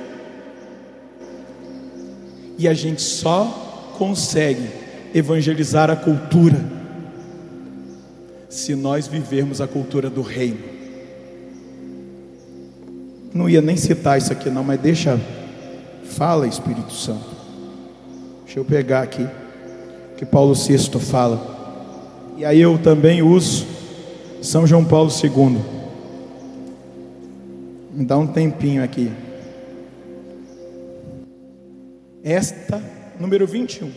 E 2.58 2.68
a 2.68 2.74
gente 2.74 3.02
só 3.02 3.94
consegue 3.98 4.68
evangelizar 5.14 5.90
a 5.90 5.96
cultura 5.96 6.58
se 8.50 8.76
nós 8.76 9.08
vivermos 9.08 9.62
a 9.62 9.68
cultura 9.68 10.10
do 10.10 10.22
reino. 10.22 10.60
Não 13.34 13.50
ia 13.50 13.62
nem 13.62 13.76
citar 13.76 14.18
isso 14.18 14.32
aqui 14.32 14.50
não, 14.50 14.64
mas 14.64 14.80
deixa 14.80 15.20
fala 16.04 16.48
Espírito 16.48 16.94
Santo. 16.94 17.38
Deixa 18.46 18.60
eu 18.60 18.66
pegar 18.66 19.02
aqui 19.02 19.28
que 20.16 20.26
Paulo 20.26 20.56
VI 20.56 20.78
fala. 21.00 21.56
E 22.38 22.46
aí 22.46 22.60
eu 22.60 22.78
também 22.78 23.22
uso 23.22 23.66
São 24.42 24.66
João 24.66 24.84
Paulo 24.84 25.12
II. 25.12 25.60
Me 27.94 28.06
dá 28.06 28.18
um 28.18 28.28
tempinho 28.28 28.84
aqui. 28.84 29.12
Esta, 32.30 32.84
número 33.18 33.48
21. 33.48 33.90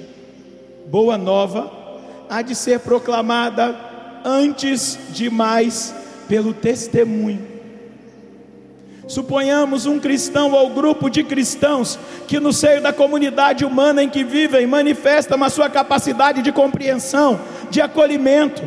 Boa 0.87 1.19
nova 1.19 1.71
há 2.29 2.43
de 2.43 2.55
ser 2.55 2.79
proclamada 2.79 3.75
antes 4.25 4.97
de 5.11 5.29
mais 5.29 5.93
pelo 6.29 6.55
testemunho 6.55 7.51
Suponhamos 9.11 9.87
um 9.87 9.99
cristão 9.99 10.53
ou 10.53 10.71
grupo 10.71 11.11
de 11.11 11.25
cristãos 11.25 11.99
que, 12.29 12.39
no 12.39 12.53
seio 12.53 12.81
da 12.81 12.93
comunidade 12.93 13.65
humana 13.65 14.05
em 14.05 14.09
que 14.09 14.23
vivem, 14.23 14.69
manifestam 14.69 15.43
a 15.43 15.51
sua 15.51 15.69
capacidade 15.69 16.43
de 16.43 16.53
compreensão, 16.53 17.41
de 17.69 17.81
acolhimento, 17.81 18.63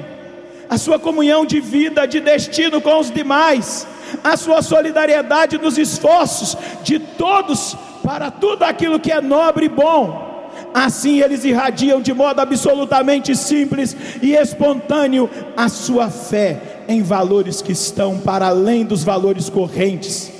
a 0.69 0.77
sua 0.77 0.99
comunhão 0.99 1.45
de 1.45 1.61
vida, 1.61 2.05
de 2.05 2.19
destino 2.19 2.81
com 2.81 2.99
os 2.99 3.09
demais, 3.09 3.87
a 4.21 4.35
sua 4.35 4.61
solidariedade 4.61 5.57
nos 5.57 5.77
esforços 5.77 6.57
de 6.83 6.99
todos 6.99 7.77
para 8.03 8.29
tudo 8.29 8.63
aquilo 8.63 8.99
que 8.99 9.11
é 9.11 9.21
nobre 9.21 9.65
e 9.65 9.69
bom. 9.69 10.31
Assim 10.73 11.21
eles 11.21 11.43
irradiam 11.43 12.01
de 12.01 12.13
modo 12.13 12.39
absolutamente 12.39 13.35
simples 13.35 13.95
e 14.21 14.33
espontâneo 14.33 15.29
a 15.57 15.67
sua 15.69 16.09
fé 16.09 16.83
em 16.87 17.01
valores 17.01 17.61
que 17.61 17.71
estão 17.71 18.19
para 18.19 18.47
além 18.47 18.85
dos 18.85 19.03
valores 19.03 19.49
correntes 19.49 20.31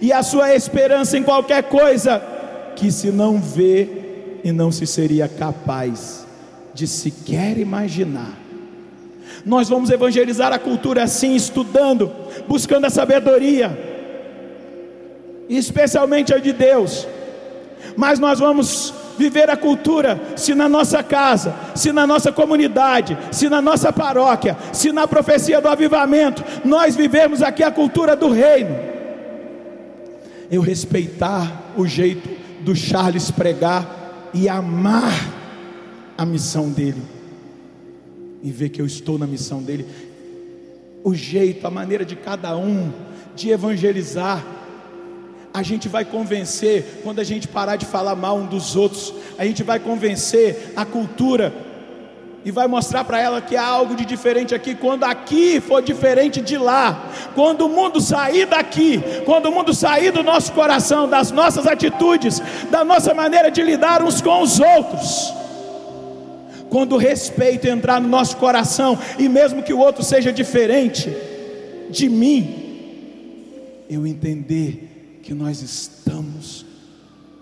e 0.00 0.12
a 0.12 0.22
sua 0.22 0.54
esperança 0.54 1.16
em 1.16 1.22
qualquer 1.22 1.64
coisa 1.64 2.22
que 2.74 2.90
se 2.92 3.10
não 3.10 3.40
vê 3.40 3.88
e 4.44 4.52
não 4.52 4.70
se 4.70 4.86
seria 4.86 5.28
capaz 5.28 6.26
de 6.74 6.86
sequer 6.86 7.58
imaginar. 7.58 8.38
Nós 9.44 9.68
vamos 9.68 9.90
evangelizar 9.90 10.52
a 10.52 10.58
cultura 10.58 11.04
assim, 11.04 11.34
estudando, 11.34 12.12
buscando 12.46 12.84
a 12.84 12.90
sabedoria, 12.90 13.95
especialmente 15.48 16.34
a 16.34 16.38
de 16.38 16.52
Deus. 16.52 17.06
Mas 17.96 18.18
nós 18.18 18.38
vamos 18.38 18.92
viver 19.16 19.48
a 19.48 19.56
cultura 19.56 20.20
se 20.36 20.54
na 20.54 20.68
nossa 20.68 21.02
casa, 21.02 21.54
se 21.74 21.92
na 21.92 22.06
nossa 22.06 22.30
comunidade, 22.30 23.16
se 23.32 23.48
na 23.48 23.62
nossa 23.62 23.92
paróquia, 23.92 24.56
se 24.72 24.92
na 24.92 25.06
profecia 25.06 25.60
do 25.60 25.68
avivamento, 25.68 26.44
nós 26.64 26.94
vivemos 26.94 27.42
aqui 27.42 27.62
a 27.62 27.70
cultura 27.70 28.14
do 28.14 28.30
reino. 28.30 28.76
Eu 30.50 30.60
respeitar 30.60 31.72
o 31.76 31.86
jeito 31.86 32.28
do 32.60 32.74
Charles 32.74 33.30
pregar 33.30 34.30
e 34.32 34.48
amar 34.48 35.12
a 36.16 36.24
missão 36.24 36.70
dele, 36.70 37.02
e 38.42 38.50
ver 38.50 38.68
que 38.68 38.80
eu 38.80 38.86
estou 38.86 39.18
na 39.18 39.26
missão 39.26 39.62
dele, 39.62 39.86
o 41.02 41.14
jeito, 41.14 41.66
a 41.66 41.70
maneira 41.70 42.04
de 42.04 42.16
cada 42.16 42.56
um 42.56 42.90
de 43.34 43.50
evangelizar, 43.50 44.44
a 45.56 45.62
gente 45.62 45.88
vai 45.88 46.04
convencer, 46.04 47.00
quando 47.02 47.18
a 47.18 47.24
gente 47.24 47.48
parar 47.48 47.76
de 47.76 47.86
falar 47.86 48.14
mal 48.14 48.36
um 48.36 48.44
dos 48.44 48.76
outros, 48.76 49.14
a 49.38 49.44
gente 49.46 49.62
vai 49.62 49.78
convencer 49.78 50.74
a 50.76 50.84
cultura 50.84 51.50
e 52.44 52.50
vai 52.50 52.66
mostrar 52.66 53.04
para 53.04 53.18
ela 53.18 53.40
que 53.40 53.56
há 53.56 53.64
algo 53.64 53.96
de 53.96 54.04
diferente 54.04 54.54
aqui, 54.54 54.74
quando 54.74 55.04
aqui 55.04 55.58
for 55.58 55.80
diferente 55.80 56.42
de 56.42 56.58
lá, 56.58 57.10
quando 57.34 57.62
o 57.62 57.70
mundo 57.70 58.02
sair 58.02 58.44
daqui, 58.44 59.02
quando 59.24 59.46
o 59.46 59.50
mundo 59.50 59.72
sair 59.72 60.10
do 60.10 60.22
nosso 60.22 60.52
coração, 60.52 61.08
das 61.08 61.30
nossas 61.30 61.66
atitudes, 61.66 62.38
da 62.70 62.84
nossa 62.84 63.14
maneira 63.14 63.50
de 63.50 63.62
lidar 63.62 64.02
uns 64.02 64.20
com 64.20 64.42
os 64.42 64.60
outros, 64.60 65.32
quando 66.68 66.96
o 66.96 66.98
respeito 66.98 67.66
entrar 67.66 67.98
no 67.98 68.08
nosso 68.08 68.36
coração, 68.36 68.98
e 69.18 69.26
mesmo 69.26 69.62
que 69.62 69.72
o 69.72 69.78
outro 69.78 70.04
seja 70.04 70.30
diferente 70.30 71.16
de 71.88 72.10
mim, 72.10 73.84
eu 73.88 74.06
entender 74.06 74.85
que 75.26 75.34
nós 75.34 75.60
estamos 75.60 76.64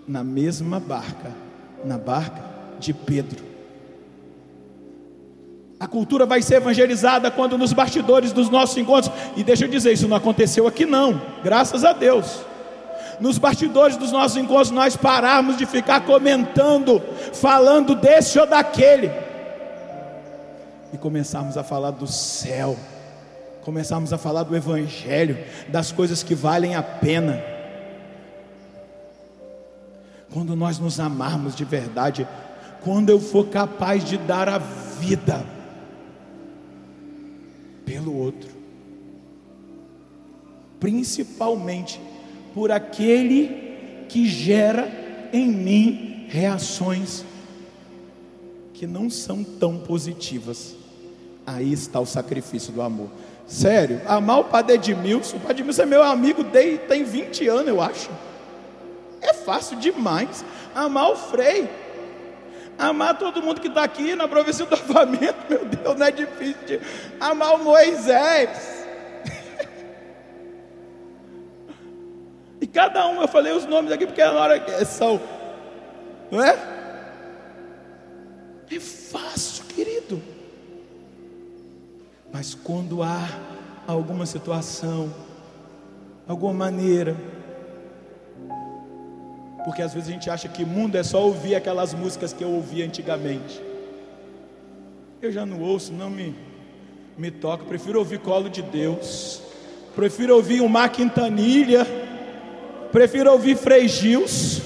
na 0.07 0.23
mesma 0.23 0.79
barca, 0.79 1.31
na 1.83 1.99
barca 1.99 2.41
de 2.79 2.91
Pedro 2.91 3.45
A 5.79 5.85
cultura 5.85 6.25
vai 6.25 6.41
ser 6.41 6.55
evangelizada 6.55 7.29
quando 7.29 7.59
nos 7.59 7.73
bastidores 7.73 8.31
dos 8.31 8.49
nossos 8.49 8.75
encontros. 8.75 9.13
E 9.37 9.43
deixa 9.43 9.65
eu 9.65 9.69
dizer, 9.69 9.93
isso 9.93 10.07
não 10.07 10.17
aconteceu 10.17 10.65
aqui 10.65 10.83
não, 10.83 11.21
graças 11.43 11.85
a 11.85 11.93
Deus. 11.93 12.39
Nos 13.19 13.37
bastidores 13.37 13.97
dos 13.97 14.11
nossos 14.11 14.35
encontros 14.35 14.71
nós 14.71 14.97
pararmos 14.97 15.55
de 15.55 15.67
ficar 15.67 16.01
comentando, 16.05 16.99
falando 17.33 17.93
desse 17.93 18.39
ou 18.39 18.47
daquele. 18.47 19.11
E 20.91 20.97
começarmos 20.97 21.55
a 21.55 21.63
falar 21.63 21.91
do 21.91 22.07
céu. 22.07 22.75
Começarmos 23.61 24.11
a 24.11 24.17
falar 24.17 24.41
do 24.41 24.55
evangelho, 24.55 25.37
das 25.67 25.91
coisas 25.91 26.23
que 26.23 26.33
valem 26.33 26.73
a 26.73 26.81
pena. 26.81 27.54
Quando 30.35 30.53
nós 30.53 30.79
nos 30.79 30.99
amarmos 30.99 31.55
de 31.55 31.63
verdade, 31.63 32.27
quando 32.83 33.09
eu 33.09 33.21
for 33.21 33.47
capaz 33.47 34.03
de 34.03 34.17
dar 34.17 34.49
a 34.49 34.57
vida 34.57 35.45
pelo 37.85 38.13
outro, 38.13 38.49
principalmente 40.77 42.01
por 42.53 42.69
aquele 42.69 44.05
que 44.09 44.27
gera 44.27 45.29
em 45.31 45.49
mim 45.49 46.25
reações 46.27 47.23
que 48.73 48.85
não 48.85 49.09
são 49.09 49.41
tão 49.41 49.77
positivas. 49.77 50.75
Aí 51.47 51.71
está 51.71 52.01
o 52.01 52.05
sacrifício 52.05 52.73
do 52.73 52.81
amor. 52.81 53.07
Sério, 53.47 54.01
amar 54.05 54.41
o 54.41 54.43
Padre 54.43 54.75
Edmilson, 54.75 55.37
o 55.37 55.39
Padre 55.39 55.59
Edmilson 55.59 55.83
é 55.83 55.85
meu 55.85 56.03
amigo 56.03 56.43
desde 56.43 56.79
tem 56.79 57.05
20 57.05 57.47
anos, 57.47 57.67
eu 57.69 57.79
acho. 57.79 58.09
É 59.45 59.53
fácil 59.53 59.77
demais. 59.77 60.43
Amar 60.73 61.11
o 61.11 61.15
Frei, 61.15 61.69
Amar 62.77 63.17
todo 63.17 63.41
mundo 63.41 63.61
que 63.61 63.67
está 63.67 63.83
aqui 63.83 64.15
na 64.15 64.27
província 64.27 64.65
do 64.65 64.75
avamento, 64.75 65.45
meu 65.49 65.63
Deus, 65.63 65.97
não 65.97 66.05
é 66.05 66.11
difícil 66.11 66.65
de 66.65 66.81
amar 67.19 67.55
o 67.55 67.63
Moisés. 67.63 68.85
e 72.59 72.67
cada 72.67 73.07
um, 73.07 73.21
eu 73.21 73.27
falei 73.27 73.53
os 73.53 73.65
nomes 73.65 73.91
aqui 73.91 74.05
porque 74.05 74.21
é 74.21 74.25
na 74.25 74.39
hora 74.39 74.59
que 74.59 74.83
são, 74.83 75.21
não 76.29 76.43
é? 76.43 76.57
É 78.69 78.79
fácil, 78.79 79.63
querido. 79.65 80.21
Mas 82.33 82.53
quando 82.55 83.01
há 83.01 83.25
alguma 83.87 84.25
situação, 84.25 85.13
alguma 86.27 86.53
maneira, 86.53 87.15
porque 89.65 89.81
às 89.81 89.95
vezes 89.95 90.09
a 90.09 90.11
gente 90.11 90.29
acha 90.29 90.47
que 90.47 90.63
mundo 90.63 90.95
é 90.95 91.01
só 91.01 91.23
ouvir 91.23 91.55
aquelas 91.55 91.91
músicas 91.91 92.31
que 92.31 92.43
eu 92.43 92.51
ouvia 92.51 92.85
antigamente. 92.85 93.59
Eu 95.19 95.31
já 95.31 95.43
não 95.43 95.59
ouço, 95.59 95.91
não 95.91 96.07
me, 96.07 96.35
me 97.17 97.31
toca. 97.31 97.65
Prefiro 97.65 97.97
ouvir 97.97 98.19
Colo 98.19 98.47
de 98.47 98.61
Deus. 98.61 99.41
Prefiro 99.95 100.35
ouvir 100.35 100.61
o 100.61 100.69
Mar 100.69 100.89
Quintanilha. 100.89 101.83
Prefiro 102.91 103.31
ouvir 103.31 103.57
Frei 103.57 103.87
Gils 103.87 104.61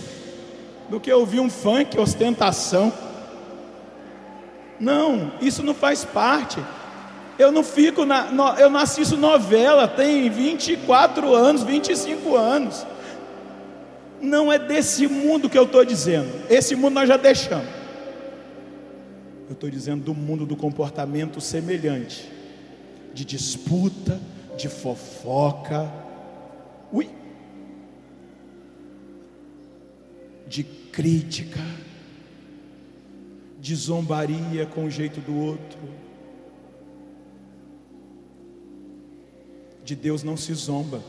do 0.89 0.99
que 0.99 1.13
ouvir 1.13 1.39
um 1.39 1.49
funk, 1.49 1.97
ostentação. 1.97 2.91
Não, 4.77 5.31
isso 5.39 5.63
não 5.63 5.73
faz 5.73 6.03
parte. 6.03 6.61
Eu 7.37 7.53
não 7.53 7.63
fico 7.63 8.03
na, 8.03 8.25
no, 8.25 8.49
eu 8.55 8.69
não 8.69 8.81
assisto 8.81 9.15
novela, 9.15 9.87
tem 9.87 10.29
24 10.29 11.33
anos, 11.33 11.63
25 11.63 12.35
anos. 12.35 12.85
Não 14.21 14.51
é 14.51 14.59
desse 14.59 15.07
mundo 15.07 15.49
que 15.49 15.57
eu 15.57 15.63
estou 15.63 15.83
dizendo. 15.85 16.29
Esse 16.49 16.75
mundo 16.75 16.95
nós 16.95 17.07
já 17.07 17.17
deixamos. 17.17 17.67
Eu 19.47 19.53
estou 19.53 19.69
dizendo 19.69 20.03
do 20.03 20.13
mundo 20.13 20.45
do 20.45 20.55
comportamento 20.55 21.41
semelhante, 21.41 22.29
de 23.13 23.25
disputa, 23.25 24.19
de 24.55 24.69
fofoca, 24.69 25.91
ui, 26.91 27.09
de 30.47 30.63
crítica, 30.63 31.59
de 33.59 33.75
zombaria 33.75 34.65
com 34.65 34.85
o 34.85 34.89
jeito 34.89 35.19
do 35.19 35.35
outro. 35.35 35.79
De 39.83 39.95
Deus 39.95 40.21
não 40.21 40.37
se 40.37 40.53
zomba. 40.53 41.01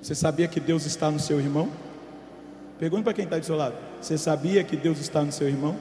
Você 0.00 0.14
sabia 0.14 0.46
que 0.46 0.60
Deus 0.60 0.86
está 0.86 1.10
no 1.10 1.18
seu 1.18 1.40
irmão? 1.40 1.68
Pergunta 2.78 3.04
para 3.04 3.14
quem 3.14 3.24
está 3.24 3.38
do 3.38 3.44
seu 3.44 3.56
lado: 3.56 3.74
Você 4.00 4.18
sabia 4.18 4.62
que 4.62 4.76
Deus 4.76 4.98
está 4.98 5.22
no 5.22 5.32
seu 5.32 5.48
irmão? 5.48 5.76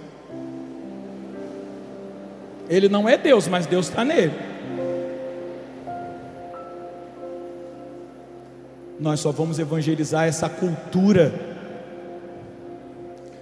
Ele 2.69 2.89
não 2.89 3.07
é 3.07 3.17
Deus, 3.17 3.47
mas 3.47 3.65
Deus 3.65 3.89
está 3.89 4.03
nele. 4.03 4.33
Nós 8.99 9.19
só 9.19 9.31
vamos 9.31 9.59
evangelizar 9.59 10.25
essa 10.25 10.47
cultura 10.49 11.33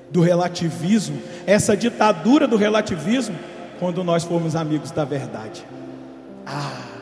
do 0.10 0.22
relativismo, 0.22 1.22
essa 1.46 1.78
ditadura 1.78 2.48
do 2.48 2.58
relativismo, 2.58 3.38
quando 3.80 4.04
nós 4.04 4.24
formos 4.24 4.56
amigos 4.56 4.92
da 4.92 5.06
verdade. 5.06 5.64
Ah! 6.46 6.93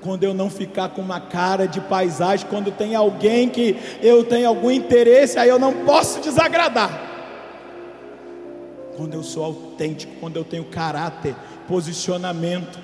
Quando 0.00 0.24
eu 0.24 0.32
não 0.32 0.48
ficar 0.48 0.90
com 0.90 1.00
uma 1.00 1.20
cara 1.20 1.66
de 1.66 1.80
paisagem, 1.80 2.46
quando 2.48 2.70
tem 2.70 2.94
alguém 2.94 3.48
que 3.48 3.76
eu 4.00 4.24
tenho 4.24 4.48
algum 4.48 4.70
interesse, 4.70 5.38
aí 5.38 5.48
eu 5.48 5.58
não 5.58 5.84
posso 5.84 6.20
desagradar. 6.20 7.06
Quando 8.96 9.14
eu 9.14 9.22
sou 9.22 9.44
autêntico, 9.44 10.12
quando 10.20 10.36
eu 10.36 10.44
tenho 10.44 10.64
caráter, 10.64 11.34
posicionamento, 11.66 12.78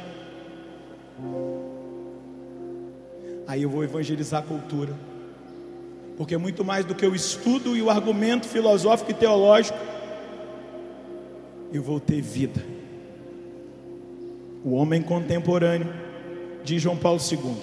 aí 3.47 3.62
eu 3.62 3.71
vou 3.71 3.85
evangelizar 3.85 4.43
a 4.43 4.47
cultura, 4.47 4.93
porque 6.17 6.37
muito 6.37 6.65
mais 6.65 6.85
do 6.85 6.95
que 6.95 7.07
o 7.07 7.15
estudo 7.15 7.77
e 7.77 7.83
o 7.83 7.91
argumento 7.91 8.47
filosófico 8.47 9.11
e 9.11 9.15
teológico, 9.15 9.79
eu 11.73 11.83
vou 11.83 11.99
ter 11.99 12.21
vida. 12.21 12.65
O 14.65 14.75
homem 14.75 15.03
contemporâneo 15.03 16.04
de 16.65 16.79
João 16.79 16.97
Paulo 16.97 17.21
II, 17.21 17.55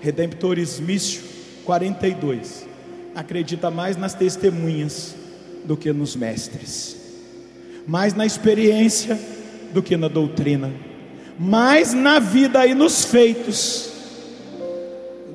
Redemptoris 0.00 0.80
Missio 0.80 1.22
42, 1.64 2.66
acredita 3.14 3.70
mais 3.70 3.96
nas 3.96 4.14
testemunhas 4.14 5.14
do 5.64 5.76
que 5.76 5.92
nos 5.92 6.16
mestres, 6.16 6.96
mais 7.86 8.14
na 8.14 8.24
experiência 8.24 9.18
do 9.72 9.82
que 9.82 9.96
na 9.96 10.08
doutrina, 10.08 10.72
mais 11.38 11.92
na 11.92 12.18
vida 12.18 12.66
e 12.66 12.74
nos 12.74 13.04
feitos 13.04 13.92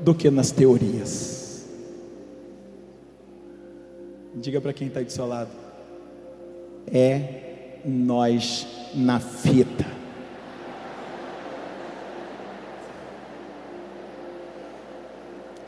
do 0.04 0.16
que 0.16 0.32
nas 0.32 0.52
teorias. 0.52 1.68
Diga 4.34 4.60
para 4.60 4.74
quem 4.74 4.88
está 4.88 5.02
do 5.02 5.12
seu 5.12 5.28
lado, 5.28 5.52
é 6.92 7.82
nós 7.86 8.66
na 8.96 9.20
fita. 9.20 10.01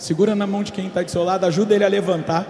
Segura 0.04 0.36
na 0.36 0.46
mão 0.46 0.64
de 0.64 0.74
quem 0.74 0.88
está 0.88 1.02
do 1.02 1.10
seu 1.10 1.24
lado, 1.24 1.46
ajuda 1.46 1.74
ele 1.74 1.86
a 1.86 1.88
levantar. 1.88 2.46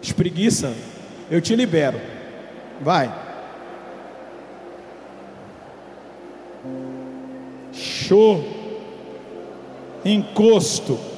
Espreguiça, 0.00 0.72
eu 1.30 1.42
te 1.42 1.54
libero. 1.54 2.00
Vai. 2.80 3.14
Show. 7.70 8.42
Encosto. 10.06 11.09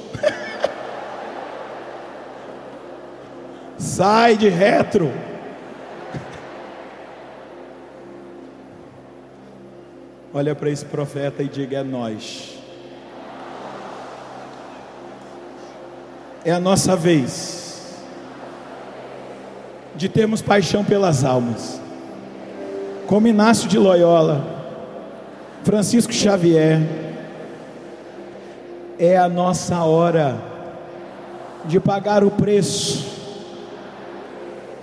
Sai 3.93 4.35
de 4.35 4.49
retro. 4.49 5.13
Olha 10.33 10.55
para 10.55 10.71
esse 10.71 10.83
profeta 10.83 11.43
e 11.43 11.47
diga: 11.47 11.77
é 11.77 11.83
nós. 11.83 12.57
É 16.43 16.51
a 16.51 16.59
nossa 16.59 16.95
vez 16.95 18.03
de 19.95 20.09
termos 20.09 20.41
paixão 20.41 20.83
pelas 20.83 21.23
almas. 21.23 21.79
Como 23.05 23.27
Inácio 23.27 23.69
de 23.69 23.77
Loyola, 23.77 24.43
Francisco 25.63 26.11
Xavier, 26.11 26.81
é 28.97 29.15
a 29.19 29.29
nossa 29.29 29.83
hora 29.83 30.35
de 31.65 31.79
pagar 31.79 32.23
o 32.23 32.31
preço 32.31 33.12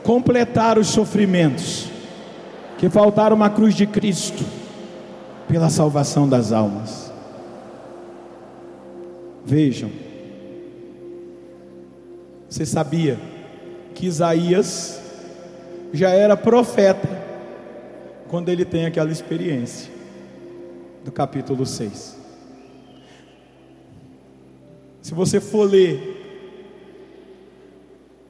completar 0.05 0.79
os 0.79 0.89
sofrimentos 0.89 1.89
que 2.79 2.89
faltaram 2.89 3.37
uma 3.37 3.51
cruz 3.51 3.75
de 3.75 3.87
Cristo 3.87 4.45
pela 5.47 5.69
salvação 5.69 6.29
das 6.29 6.53
almas. 6.53 7.13
Vejam, 9.45 9.91
você 12.49 12.65
sabia 12.65 13.19
que 13.95 14.07
Isaías 14.07 15.01
já 15.93 16.11
era 16.11 16.37
profeta 16.37 17.09
quando 18.29 18.49
ele 18.49 18.65
tem 18.65 18.87
aquela 18.87 19.11
experiência 19.11 19.91
do 21.05 21.11
capítulo 21.11 21.67
6. 21.67 22.17
Se 25.03 25.15
você 25.15 25.41
for 25.41 25.69
ler 25.69 26.19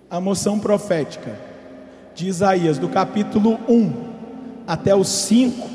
a 0.09 0.21
moção 0.21 0.59
profética 0.59 1.49
de 2.21 2.29
Isaías, 2.29 2.77
do 2.77 2.87
capítulo 2.87 3.59
1 3.66 4.11
até 4.66 4.95
o 4.95 5.03
5, 5.03 5.71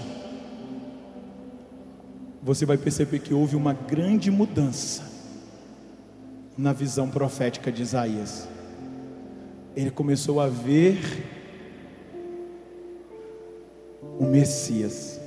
você 2.43 2.67
vai 2.67 2.77
perceber 2.77 3.17
que 3.17 3.33
houve 3.33 3.55
uma 3.55 3.73
grande 3.73 4.29
mudança 4.29 5.01
na 6.55 6.71
visão 6.71 7.09
profética 7.09 7.71
de 7.71 7.81
Isaías. 7.81 8.47
Ele 9.75 9.89
começou 9.89 10.39
a 10.39 10.47
ver 10.47 10.99
o 14.19 14.25
Messias. 14.25 15.19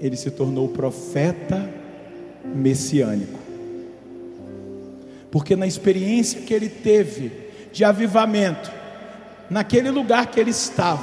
Ele 0.00 0.16
se 0.16 0.30
tornou 0.30 0.68
profeta 0.68 1.68
messiânico. 2.44 3.40
Porque 5.32 5.56
na 5.56 5.66
experiência 5.66 6.42
que 6.42 6.54
ele 6.54 6.68
teve 6.68 7.32
de 7.72 7.82
avivamento, 7.82 8.83
naquele 9.50 9.90
lugar 9.90 10.26
que 10.26 10.40
ele 10.40 10.50
estava, 10.50 11.02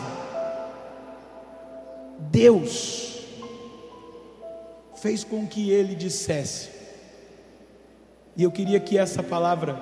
Deus 2.19 3.19
fez 4.95 5.23
com 5.23 5.47
que 5.47 5.71
ele 5.71 5.95
dissesse, 5.95 6.69
e 8.37 8.43
eu 8.43 8.51
queria 8.51 8.79
que 8.79 8.97
essa 8.97 9.23
palavra 9.23 9.79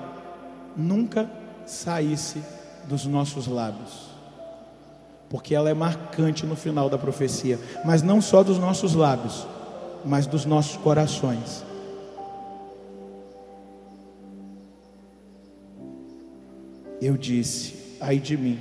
nunca 0.75 1.29
saísse 1.65 2.41
dos 2.85 3.05
nossos 3.05 3.47
lábios, 3.47 4.09
porque 5.29 5.53
ela 5.53 5.69
é 5.69 5.73
marcante 5.73 6.45
no 6.45 6.55
final 6.55 6.89
da 6.89 6.97
profecia, 6.97 7.59
mas 7.85 8.01
não 8.01 8.21
só 8.21 8.43
dos 8.43 8.57
nossos 8.57 8.95
lábios, 8.95 9.45
mas 10.05 10.25
dos 10.25 10.45
nossos 10.45 10.77
corações. 10.77 11.63
Eu 17.01 17.15
disse: 17.15 17.78
ai 17.99 18.17
de 18.17 18.37
mim, 18.37 18.59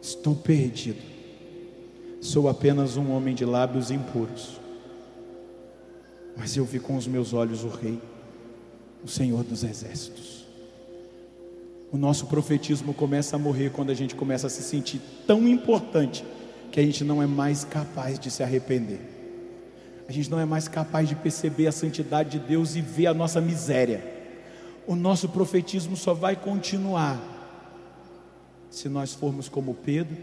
estou 0.00 0.34
perdido, 0.34 1.02
sou 2.20 2.48
apenas 2.48 2.96
um 2.96 3.12
homem 3.12 3.34
de 3.34 3.44
lábios 3.44 3.90
impuros, 3.90 4.60
mas 6.36 6.56
eu 6.56 6.64
vi 6.64 6.78
com 6.78 6.96
os 6.96 7.06
meus 7.06 7.32
olhos 7.32 7.64
o 7.64 7.68
Rei, 7.68 8.00
o 9.04 9.08
Senhor 9.08 9.42
dos 9.42 9.64
Exércitos. 9.64 10.44
O 11.92 11.96
nosso 11.96 12.26
profetismo 12.26 12.92
começa 12.92 13.36
a 13.36 13.38
morrer 13.38 13.70
quando 13.70 13.90
a 13.90 13.94
gente 13.94 14.14
começa 14.14 14.48
a 14.48 14.50
se 14.50 14.62
sentir 14.62 15.00
tão 15.26 15.46
importante 15.46 16.24
que 16.72 16.80
a 16.80 16.82
gente 16.82 17.04
não 17.04 17.22
é 17.22 17.26
mais 17.26 17.64
capaz 17.64 18.18
de 18.18 18.30
se 18.30 18.42
arrepender. 18.42 19.00
A 20.08 20.12
gente 20.12 20.30
não 20.30 20.38
é 20.38 20.44
mais 20.44 20.68
capaz 20.68 21.08
de 21.08 21.14
perceber 21.14 21.68
a 21.68 21.72
santidade 21.72 22.38
de 22.38 22.38
Deus 22.40 22.76
e 22.76 22.80
ver 22.80 23.06
a 23.06 23.14
nossa 23.14 23.40
miséria 23.40 24.16
o 24.86 24.94
nosso 24.94 25.28
profetismo 25.28 25.96
só 25.96 26.14
vai 26.14 26.36
continuar 26.36 27.20
se 28.76 28.90
nós 28.90 29.14
formos 29.14 29.48
como 29.48 29.74
Pedro 29.74 30.14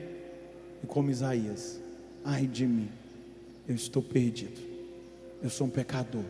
e 0.84 0.86
como 0.86 1.10
Isaías. 1.10 1.82
Ai 2.24 2.46
de 2.46 2.68
mim, 2.68 2.88
eu 3.68 3.74
estou 3.74 4.00
perdido, 4.00 4.62
eu 5.42 5.50
sou 5.50 5.66
um 5.66 5.70
pecador. 5.72 6.24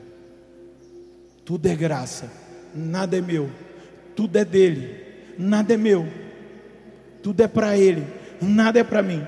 Tudo 1.44 1.68
é 1.68 1.76
graça, 1.76 2.32
nada 2.74 3.18
é 3.18 3.22
meu, 3.22 3.52
tudo 4.16 4.38
é 4.38 4.46
dele, 4.46 5.04
nada 5.38 5.74
é 5.74 5.78
meu, 5.78 6.08
tudo 7.22 7.44
é 7.44 7.48
para 7.48 7.78
ele, 7.78 8.08
nada 8.42 8.80
é 8.80 8.86
para 8.86 9.04
mim. 9.04 9.22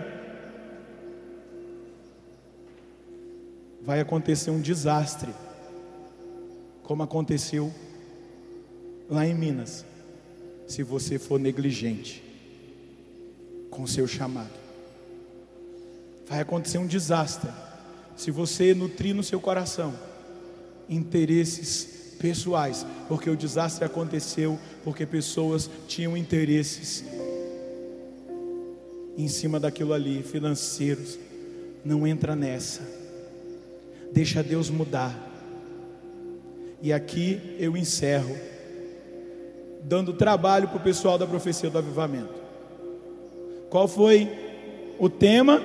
Vai 3.81 3.99
acontecer 3.99 4.51
um 4.51 4.61
desastre, 4.61 5.33
como 6.81 7.03
aconteceu 7.03 7.73
lá 9.09 9.27
em 9.27 9.35
Minas, 9.35 9.85
se 10.65 10.81
você 10.81 11.19
for 11.19 11.37
negligente 11.37 12.24
com 13.75 13.85
seu 13.85 14.07
chamado. 14.07 14.49
Vai 16.27 16.39
acontecer 16.39 16.77
um 16.77 16.87
desastre 16.87 17.49
se 18.15 18.31
você 18.31 18.73
nutrir 18.73 19.13
no 19.13 19.23
seu 19.23 19.39
coração 19.39 19.93
interesses 20.89 22.15
pessoais, 22.17 22.85
porque 23.07 23.29
o 23.29 23.35
desastre 23.35 23.83
aconteceu 23.83 24.57
porque 24.83 25.05
pessoas 25.05 25.69
tinham 25.87 26.15
interesses 26.15 27.03
em 29.17 29.27
cima 29.27 29.59
daquilo 29.59 29.93
ali, 29.93 30.23
financeiros. 30.23 31.19
Não 31.83 32.07
entra 32.07 32.35
nessa. 32.35 32.81
Deixa 34.11 34.41
Deus 34.41 34.69
mudar. 34.69 35.15
E 36.81 36.91
aqui 36.91 37.55
eu 37.59 37.77
encerro 37.77 38.35
dando 39.83 40.13
trabalho 40.13 40.67
para 40.67 40.77
o 40.77 40.83
pessoal 40.83 41.17
da 41.17 41.27
profecia 41.27 41.69
do 41.69 41.77
avivamento. 41.77 42.34
Qual 43.75 43.89
foi 43.89 44.31
o 44.97 45.09
tema 45.09 45.61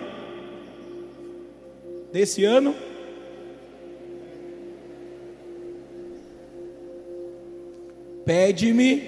desse 2.13 2.45
ano? 2.45 2.75
Pede-me 8.25 9.01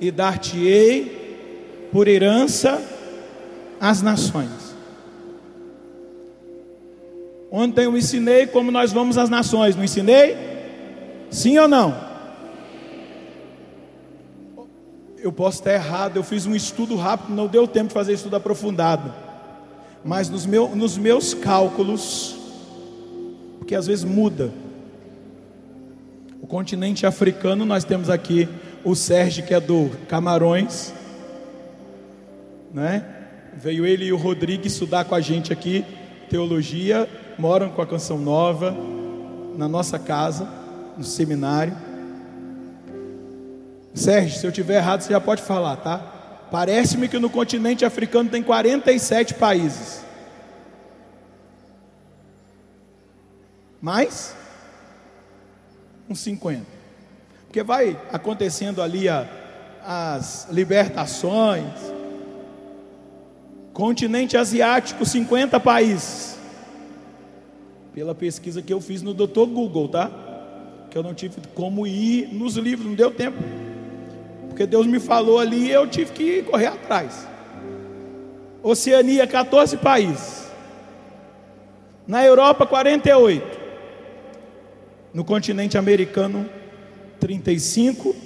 e 0.00 0.10
dar-te-ei 0.10 1.88
por 1.92 2.08
herança 2.08 2.82
as 3.78 4.00
nações. 4.00 4.74
Ontem 7.50 7.84
eu 7.84 7.94
ensinei 7.94 8.46
como 8.46 8.70
nós 8.70 8.90
vamos 8.90 9.18
às 9.18 9.28
nações, 9.28 9.76
não 9.76 9.84
ensinei? 9.84 10.34
Sim 11.30 11.58
ou 11.58 11.68
não? 11.68 12.05
Eu 15.18 15.32
posso 15.32 15.58
estar 15.58 15.72
errado, 15.72 16.16
eu 16.16 16.22
fiz 16.22 16.46
um 16.46 16.54
estudo 16.54 16.96
rápido, 16.96 17.34
não 17.34 17.46
deu 17.46 17.66
tempo 17.66 17.88
de 17.88 17.94
fazer 17.94 18.12
estudo 18.12 18.36
aprofundado. 18.36 19.12
Mas 20.04 20.28
nos, 20.28 20.46
meu, 20.46 20.74
nos 20.74 20.96
meus 20.96 21.34
cálculos, 21.34 22.36
porque 23.58 23.74
às 23.74 23.86
vezes 23.86 24.04
muda. 24.04 24.52
O 26.40 26.46
continente 26.46 27.06
africano, 27.06 27.64
nós 27.64 27.84
temos 27.84 28.08
aqui 28.08 28.48
o 28.84 28.94
Sérgio, 28.94 29.44
que 29.44 29.52
é 29.52 29.60
do 29.60 29.90
Camarões, 30.08 30.92
né? 32.72 33.04
Veio 33.56 33.86
ele 33.86 34.04
e 34.04 34.12
o 34.12 34.16
Rodrigo 34.16 34.66
estudar 34.66 35.06
com 35.06 35.14
a 35.14 35.20
gente 35.20 35.52
aqui 35.52 35.84
teologia, 36.28 37.08
moram 37.38 37.70
com 37.70 37.80
a 37.80 37.86
Canção 37.86 38.18
Nova, 38.18 38.76
na 39.56 39.68
nossa 39.68 39.98
casa, 39.98 40.48
no 40.96 41.04
seminário. 41.04 41.85
Sérgio, 43.96 44.38
se 44.38 44.46
eu 44.46 44.52
tiver 44.52 44.76
errado, 44.76 45.00
você 45.00 45.10
já 45.10 45.20
pode 45.20 45.40
falar, 45.40 45.76
tá? 45.76 45.98
Parece-me 46.50 47.08
que 47.08 47.18
no 47.18 47.30
continente 47.30 47.82
africano 47.82 48.28
tem 48.28 48.42
47 48.42 49.34
países. 49.34 50.04
Mais? 53.80 54.36
Uns 56.08 56.20
50. 56.20 56.66
Porque 57.46 57.62
vai 57.62 57.98
acontecendo 58.12 58.82
ali 58.82 59.08
a, 59.08 59.26
as 59.82 60.46
libertações. 60.50 61.64
Continente 63.72 64.36
asiático, 64.36 65.06
50 65.06 65.58
países. 65.58 66.36
Pela 67.94 68.14
pesquisa 68.14 68.60
que 68.60 68.72
eu 68.74 68.80
fiz 68.80 69.00
no 69.00 69.14
Dr. 69.14 69.46
Google, 69.46 69.88
tá? 69.88 70.10
Que 70.90 70.98
eu 70.98 71.02
não 71.02 71.14
tive 71.14 71.40
como 71.54 71.86
ir 71.86 72.28
nos 72.28 72.56
livros, 72.56 72.86
não 72.86 72.94
deu 72.94 73.10
tempo. 73.10 73.65
Porque 74.56 74.66
Deus 74.66 74.86
me 74.86 74.98
falou 74.98 75.38
ali 75.38 75.66
e 75.66 75.70
eu 75.70 75.86
tive 75.86 76.12
que 76.12 76.42
correr 76.44 76.68
atrás. 76.68 77.28
Oceania, 78.62 79.26
14 79.26 79.76
países. 79.76 80.46
Na 82.08 82.24
Europa, 82.24 82.66
48. 82.66 83.46
No 85.12 85.26
continente 85.26 85.76
americano, 85.76 86.48
35 87.20 88.16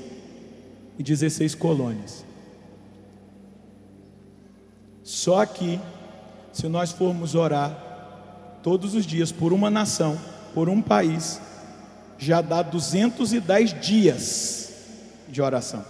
e 0.96 1.02
16 1.02 1.56
colônias. 1.56 2.24
Só 5.02 5.42
aqui, 5.42 5.80
se 6.52 6.68
nós 6.68 6.92
formos 6.92 7.34
orar 7.34 7.76
todos 8.62 8.94
os 8.94 9.04
dias 9.04 9.32
por 9.32 9.52
uma 9.52 9.68
nação, 9.68 10.16
por 10.54 10.68
um 10.68 10.80
país, 10.80 11.40
já 12.16 12.40
dá 12.40 12.62
210 12.62 13.80
dias 13.80 14.72
de 15.28 15.42
oração. 15.42 15.84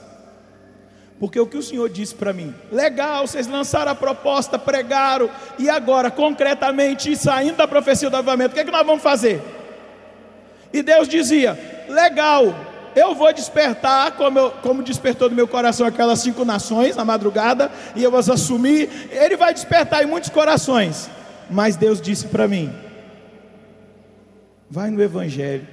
Porque 1.21 1.39
o 1.39 1.47
que 1.47 1.59
o 1.59 1.62
Senhor 1.62 1.91
disse 1.91 2.14
para 2.14 2.33
mim, 2.33 2.55
legal, 2.73 3.27
vocês 3.27 3.47
lançaram 3.47 3.93
a 3.93 3.95
proposta, 3.95 4.59
pregaram, 4.59 5.29
e 5.59 5.68
agora, 5.68 6.11
concretamente, 6.11 7.14
saindo 7.14 7.59
da 7.59 7.68
profecia 7.68 8.09
do 8.09 8.16
avivamento, 8.16 8.53
o 8.53 8.55
que, 8.55 8.61
é 8.61 8.64
que 8.64 8.71
nós 8.71 8.87
vamos 8.87 9.03
fazer? 9.03 9.43
E 10.73 10.83
Deus 10.83 11.07
dizia: 11.07 11.85
legal, 11.91 12.55
eu 12.97 13.14
vou 13.14 13.31
despertar, 13.35 14.12
como, 14.12 14.39
eu, 14.39 14.51
como 14.62 14.83
despertou 14.83 15.29
do 15.29 15.35
meu 15.35 15.47
coração 15.47 15.87
aquelas 15.87 16.21
cinco 16.21 16.43
nações 16.43 16.97
na 16.97 17.05
madrugada, 17.05 17.71
e 17.95 18.03
eu 18.03 18.16
as 18.16 18.31
assumir. 18.31 18.89
Ele 19.11 19.37
vai 19.37 19.53
despertar 19.53 20.03
em 20.03 20.07
muitos 20.07 20.31
corações. 20.31 21.11
Mas 21.51 21.77
Deus 21.77 22.01
disse 22.01 22.29
para 22.29 22.49
mim: 22.49 22.73
vai 24.71 24.91
no 24.91 25.03
Evangelho. 25.03 25.68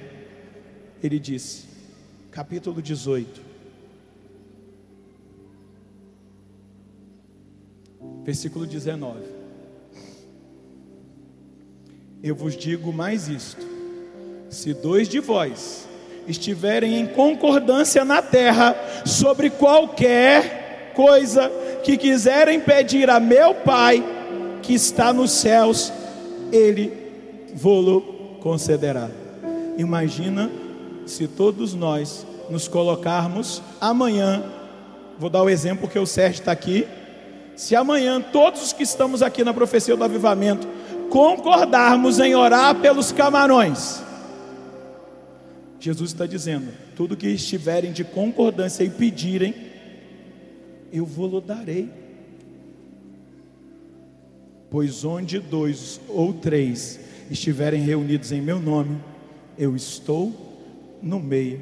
Ele 1.02 1.18
disse, 1.18 1.64
capítulo 2.32 2.82
18, 2.82 3.47
versículo 8.28 8.66
19: 8.66 9.20
Eu 12.22 12.34
vos 12.34 12.54
digo 12.54 12.92
mais 12.92 13.26
isto: 13.26 13.66
se 14.50 14.74
dois 14.74 15.08
de 15.08 15.18
vós 15.18 15.88
estiverem 16.26 16.98
em 16.98 17.06
concordância 17.06 18.04
na 18.04 18.20
terra 18.20 18.76
sobre 19.06 19.48
qualquer 19.48 20.92
coisa 20.94 21.50
que 21.82 21.96
quiserem 21.96 22.60
pedir 22.60 23.08
a 23.08 23.18
meu 23.18 23.54
Pai 23.54 24.04
que 24.62 24.74
está 24.74 25.10
nos 25.10 25.30
céus, 25.30 25.90
Ele 26.52 26.92
vô-lo 27.54 28.02
concederá. 28.42 29.08
Imagina 29.78 30.50
se 31.06 31.26
todos 31.26 31.72
nós 31.72 32.26
nos 32.50 32.68
colocarmos 32.68 33.62
amanhã, 33.80 34.44
vou 35.18 35.30
dar 35.30 35.42
o 35.42 35.48
exemplo 35.48 35.88
que 35.88 35.98
o 35.98 36.04
Sérgio 36.04 36.40
está 36.40 36.52
aqui. 36.52 36.86
Se 37.58 37.74
amanhã 37.74 38.22
todos 38.22 38.62
os 38.62 38.72
que 38.72 38.84
estamos 38.84 39.20
aqui 39.20 39.42
na 39.42 39.52
profecia 39.52 39.96
do 39.96 40.04
avivamento 40.04 40.64
concordarmos 41.10 42.20
em 42.20 42.32
orar 42.32 42.76
pelos 42.76 43.10
camarões, 43.10 44.00
Jesus 45.80 46.12
está 46.12 46.24
dizendo: 46.24 46.68
tudo 46.94 47.16
que 47.16 47.26
estiverem 47.26 47.90
de 47.90 48.04
concordância 48.04 48.84
e 48.84 48.88
pedirem, 48.88 49.52
eu 50.92 51.04
vou-lo 51.04 51.40
darei. 51.40 51.90
Pois 54.70 55.04
onde 55.04 55.40
dois 55.40 56.00
ou 56.06 56.32
três 56.32 57.00
estiverem 57.28 57.82
reunidos 57.82 58.30
em 58.30 58.40
meu 58.40 58.60
nome, 58.60 59.00
eu 59.58 59.74
estou 59.74 60.32
no 61.02 61.18
meio 61.18 61.60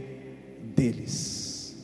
deles. 0.77 1.75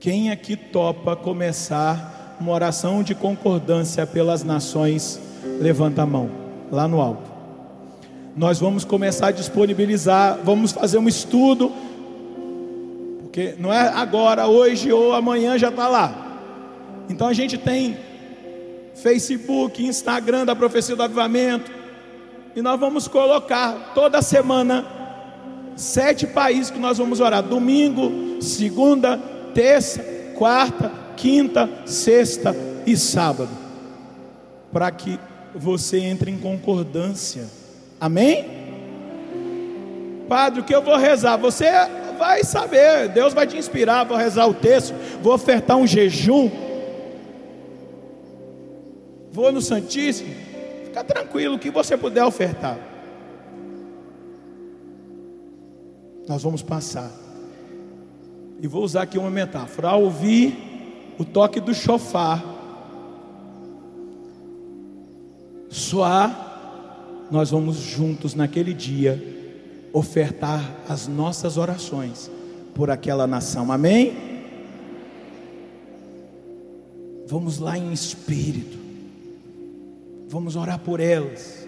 Quem 0.00 0.32
aqui 0.32 0.56
topa 0.56 1.14
começar 1.14 2.13
uma 2.40 2.52
oração 2.52 3.02
de 3.02 3.14
concordância 3.14 4.06
pelas 4.06 4.42
nações, 4.42 5.20
levanta 5.60 6.02
a 6.02 6.06
mão, 6.06 6.30
lá 6.70 6.88
no 6.88 7.00
alto 7.00 7.34
nós 8.36 8.58
vamos 8.58 8.84
começar 8.84 9.28
a 9.28 9.32
disponibilizar, 9.32 10.38
vamos 10.42 10.72
fazer 10.72 10.98
um 10.98 11.08
estudo, 11.08 11.72
porque 13.22 13.54
não 13.58 13.72
é 13.72 13.88
agora, 13.88 14.48
hoje 14.48 14.92
ou 14.92 15.14
amanhã 15.14 15.56
já 15.56 15.68
está 15.68 15.88
lá. 15.88 16.40
Então 17.08 17.28
a 17.28 17.32
gente 17.32 17.56
tem 17.56 17.96
Facebook, 18.94 19.84
Instagram 19.84 20.46
da 20.46 20.56
Profecia 20.56 20.96
do 20.96 21.02
Avivamento, 21.02 21.70
e 22.56 22.62
nós 22.62 22.78
vamos 22.78 23.06
colocar 23.06 23.92
toda 23.94 24.20
semana 24.20 24.84
sete 25.76 26.26
países 26.26 26.70
que 26.70 26.78
nós 26.78 26.98
vamos 26.98 27.20
orar: 27.20 27.42
domingo, 27.42 28.42
segunda, 28.42 29.16
terça, 29.54 30.04
quarta, 30.36 30.90
quinta, 31.16 31.68
sexta 31.86 32.54
e 32.86 32.96
sábado, 32.96 33.50
para 34.72 34.90
que 34.90 35.18
você 35.54 35.98
entre 35.98 36.30
em 36.30 36.38
concordância 36.38 37.48
Amém? 38.04 38.44
Padre, 40.28 40.60
o 40.60 40.64
que 40.64 40.74
eu 40.74 40.82
vou 40.82 40.96
rezar? 40.96 41.38
Você 41.38 41.64
vai 42.18 42.44
saber, 42.44 43.08
Deus 43.08 43.32
vai 43.32 43.46
te 43.46 43.56
inspirar. 43.56 44.04
Vou 44.04 44.16
rezar 44.16 44.46
o 44.46 44.52
texto, 44.52 44.94
vou 45.22 45.32
ofertar 45.32 45.78
um 45.78 45.86
jejum, 45.86 46.50
vou 49.32 49.50
no 49.50 49.62
Santíssimo. 49.62 50.34
Fica 50.84 51.02
tranquilo, 51.02 51.56
o 51.56 51.58
que 51.58 51.70
você 51.70 51.96
puder 51.96 52.24
ofertar. 52.24 52.78
Nós 56.28 56.42
vamos 56.42 56.62
passar. 56.62 57.10
E 58.60 58.66
vou 58.66 58.82
usar 58.82 59.02
aqui 59.02 59.18
uma 59.18 59.30
metáfora. 59.30 59.88
Ao 59.88 60.02
ouvir 60.02 60.73
o 61.18 61.24
toque 61.24 61.60
do 61.60 61.74
chofar, 61.74 62.42
soar 65.68 66.44
nós 67.30 67.50
vamos 67.50 67.76
juntos 67.76 68.34
naquele 68.34 68.72
dia 68.72 69.22
ofertar 69.92 70.76
as 70.88 71.06
nossas 71.06 71.56
orações 71.56 72.30
por 72.74 72.90
aquela 72.90 73.26
nação. 73.26 73.70
Amém? 73.70 74.16
Vamos 77.26 77.58
lá 77.58 77.78
em 77.78 77.92
espírito. 77.92 78.76
Vamos 80.28 80.56
orar 80.56 80.80
por 80.80 81.00
elas. 81.00 81.66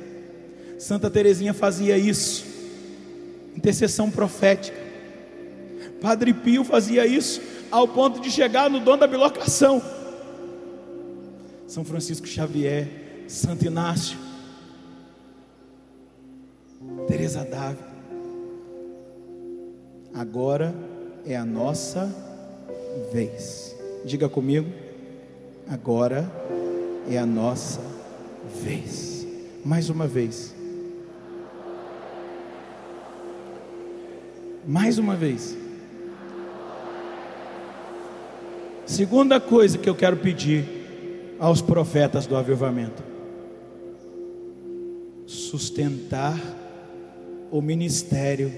Santa 0.78 1.08
Teresinha 1.08 1.54
fazia 1.54 1.96
isso. 1.96 2.44
Intercessão 3.56 4.10
profética. 4.10 4.76
Padre 6.00 6.34
Pio 6.34 6.62
fazia 6.64 7.06
isso 7.06 7.40
ao 7.70 7.86
ponto 7.88 8.20
de 8.20 8.30
chegar 8.30 8.70
no 8.70 8.80
dom 8.80 8.96
da 8.96 9.06
bilocação. 9.06 9.82
São 11.66 11.84
Francisco 11.84 12.26
Xavier, 12.26 12.88
Santo 13.28 13.66
Inácio, 13.66 14.18
Teresa 17.08 17.44
Dávila. 17.44 17.96
Agora 20.14 20.74
é 21.26 21.36
a 21.36 21.44
nossa 21.44 22.10
vez. 23.12 23.76
Diga 24.04 24.28
comigo. 24.28 24.70
Agora 25.68 26.30
é 27.10 27.18
a 27.18 27.26
nossa 27.26 27.80
vez. 28.62 29.26
Mais 29.64 29.90
uma 29.90 30.06
vez. 30.06 30.54
Mais 34.66 34.98
uma 34.98 35.16
vez. 35.16 35.56
Segunda 38.86 39.40
coisa 39.40 39.76
que 39.76 39.90
eu 39.90 39.96
quero 39.96 40.16
pedir 40.16 40.64
aos 41.40 41.60
profetas 41.60 42.24
do 42.24 42.36
avivamento: 42.36 43.02
sustentar 45.26 46.40
o 47.50 47.60
ministério 47.60 48.52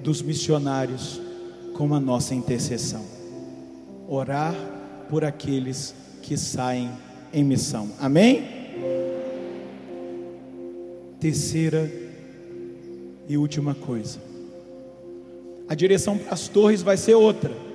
dos 0.00 0.22
missionários 0.22 1.20
com 1.74 1.94
a 1.94 2.00
nossa 2.00 2.34
intercessão. 2.34 3.04
Orar 4.08 4.54
por 5.10 5.24
aqueles 5.24 5.94
que 6.22 6.38
saem 6.38 6.90
em 7.30 7.44
missão. 7.44 7.90
Amém? 8.00 8.48
Terceira 11.20 11.92
e 13.28 13.36
última 13.36 13.74
coisa. 13.74 14.18
A 15.68 15.74
direção 15.74 16.16
para 16.16 16.32
as 16.32 16.48
torres 16.48 16.80
vai 16.80 16.96
ser 16.96 17.14
outra. 17.14 17.69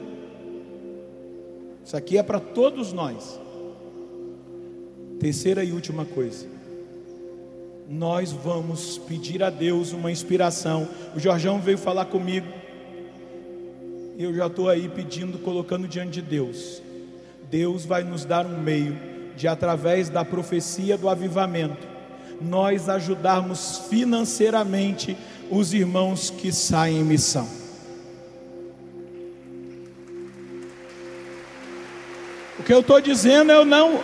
Isso 1.95 1.99
aqui 1.99 2.17
é 2.17 2.23
para 2.23 2.41
todos 2.41 2.91
nós. 2.91 3.39
Terceira 5.17 5.63
e 5.63 5.71
última 5.71 6.03
coisa 6.03 6.45
nós 7.87 8.33
vamos 8.33 8.97
pedir 8.97 9.41
a 9.41 9.49
Deus 9.49 9.93
uma 9.93 10.11
inspiração. 10.11 10.89
O 11.15 11.19
Jorjão 11.19 11.61
veio 11.61 11.77
falar 11.77 12.05
comigo. 12.05 12.47
Eu 14.17 14.33
já 14.33 14.47
estou 14.47 14.67
aí 14.67 14.89
pedindo, 14.89 15.37
colocando 15.37 15.87
diante 15.87 16.13
de 16.13 16.21
Deus. 16.21 16.81
Deus 17.49 17.85
vai 17.85 18.03
nos 18.03 18.25
dar 18.25 18.45
um 18.45 18.59
meio 18.59 18.97
de, 19.37 19.47
através 19.47 20.09
da 20.09 20.25
profecia 20.25 20.97
do 20.97 21.07
avivamento, 21.07 21.87
nós 22.41 22.89
ajudarmos 22.89 23.83
financeiramente 23.87 25.15
os 25.49 25.73
irmãos 25.73 26.29
que 26.29 26.51
saem 26.51 26.99
em 26.99 27.03
missão. 27.05 27.47
Que 32.65 32.73
eu 32.73 32.79
estou 32.81 32.99
dizendo, 32.99 33.51
eu 33.51 33.63
não, 33.63 34.03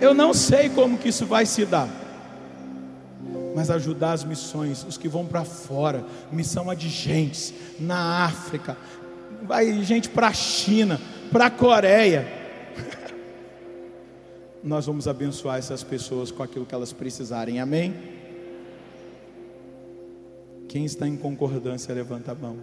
eu 0.00 0.14
não 0.14 0.32
sei 0.32 0.68
como 0.70 0.98
que 0.98 1.10
isso 1.10 1.26
vai 1.26 1.46
se 1.46 1.64
dar 1.64 1.88
mas 3.54 3.70
ajudar 3.70 4.12
as 4.12 4.24
missões, 4.24 4.84
os 4.84 4.98
que 4.98 5.08
vão 5.08 5.24
para 5.24 5.44
fora, 5.44 6.04
missão 6.32 6.68
a 6.68 6.74
de 6.74 6.88
gentes, 6.88 7.54
na 7.78 8.24
África, 8.24 8.76
vai 9.44 9.80
gente 9.84 10.08
para 10.08 10.26
a 10.26 10.32
China, 10.32 11.00
para 11.30 11.46
a 11.46 11.50
Coreia. 11.50 12.26
Nós 14.62 14.86
vamos 14.86 15.06
abençoar 15.06 15.58
essas 15.58 15.84
pessoas 15.84 16.32
com 16.32 16.42
aquilo 16.42 16.66
que 16.66 16.74
elas 16.74 16.92
precisarem, 16.92 17.60
amém? 17.60 17.94
Quem 20.66 20.84
está 20.84 21.06
em 21.06 21.16
concordância, 21.16 21.94
levanta 21.94 22.32
a 22.32 22.34
mão. 22.34 22.58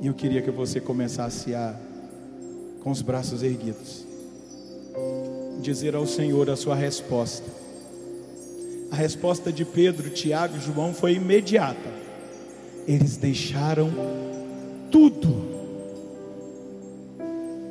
E 0.00 0.06
eu 0.06 0.14
queria 0.14 0.42
que 0.42 0.50
você 0.50 0.80
começasse 0.80 1.54
a, 1.54 1.74
com 2.82 2.90
os 2.90 3.02
braços 3.02 3.42
erguidos, 3.42 4.04
dizer 5.60 5.94
ao 5.94 6.06
Senhor 6.06 6.48
a 6.50 6.56
sua 6.56 6.74
resposta 6.74 7.44
A 8.90 8.96
resposta 8.96 9.52
de 9.52 9.64
Pedro, 9.64 10.10
Tiago 10.10 10.56
e 10.56 10.60
João 10.60 10.94
foi 10.94 11.14
imediata. 11.14 11.90
Eles 12.86 13.16
deixaram 13.16 13.90
tudo 14.92 15.44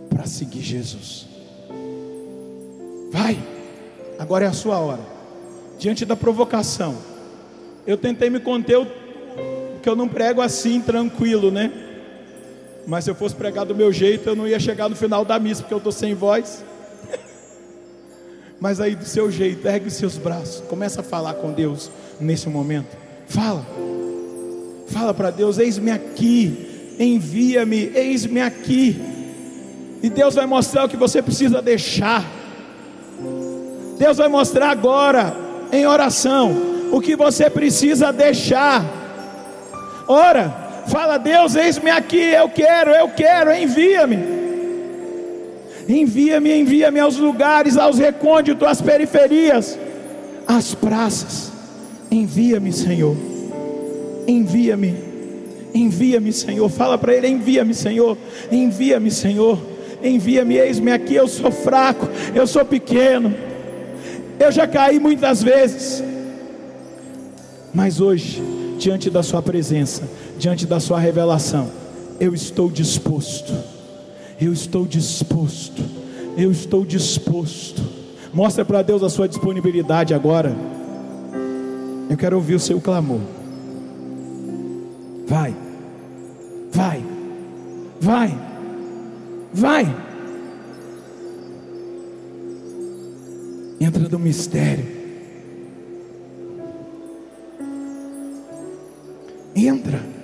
para 0.10 0.26
seguir 0.26 0.62
Jesus. 0.62 1.28
Vai, 3.12 3.38
agora 4.20 4.46
é 4.46 4.48
a 4.48 4.54
sua 4.54 4.78
hora. 4.78 5.02
Diante 5.80 6.04
da 6.06 6.16
provocação, 6.18 6.98
eu 7.88 7.98
tentei 7.98 8.30
me 8.30 8.40
conter, 8.40 8.86
porque 9.74 9.88
eu 9.88 9.96
não 9.96 10.08
prego 10.10 10.42
assim 10.42 10.82
tranquilo, 10.82 11.50
né? 11.50 11.72
Mas 12.88 13.04
se 13.04 13.10
eu 13.10 13.16
fosse 13.16 13.36
pregar 13.36 13.66
do 13.66 13.76
meu 13.76 13.92
jeito, 13.92 14.30
eu 14.30 14.36
não 14.36 14.48
ia 14.48 14.60
chegar 14.60 14.88
no 14.90 14.96
final 14.96 15.26
da 15.26 15.40
missa, 15.40 15.62
porque 15.62 15.74
eu 15.74 15.80
estou 15.80 15.92
sem 15.92 16.14
voz. 16.14 16.64
Mas 18.60 18.80
aí 18.80 18.96
do 18.96 19.06
seu 19.06 19.32
jeito, 19.32 19.68
ergue 19.68 19.90
seus 19.90 20.18
braços, 20.18 20.64
começa 20.68 21.02
a 21.02 21.04
falar 21.04 21.36
com 21.36 21.52
Deus 21.52 21.92
nesse 22.20 22.48
momento. 22.48 22.96
Fala, 23.28 23.66
fala 24.88 25.14
para 25.14 25.32
Deus: 25.32 25.58
eis-me 25.58 25.92
aqui, 25.92 26.96
envia-me, 27.00 27.92
eis-me 27.94 28.42
aqui. 28.42 29.02
E 30.02 30.10
Deus 30.10 30.36
vai 30.36 30.46
mostrar 30.46 30.86
o 30.86 30.90
que 30.90 30.98
você 30.98 31.22
precisa 31.22 31.62
deixar. 31.62 32.24
Deus 33.98 34.18
vai 34.18 34.28
mostrar 34.28 34.70
agora, 34.70 35.36
em 35.72 35.86
oração, 35.88 36.56
o 36.92 37.02
que 37.02 37.16
você 37.16 37.50
precisa 37.50 38.12
deixar. 38.12 38.86
Ora, 40.08 40.65
fala, 40.88 41.18
Deus, 41.18 41.56
eis-me 41.56 41.90
aqui, 41.90 42.22
eu 42.22 42.50
quero, 42.50 42.92
eu 42.92 43.10
quero, 43.10 43.54
envia-me. 43.54 44.36
Envia-me, 45.88 46.52
envia-me 46.52 47.00
aos 47.00 47.18
lugares, 47.18 47.78
aos 47.78 48.00
recônditos, 48.00 48.68
às 48.68 48.82
periferias, 48.82 49.78
às 50.48 50.74
praças. 50.74 51.52
Envia-me, 52.10 52.72
Senhor. 52.72 53.16
Envia-me. 54.28 54.96
Envia-me, 55.74 56.34
Senhor. 56.34 56.70
Fala 56.70 56.98
para 56.98 57.14
ele: 57.14 57.28
envia-me, 57.28 57.74
Senhor. 57.74 58.18
Envia-me, 58.52 59.12
Senhor. 59.12 59.60
Envia-me, 60.04 60.58
eis-me 60.58 60.92
aqui. 60.92 61.16
Eu 61.16 61.28
sou 61.28 61.52
fraco, 61.52 62.08
eu 62.34 62.48
sou 62.48 62.66
pequeno. 62.66 63.34
Eu 64.40 64.52
já 64.52 64.66
caí 64.68 65.00
muitas 65.00 65.44
vezes. 65.44 66.04
Mas 67.74 68.00
hoje, 68.00 68.42
diante 68.78 69.10
da 69.10 69.22
Sua 69.22 69.42
presença, 69.42 70.04
diante 70.38 70.66
da 70.66 70.80
Sua 70.80 71.00
revelação, 71.00 71.70
eu 72.20 72.34
estou 72.34 72.70
disposto 72.70 73.54
eu 74.40 74.52
estou 74.52 74.86
disposto. 74.86 75.82
Eu 76.38 76.52
estou 76.52 76.86
disposto. 76.86 77.82
Mostra 78.34 78.66
para 78.66 78.82
Deus 78.82 79.02
a 79.02 79.10
sua 79.10 79.28
disponibilidade 79.28 80.14
agora. 80.14 80.56
Eu 82.10 82.18
quero 82.18 82.36
ouvir 82.36 82.56
o 82.56 82.60
seu 82.60 82.82
clamor. 82.82 83.22
Vai. 85.26 85.56
Vai. 86.72 87.04
Vai. 88.00 88.38
Vai. 89.54 89.96
Entra 93.80 94.10
no 94.10 94.20
mistério. 94.20 94.86
Entra. 99.56 100.15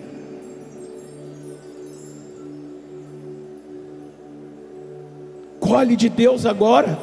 Colhe 5.72 5.96
de 5.96 6.10
Deus 6.10 6.46
agora. 6.46 7.00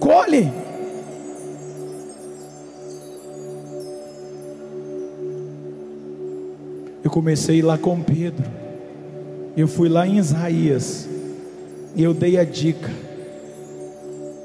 Colhe. 0.00 0.50
Eu 7.04 7.10
comecei 7.10 7.60
lá 7.60 7.76
com 7.76 8.00
Pedro. 8.00 8.50
Eu 9.54 9.68
fui 9.68 9.90
lá 9.90 10.06
em 10.06 10.16
Isaías. 10.16 11.06
E 11.94 12.02
eu 12.02 12.14
dei 12.14 12.38
a 12.38 12.44
dica. 12.44 12.90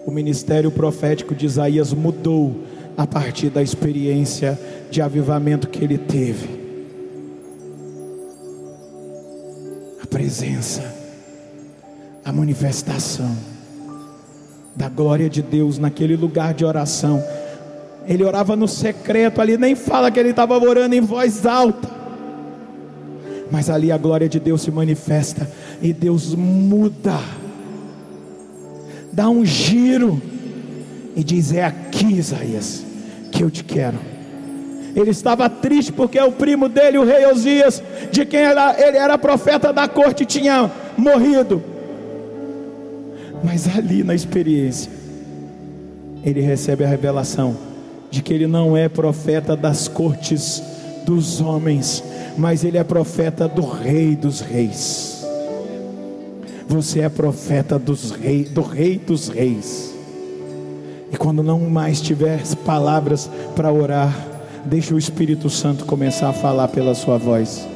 O 0.06 0.12
ministério 0.12 0.70
profético 0.70 1.34
de 1.34 1.46
Isaías 1.46 1.94
mudou 1.94 2.54
a 2.98 3.08
partir 3.08 3.50
da 3.50 3.64
experiência 3.64 4.60
de 4.92 5.02
avivamento 5.02 5.70
que 5.70 5.82
ele 5.82 5.98
teve. 5.98 6.65
Presença, 10.26 10.82
a 12.26 12.32
manifestação 12.32 13.38
da 14.76 14.90
glória 14.90 15.30
de 15.30 15.44
Deus 15.44 15.78
naquele 15.78 16.16
lugar 16.16 16.52
de 16.56 16.66
oração. 16.66 17.24
Ele 18.08 18.24
orava 18.24 18.56
no 18.56 18.68
secreto 18.68 19.40
ali, 19.40 19.56
nem 19.56 19.76
fala 19.76 20.10
que 20.10 20.20
ele 20.20 20.32
estava 20.32 20.58
orando 20.58 20.96
em 20.96 21.02
voz 21.02 21.46
alta. 21.46 21.88
Mas 23.52 23.70
ali 23.70 23.92
a 23.92 24.00
glória 24.00 24.28
de 24.28 24.40
Deus 24.40 24.64
se 24.64 24.72
manifesta 24.72 25.48
e 25.80 25.94
Deus 25.94 26.34
muda, 26.34 27.20
dá 29.14 29.30
um 29.30 29.46
giro 29.46 30.20
e 31.16 31.24
diz: 31.24 31.54
É 31.54 31.64
aqui, 31.64 32.16
Isaías, 32.16 32.84
que 33.32 33.44
eu 33.44 33.52
te 33.52 33.64
quero. 33.64 34.00
Ele 34.96 35.10
estava 35.10 35.50
triste 35.50 35.92
porque 35.92 36.20
o 36.20 36.32
primo 36.32 36.70
dele, 36.70 36.98
o 36.98 37.04
rei 37.04 37.26
Osias, 37.26 37.84
de 38.12 38.26
quem 38.26 38.40
era, 38.40 38.76
ele 38.80 38.98
era 38.98 39.18
profeta 39.18 39.74
da 39.74 39.88
corte, 39.88 40.26
tinha 40.26 40.72
morrido. 40.98 41.62
Mas 43.44 43.68
ali 43.78 44.04
na 44.04 44.16
experiência, 44.16 44.90
ele 46.24 46.40
recebe 46.40 46.84
a 46.84 46.88
revelação 46.88 47.58
de 48.10 48.24
que 48.24 48.34
ele 48.34 48.48
não 48.48 48.78
é 48.78 48.88
profeta 48.88 49.56
das 49.56 49.90
cortes 49.90 50.64
dos 51.06 51.42
homens, 51.42 52.02
mas 52.38 52.64
ele 52.64 52.78
é 52.78 52.84
profeta 52.84 53.48
do 53.48 53.62
rei 53.62 54.16
dos 54.16 54.40
reis. 54.40 55.26
Você 56.68 57.02
é 57.02 57.10
profeta 57.10 57.78
dos 57.78 58.12
rei, 58.12 58.46
do 58.46 58.62
rei 58.62 58.98
dos 58.98 59.28
reis. 59.28 59.94
E 61.12 61.18
quando 61.18 61.44
não 61.44 61.60
mais 61.60 62.02
tiver 62.02 62.42
palavras 62.66 63.30
para 63.56 63.72
orar, 63.72 64.35
Deixa 64.66 64.96
o 64.96 64.98
Espírito 64.98 65.50
Santo 65.50 65.86
começar 65.86 66.30
a 66.30 66.34
falar 66.34 66.68
pela 66.70 66.96
sua 66.96 67.18
voz. 67.18 67.68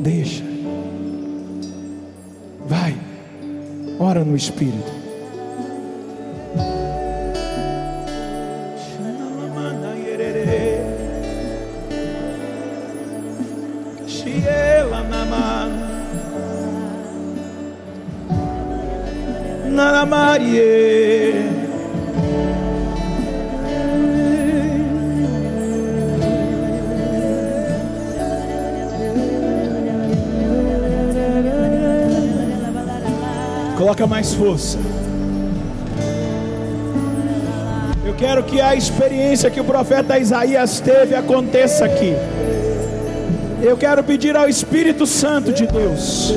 Deixa. 0.00 0.44
Vai. 2.66 2.96
Ora 3.98 4.24
no 4.24 4.36
Espírito. 4.36 4.97
Mais 34.08 34.34
força. 34.34 34.78
Eu 38.04 38.14
quero 38.14 38.42
que 38.42 38.60
a 38.60 38.74
experiência 38.74 39.50
que 39.50 39.60
o 39.60 39.64
profeta 39.64 40.18
Isaías 40.18 40.80
teve 40.80 41.14
aconteça 41.14 41.84
aqui. 41.84 42.14
Eu 43.62 43.76
quero 43.76 44.02
pedir 44.02 44.36
ao 44.36 44.48
Espírito 44.48 45.06
Santo 45.06 45.52
de 45.52 45.66
Deus 45.66 46.32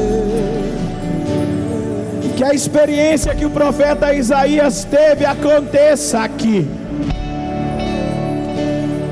que 2.41 2.45
a 2.45 2.55
experiência 2.55 3.35
que 3.35 3.45
o 3.45 3.51
profeta 3.51 4.11
Isaías 4.15 4.83
teve 4.83 5.23
aconteça 5.25 6.21
aqui. 6.21 6.67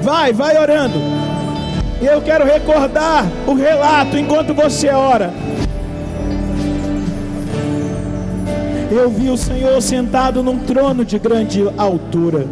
Vai, 0.01 0.33
vai 0.33 0.57
orando. 0.59 0.99
Eu 2.01 2.23
quero 2.23 2.43
recordar 2.43 3.27
o 3.45 3.53
relato 3.53 4.17
enquanto 4.17 4.55
você 4.55 4.89
ora. 4.89 5.31
Eu 8.91 9.09
vi 9.09 9.29
o 9.29 9.37
Senhor 9.37 9.79
sentado 9.81 10.41
num 10.41 10.57
trono 10.59 11.05
de 11.05 11.19
grande 11.19 11.63
altura. 11.77 12.47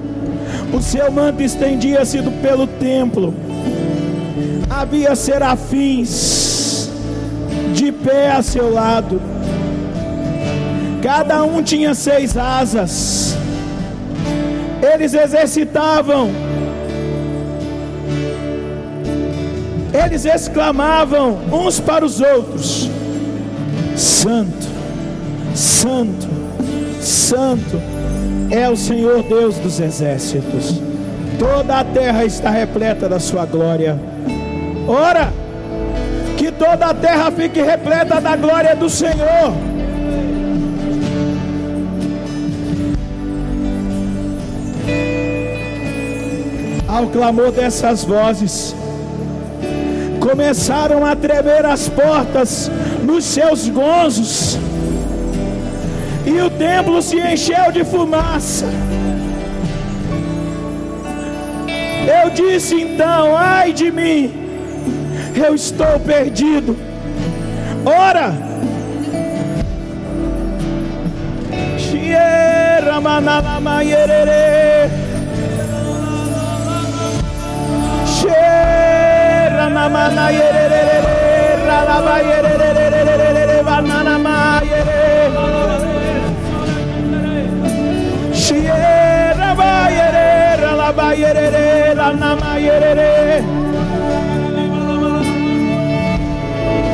O 0.72 0.82
seu 0.82 1.12
manto 1.12 1.42
estendia-se 1.42 2.22
pelo 2.42 2.68
templo. 2.68 3.34
Havia 4.70 5.16
serafins 5.16 6.92
de 7.74 7.92
pé 7.92 8.32
a 8.32 8.44
seu 8.44 8.72
lado. 8.72 9.20
Cada 11.02 11.44
um 11.44 11.64
tinha 11.64 11.96
seis 11.96 12.38
asas. 12.38 13.36
Eles 14.82 15.14
exercitavam. 15.14 16.30
Eles 19.92 20.26
exclamavam 20.26 21.40
uns 21.52 21.80
para 21.80 22.06
os 22.06 22.22
outros: 22.22 22.90
Santo 23.96 24.78
Santo, 25.58 26.27
Santo 27.08 27.82
é 28.52 28.70
o 28.70 28.76
Senhor 28.76 29.24
Deus 29.24 29.56
dos 29.60 29.80
exércitos. 29.80 30.82
Toda 31.40 31.80
a 31.80 31.84
terra 31.84 32.26
está 32.26 32.50
repleta 32.50 33.08
da 33.08 33.18
sua 33.18 33.46
glória. 33.46 33.98
Ora, 34.86 35.32
que 36.38 36.52
toda 36.52 36.88
a 36.88 36.94
terra 36.94 37.32
fique 37.32 37.62
repleta 37.62 38.20
da 38.20 38.36
glória 38.36 38.76
do 38.76 38.90
Senhor. 38.90 39.54
Ao 46.88 47.08
clamor 47.08 47.52
dessas 47.54 48.04
vozes, 48.04 48.76
começaram 50.20 51.06
a 51.06 51.16
tremer 51.16 51.66
as 51.66 51.88
portas 51.88 52.70
nos 53.04 53.24
seus 53.24 53.70
gozos, 53.70 54.58
e 56.28 56.42
o 56.42 56.50
templo 56.50 57.02
se 57.02 57.18
encheu 57.18 57.72
de 57.72 57.86
fumaça. 57.86 58.66
Eu 62.06 62.30
disse 62.32 62.76
então: 62.76 63.36
ai 63.36 63.72
de 63.72 63.90
mim, 63.92 64.34
eu 65.36 65.56
estou 65.56 66.00
perdido. 66.02 66.78
Ora, 67.86 68.34
Tierra 71.78 73.00
manalama 73.00 73.82
yerere. 73.84 74.68
Tierra 89.58 89.66
namana 89.66 89.90
yerere. 89.90 90.62
Ralaba 90.62 91.14
yerere. 91.14 91.96
Banana 91.98 92.36
ma 92.36 92.58
yerere. 92.58 92.68
Tierra 92.68 92.68
ba 92.68 92.68
yerere. 92.68 92.68
Ralaba 92.68 92.68
yerere. 92.68 92.68
Lanama 92.68 92.68
yerere. 92.68 93.08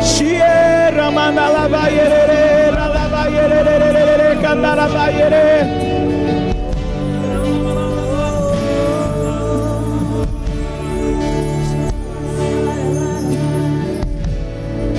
Tierra 0.04 1.08
manalaba 1.12 1.84
yerere. 1.98 2.42
Ralaba 2.76 3.24
yerere. 3.36 4.42
Candaraba 4.42 5.06
yerere. 5.18 5.94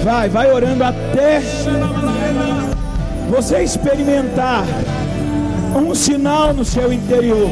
Vai, 0.04 0.28
vai 0.28 0.52
orando 0.52 0.84
até 0.84 1.40
você 3.30 3.56
experimentar 3.62 4.64
um 5.74 5.94
sinal 5.94 6.54
no 6.54 6.64
seu 6.64 6.92
interior. 6.92 7.50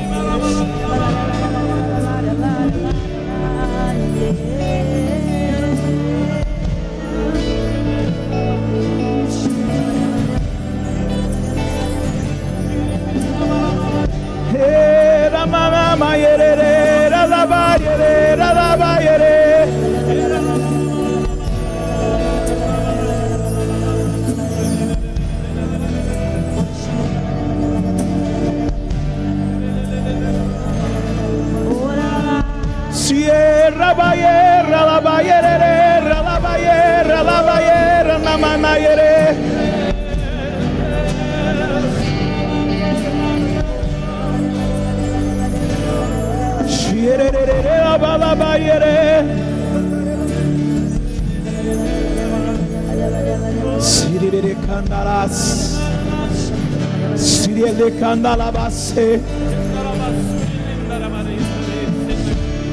Sirele 58.22 58.38
Candalabase. 58.38 59.20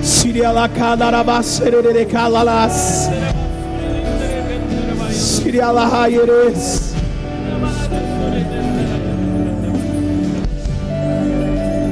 Siria 0.02 0.52
la 0.52 0.70
cadarabasere 0.70 2.06
calalas. 2.06 3.10
Siria 5.12 5.72
la 5.72 5.88
hayeres. 5.88 6.94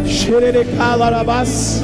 Sherere 0.05 0.65
calarabas. 0.77 1.81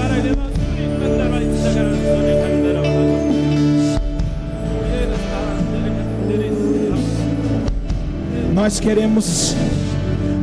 Nós 8.53 8.79
queremos 8.79 9.55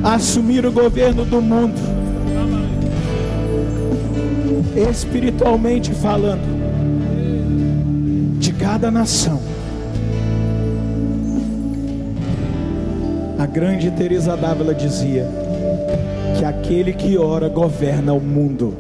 assumir 0.03 0.65
o 0.67 0.73
governo 0.73 1.25
do 1.25 1.41
mundo 1.41 2.01
espiritualmente 4.77 5.93
falando, 5.93 6.61
de 8.39 8.53
cada 8.53 8.91
nação. 8.91 9.41
A 13.39 13.47
grande 13.47 13.91
Teresa 13.91 14.37
d'Ávila 14.37 14.75
dizia 14.75 15.27
que 16.39 16.45
aquele 16.45 16.93
que 16.93 17.17
ora 17.17 17.49
governa 17.49 18.13
o 18.13 18.21
mundo. 18.21 18.75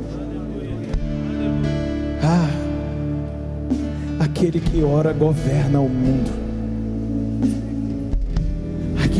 Ah, 2.22 2.48
aquele 4.20 4.60
que 4.60 4.82
ora 4.82 5.12
governa 5.12 5.80
o 5.80 5.88
mundo. 5.88 6.39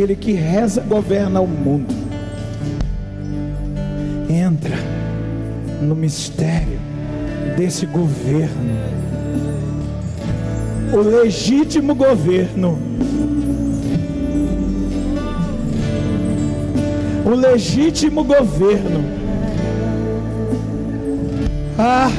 Aquele 0.01 0.17
que 0.17 0.33
reza 0.33 0.81
governa 0.81 1.43
o 1.43 1.47
mundo. 1.47 1.95
Entra 4.31 4.75
no 5.83 5.95
mistério 5.95 6.81
desse 7.55 7.85
governo, 7.85 8.79
o 10.95 11.01
legítimo 11.01 11.95
governo, 11.95 12.79
o 17.27 17.35
legítimo 17.35 18.25
governo. 18.25 19.05
Ah, 21.79 22.11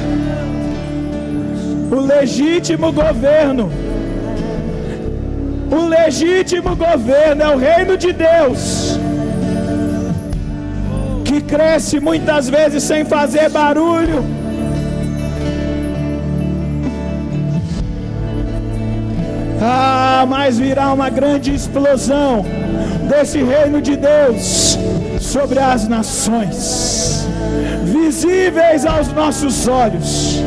o 1.90 1.96
legítimo 1.96 2.92
governo, 2.92 3.72
o 5.72 5.86
legítimo 5.86 6.76
governo 6.76 7.42
é 7.42 7.54
o 7.54 7.58
reino 7.58 7.96
de 7.96 8.12
Deus 8.12 8.98
que 11.24 11.40
cresce 11.40 11.98
muitas 11.98 12.50
vezes 12.50 12.82
sem 12.82 13.06
fazer 13.06 13.48
barulho. 13.48 14.22
Ah, 19.62 20.26
mas 20.28 20.58
virá 20.58 20.92
uma 20.92 21.08
grande 21.08 21.54
explosão 21.54 22.44
desse 23.08 23.42
reino 23.42 23.80
de 23.80 23.96
Deus 23.96 24.76
sobre 25.20 25.58
as 25.58 25.88
nações, 25.88 27.26
visíveis 27.84 28.84
aos 28.84 29.08
nossos 29.12 29.66
olhos. 29.68 30.42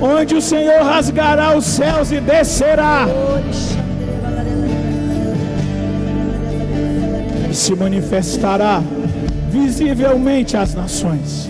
Onde 0.00 0.34
o 0.34 0.42
Senhor 0.42 0.82
rasgará 0.82 1.56
os 1.56 1.64
céus 1.64 2.10
e 2.10 2.20
descerá. 2.20 3.06
e 7.54 7.56
se 7.56 7.72
manifestará 7.76 8.82
visivelmente 9.48 10.56
às 10.56 10.74
nações. 10.74 11.48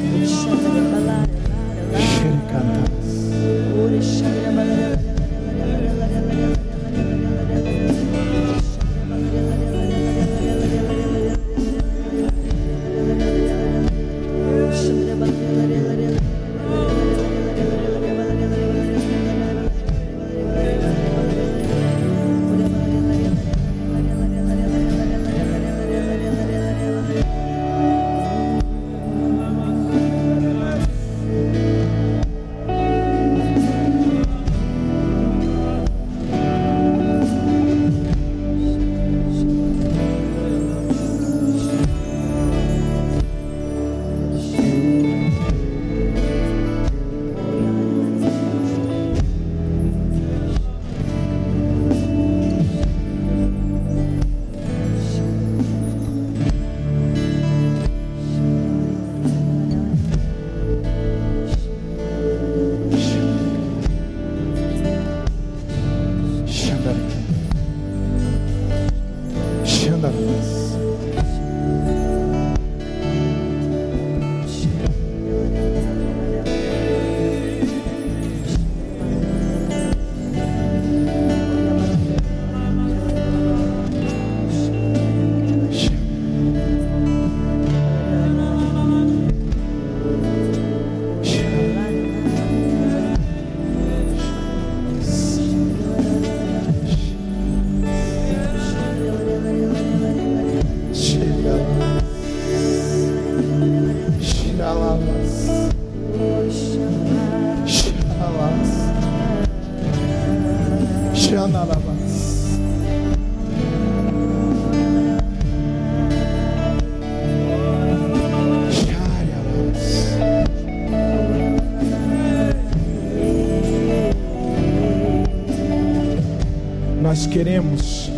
Nós 127.15 127.29
queremos. 127.29 128.11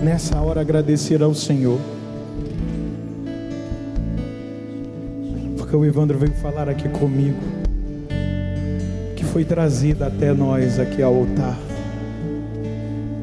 Nessa 0.00 0.40
hora 0.40 0.60
agradecer 0.60 1.20
ao 1.24 1.34
Senhor. 1.34 1.80
Porque 5.56 5.74
o 5.74 5.84
Evandro 5.84 6.16
veio 6.16 6.34
falar 6.34 6.68
aqui 6.68 6.88
comigo, 6.88 7.40
que 9.16 9.24
foi 9.24 9.44
trazida 9.44 10.06
até 10.06 10.32
nós 10.32 10.78
aqui 10.78 11.02
ao 11.02 11.12
altar 11.16 11.58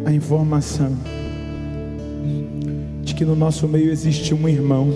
a 0.04 0.12
informação 0.12 0.92
de 3.06 3.16
que 3.16 3.24
no 3.24 3.38
nosso 3.38 3.70
meio 3.70 3.90
existe 3.90 4.34
um 4.34 4.50
irmão, 4.50 4.94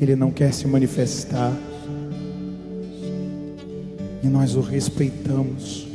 ele 0.00 0.16
não 0.16 0.30
quer 0.30 0.54
se 0.54 0.66
manifestar, 0.66 1.52
e 4.22 4.28
nós 4.28 4.54
o 4.54 4.60
respeitamos, 4.60 5.86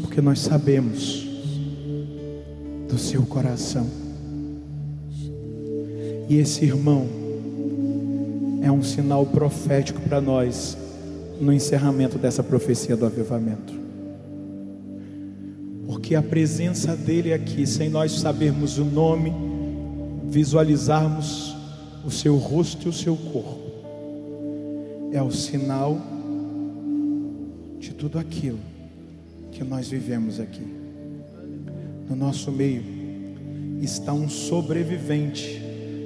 porque 0.00 0.20
nós 0.20 0.40
sabemos 0.40 1.26
do 2.88 2.98
seu 2.98 3.24
coração. 3.26 3.86
E 6.28 6.36
esse 6.36 6.64
irmão 6.64 7.06
é 8.62 8.72
um 8.72 8.82
sinal 8.82 9.26
profético 9.26 10.00
para 10.00 10.20
nós 10.20 10.76
no 11.40 11.52
encerramento 11.52 12.18
dessa 12.18 12.42
profecia 12.42 12.96
do 12.96 13.04
avivamento. 13.04 13.74
Porque 15.86 16.14
a 16.14 16.22
presença 16.22 16.96
dele 16.96 17.32
aqui, 17.32 17.66
sem 17.66 17.88
nós 17.88 18.12
sabermos 18.12 18.78
o 18.78 18.84
nome, 18.84 19.32
visualizarmos 20.28 21.54
o 22.04 22.10
seu 22.10 22.36
rosto 22.36 22.86
e 22.86 22.88
o 22.88 22.92
seu 22.92 23.16
corpo, 23.16 23.66
é 25.12 25.22
o 25.22 25.30
sinal 25.30 25.96
de 25.96 26.15
tudo 27.98 28.18
aquilo 28.18 28.58
que 29.52 29.64
nós 29.64 29.88
vivemos 29.88 30.38
aqui. 30.38 30.66
No 32.08 32.14
nosso 32.14 32.52
meio 32.52 32.82
está 33.80 34.12
um 34.12 34.28
sobrevivente 34.28 35.62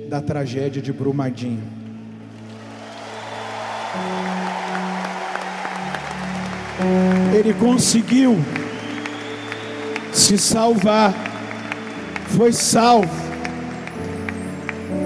da 0.08 0.20
tragédia 0.20 0.80
de 0.80 0.92
Brumadinho. 0.92 1.62
Ele 7.34 7.54
conseguiu 7.54 8.36
se 10.12 10.38
salvar, 10.38 11.14
foi 12.28 12.52
salvo. 12.52 13.29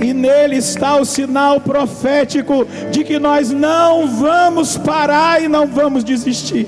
E 0.01 0.13
nele 0.13 0.57
está 0.57 0.97
o 0.97 1.05
sinal 1.05 1.61
profético 1.61 2.67
de 2.91 3.05
que 3.05 3.19
nós 3.19 3.51
não 3.51 4.09
vamos 4.09 4.77
parar 4.77 5.43
e 5.43 5.49
não 5.49 5.67
vamos 5.67 6.05
desistir. 6.05 6.67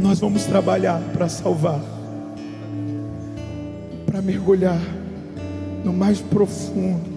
Nós 0.00 0.18
vamos 0.20 0.44
trabalhar 0.44 1.00
para 1.12 1.28
salvar, 1.28 1.80
para 4.06 4.20
mergulhar 4.20 4.80
no 5.84 5.92
mais 5.92 6.20
profundo, 6.20 7.10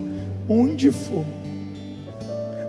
onde 0.47 0.91
for, 0.91 1.25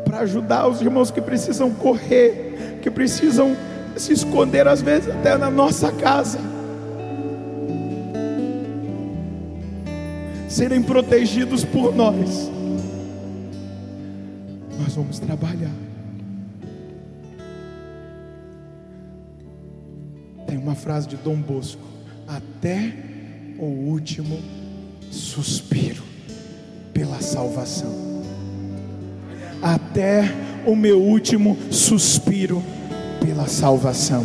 para 0.04 0.20
ajudar 0.20 0.68
os 0.68 0.80
irmãos 0.80 1.10
que 1.10 1.20
precisam 1.20 1.70
correr, 1.70 2.78
que 2.82 2.90
precisam 2.90 3.56
se 3.96 4.12
esconder, 4.12 4.66
às 4.68 4.80
vezes 4.80 5.10
até 5.10 5.36
na 5.36 5.50
nossa 5.50 5.90
casa. 5.92 6.55
Serem 10.56 10.82
protegidos 10.82 11.66
por 11.66 11.94
nós. 11.94 12.50
Nós 14.80 14.94
vamos 14.94 15.18
trabalhar. 15.18 15.74
Tem 20.46 20.56
uma 20.56 20.74
frase 20.74 21.08
de 21.08 21.16
Dom 21.16 21.36
Bosco: 21.36 21.82
até 22.26 22.90
o 23.58 23.66
último 23.66 24.40
suspiro 25.10 26.02
pela 26.94 27.20
salvação. 27.20 27.94
Até 29.60 30.24
o 30.64 30.74
meu 30.74 30.98
último 31.02 31.58
suspiro 31.70 32.62
pela 33.20 33.46
salvação. 33.46 34.24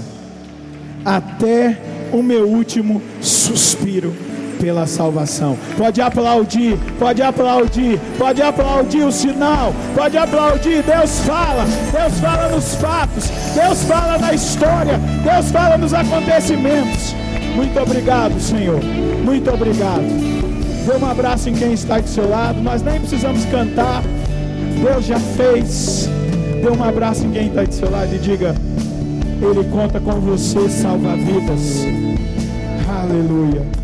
Até 1.03 1.77
o 2.13 2.23
meu 2.23 2.47
último 2.47 3.01
suspiro 3.19 4.30
pela 4.61 4.85
salvação. 4.85 5.57
Pode 5.75 5.99
aplaudir, 5.99 6.77
pode 6.99 7.21
aplaudir, 7.21 7.99
pode 8.17 8.41
aplaudir 8.41 9.03
o 9.03 9.11
sinal, 9.11 9.73
pode 9.95 10.15
aplaudir. 10.17 10.83
Deus 10.83 11.19
fala, 11.21 11.65
Deus 11.91 12.19
fala 12.19 12.49
nos 12.49 12.75
fatos, 12.75 13.29
Deus 13.55 13.83
fala 13.83 14.19
na 14.19 14.33
história, 14.33 14.99
Deus 15.23 15.51
fala 15.51 15.77
nos 15.77 15.93
acontecimentos. 15.93 17.15
Muito 17.55 17.77
obrigado, 17.79 18.39
Senhor. 18.39 18.79
Muito 19.25 19.51
obrigado. 19.51 20.05
Dê 20.85 20.95
um 20.95 21.09
abraço 21.09 21.49
em 21.49 21.53
quem 21.53 21.73
está 21.73 21.99
do 21.99 22.07
seu 22.07 22.29
lado. 22.29 22.61
Nós 22.61 22.81
nem 22.83 22.99
precisamos 22.99 23.43
cantar. 23.45 24.03
Deus 24.81 25.05
já 25.05 25.19
fez. 25.19 26.07
Dê 26.61 26.69
um 26.69 26.83
abraço 26.83 27.25
em 27.25 27.31
quem 27.31 27.47
está 27.47 27.63
do 27.63 27.73
seu 27.73 27.89
lado 27.89 28.13
e 28.13 28.19
diga: 28.19 28.55
Ele 29.41 29.67
conta 29.71 29.99
com 29.99 30.13
você, 30.21 30.69
salva 30.69 31.15
vidas. 31.15 31.85
Aleluia. 32.87 33.81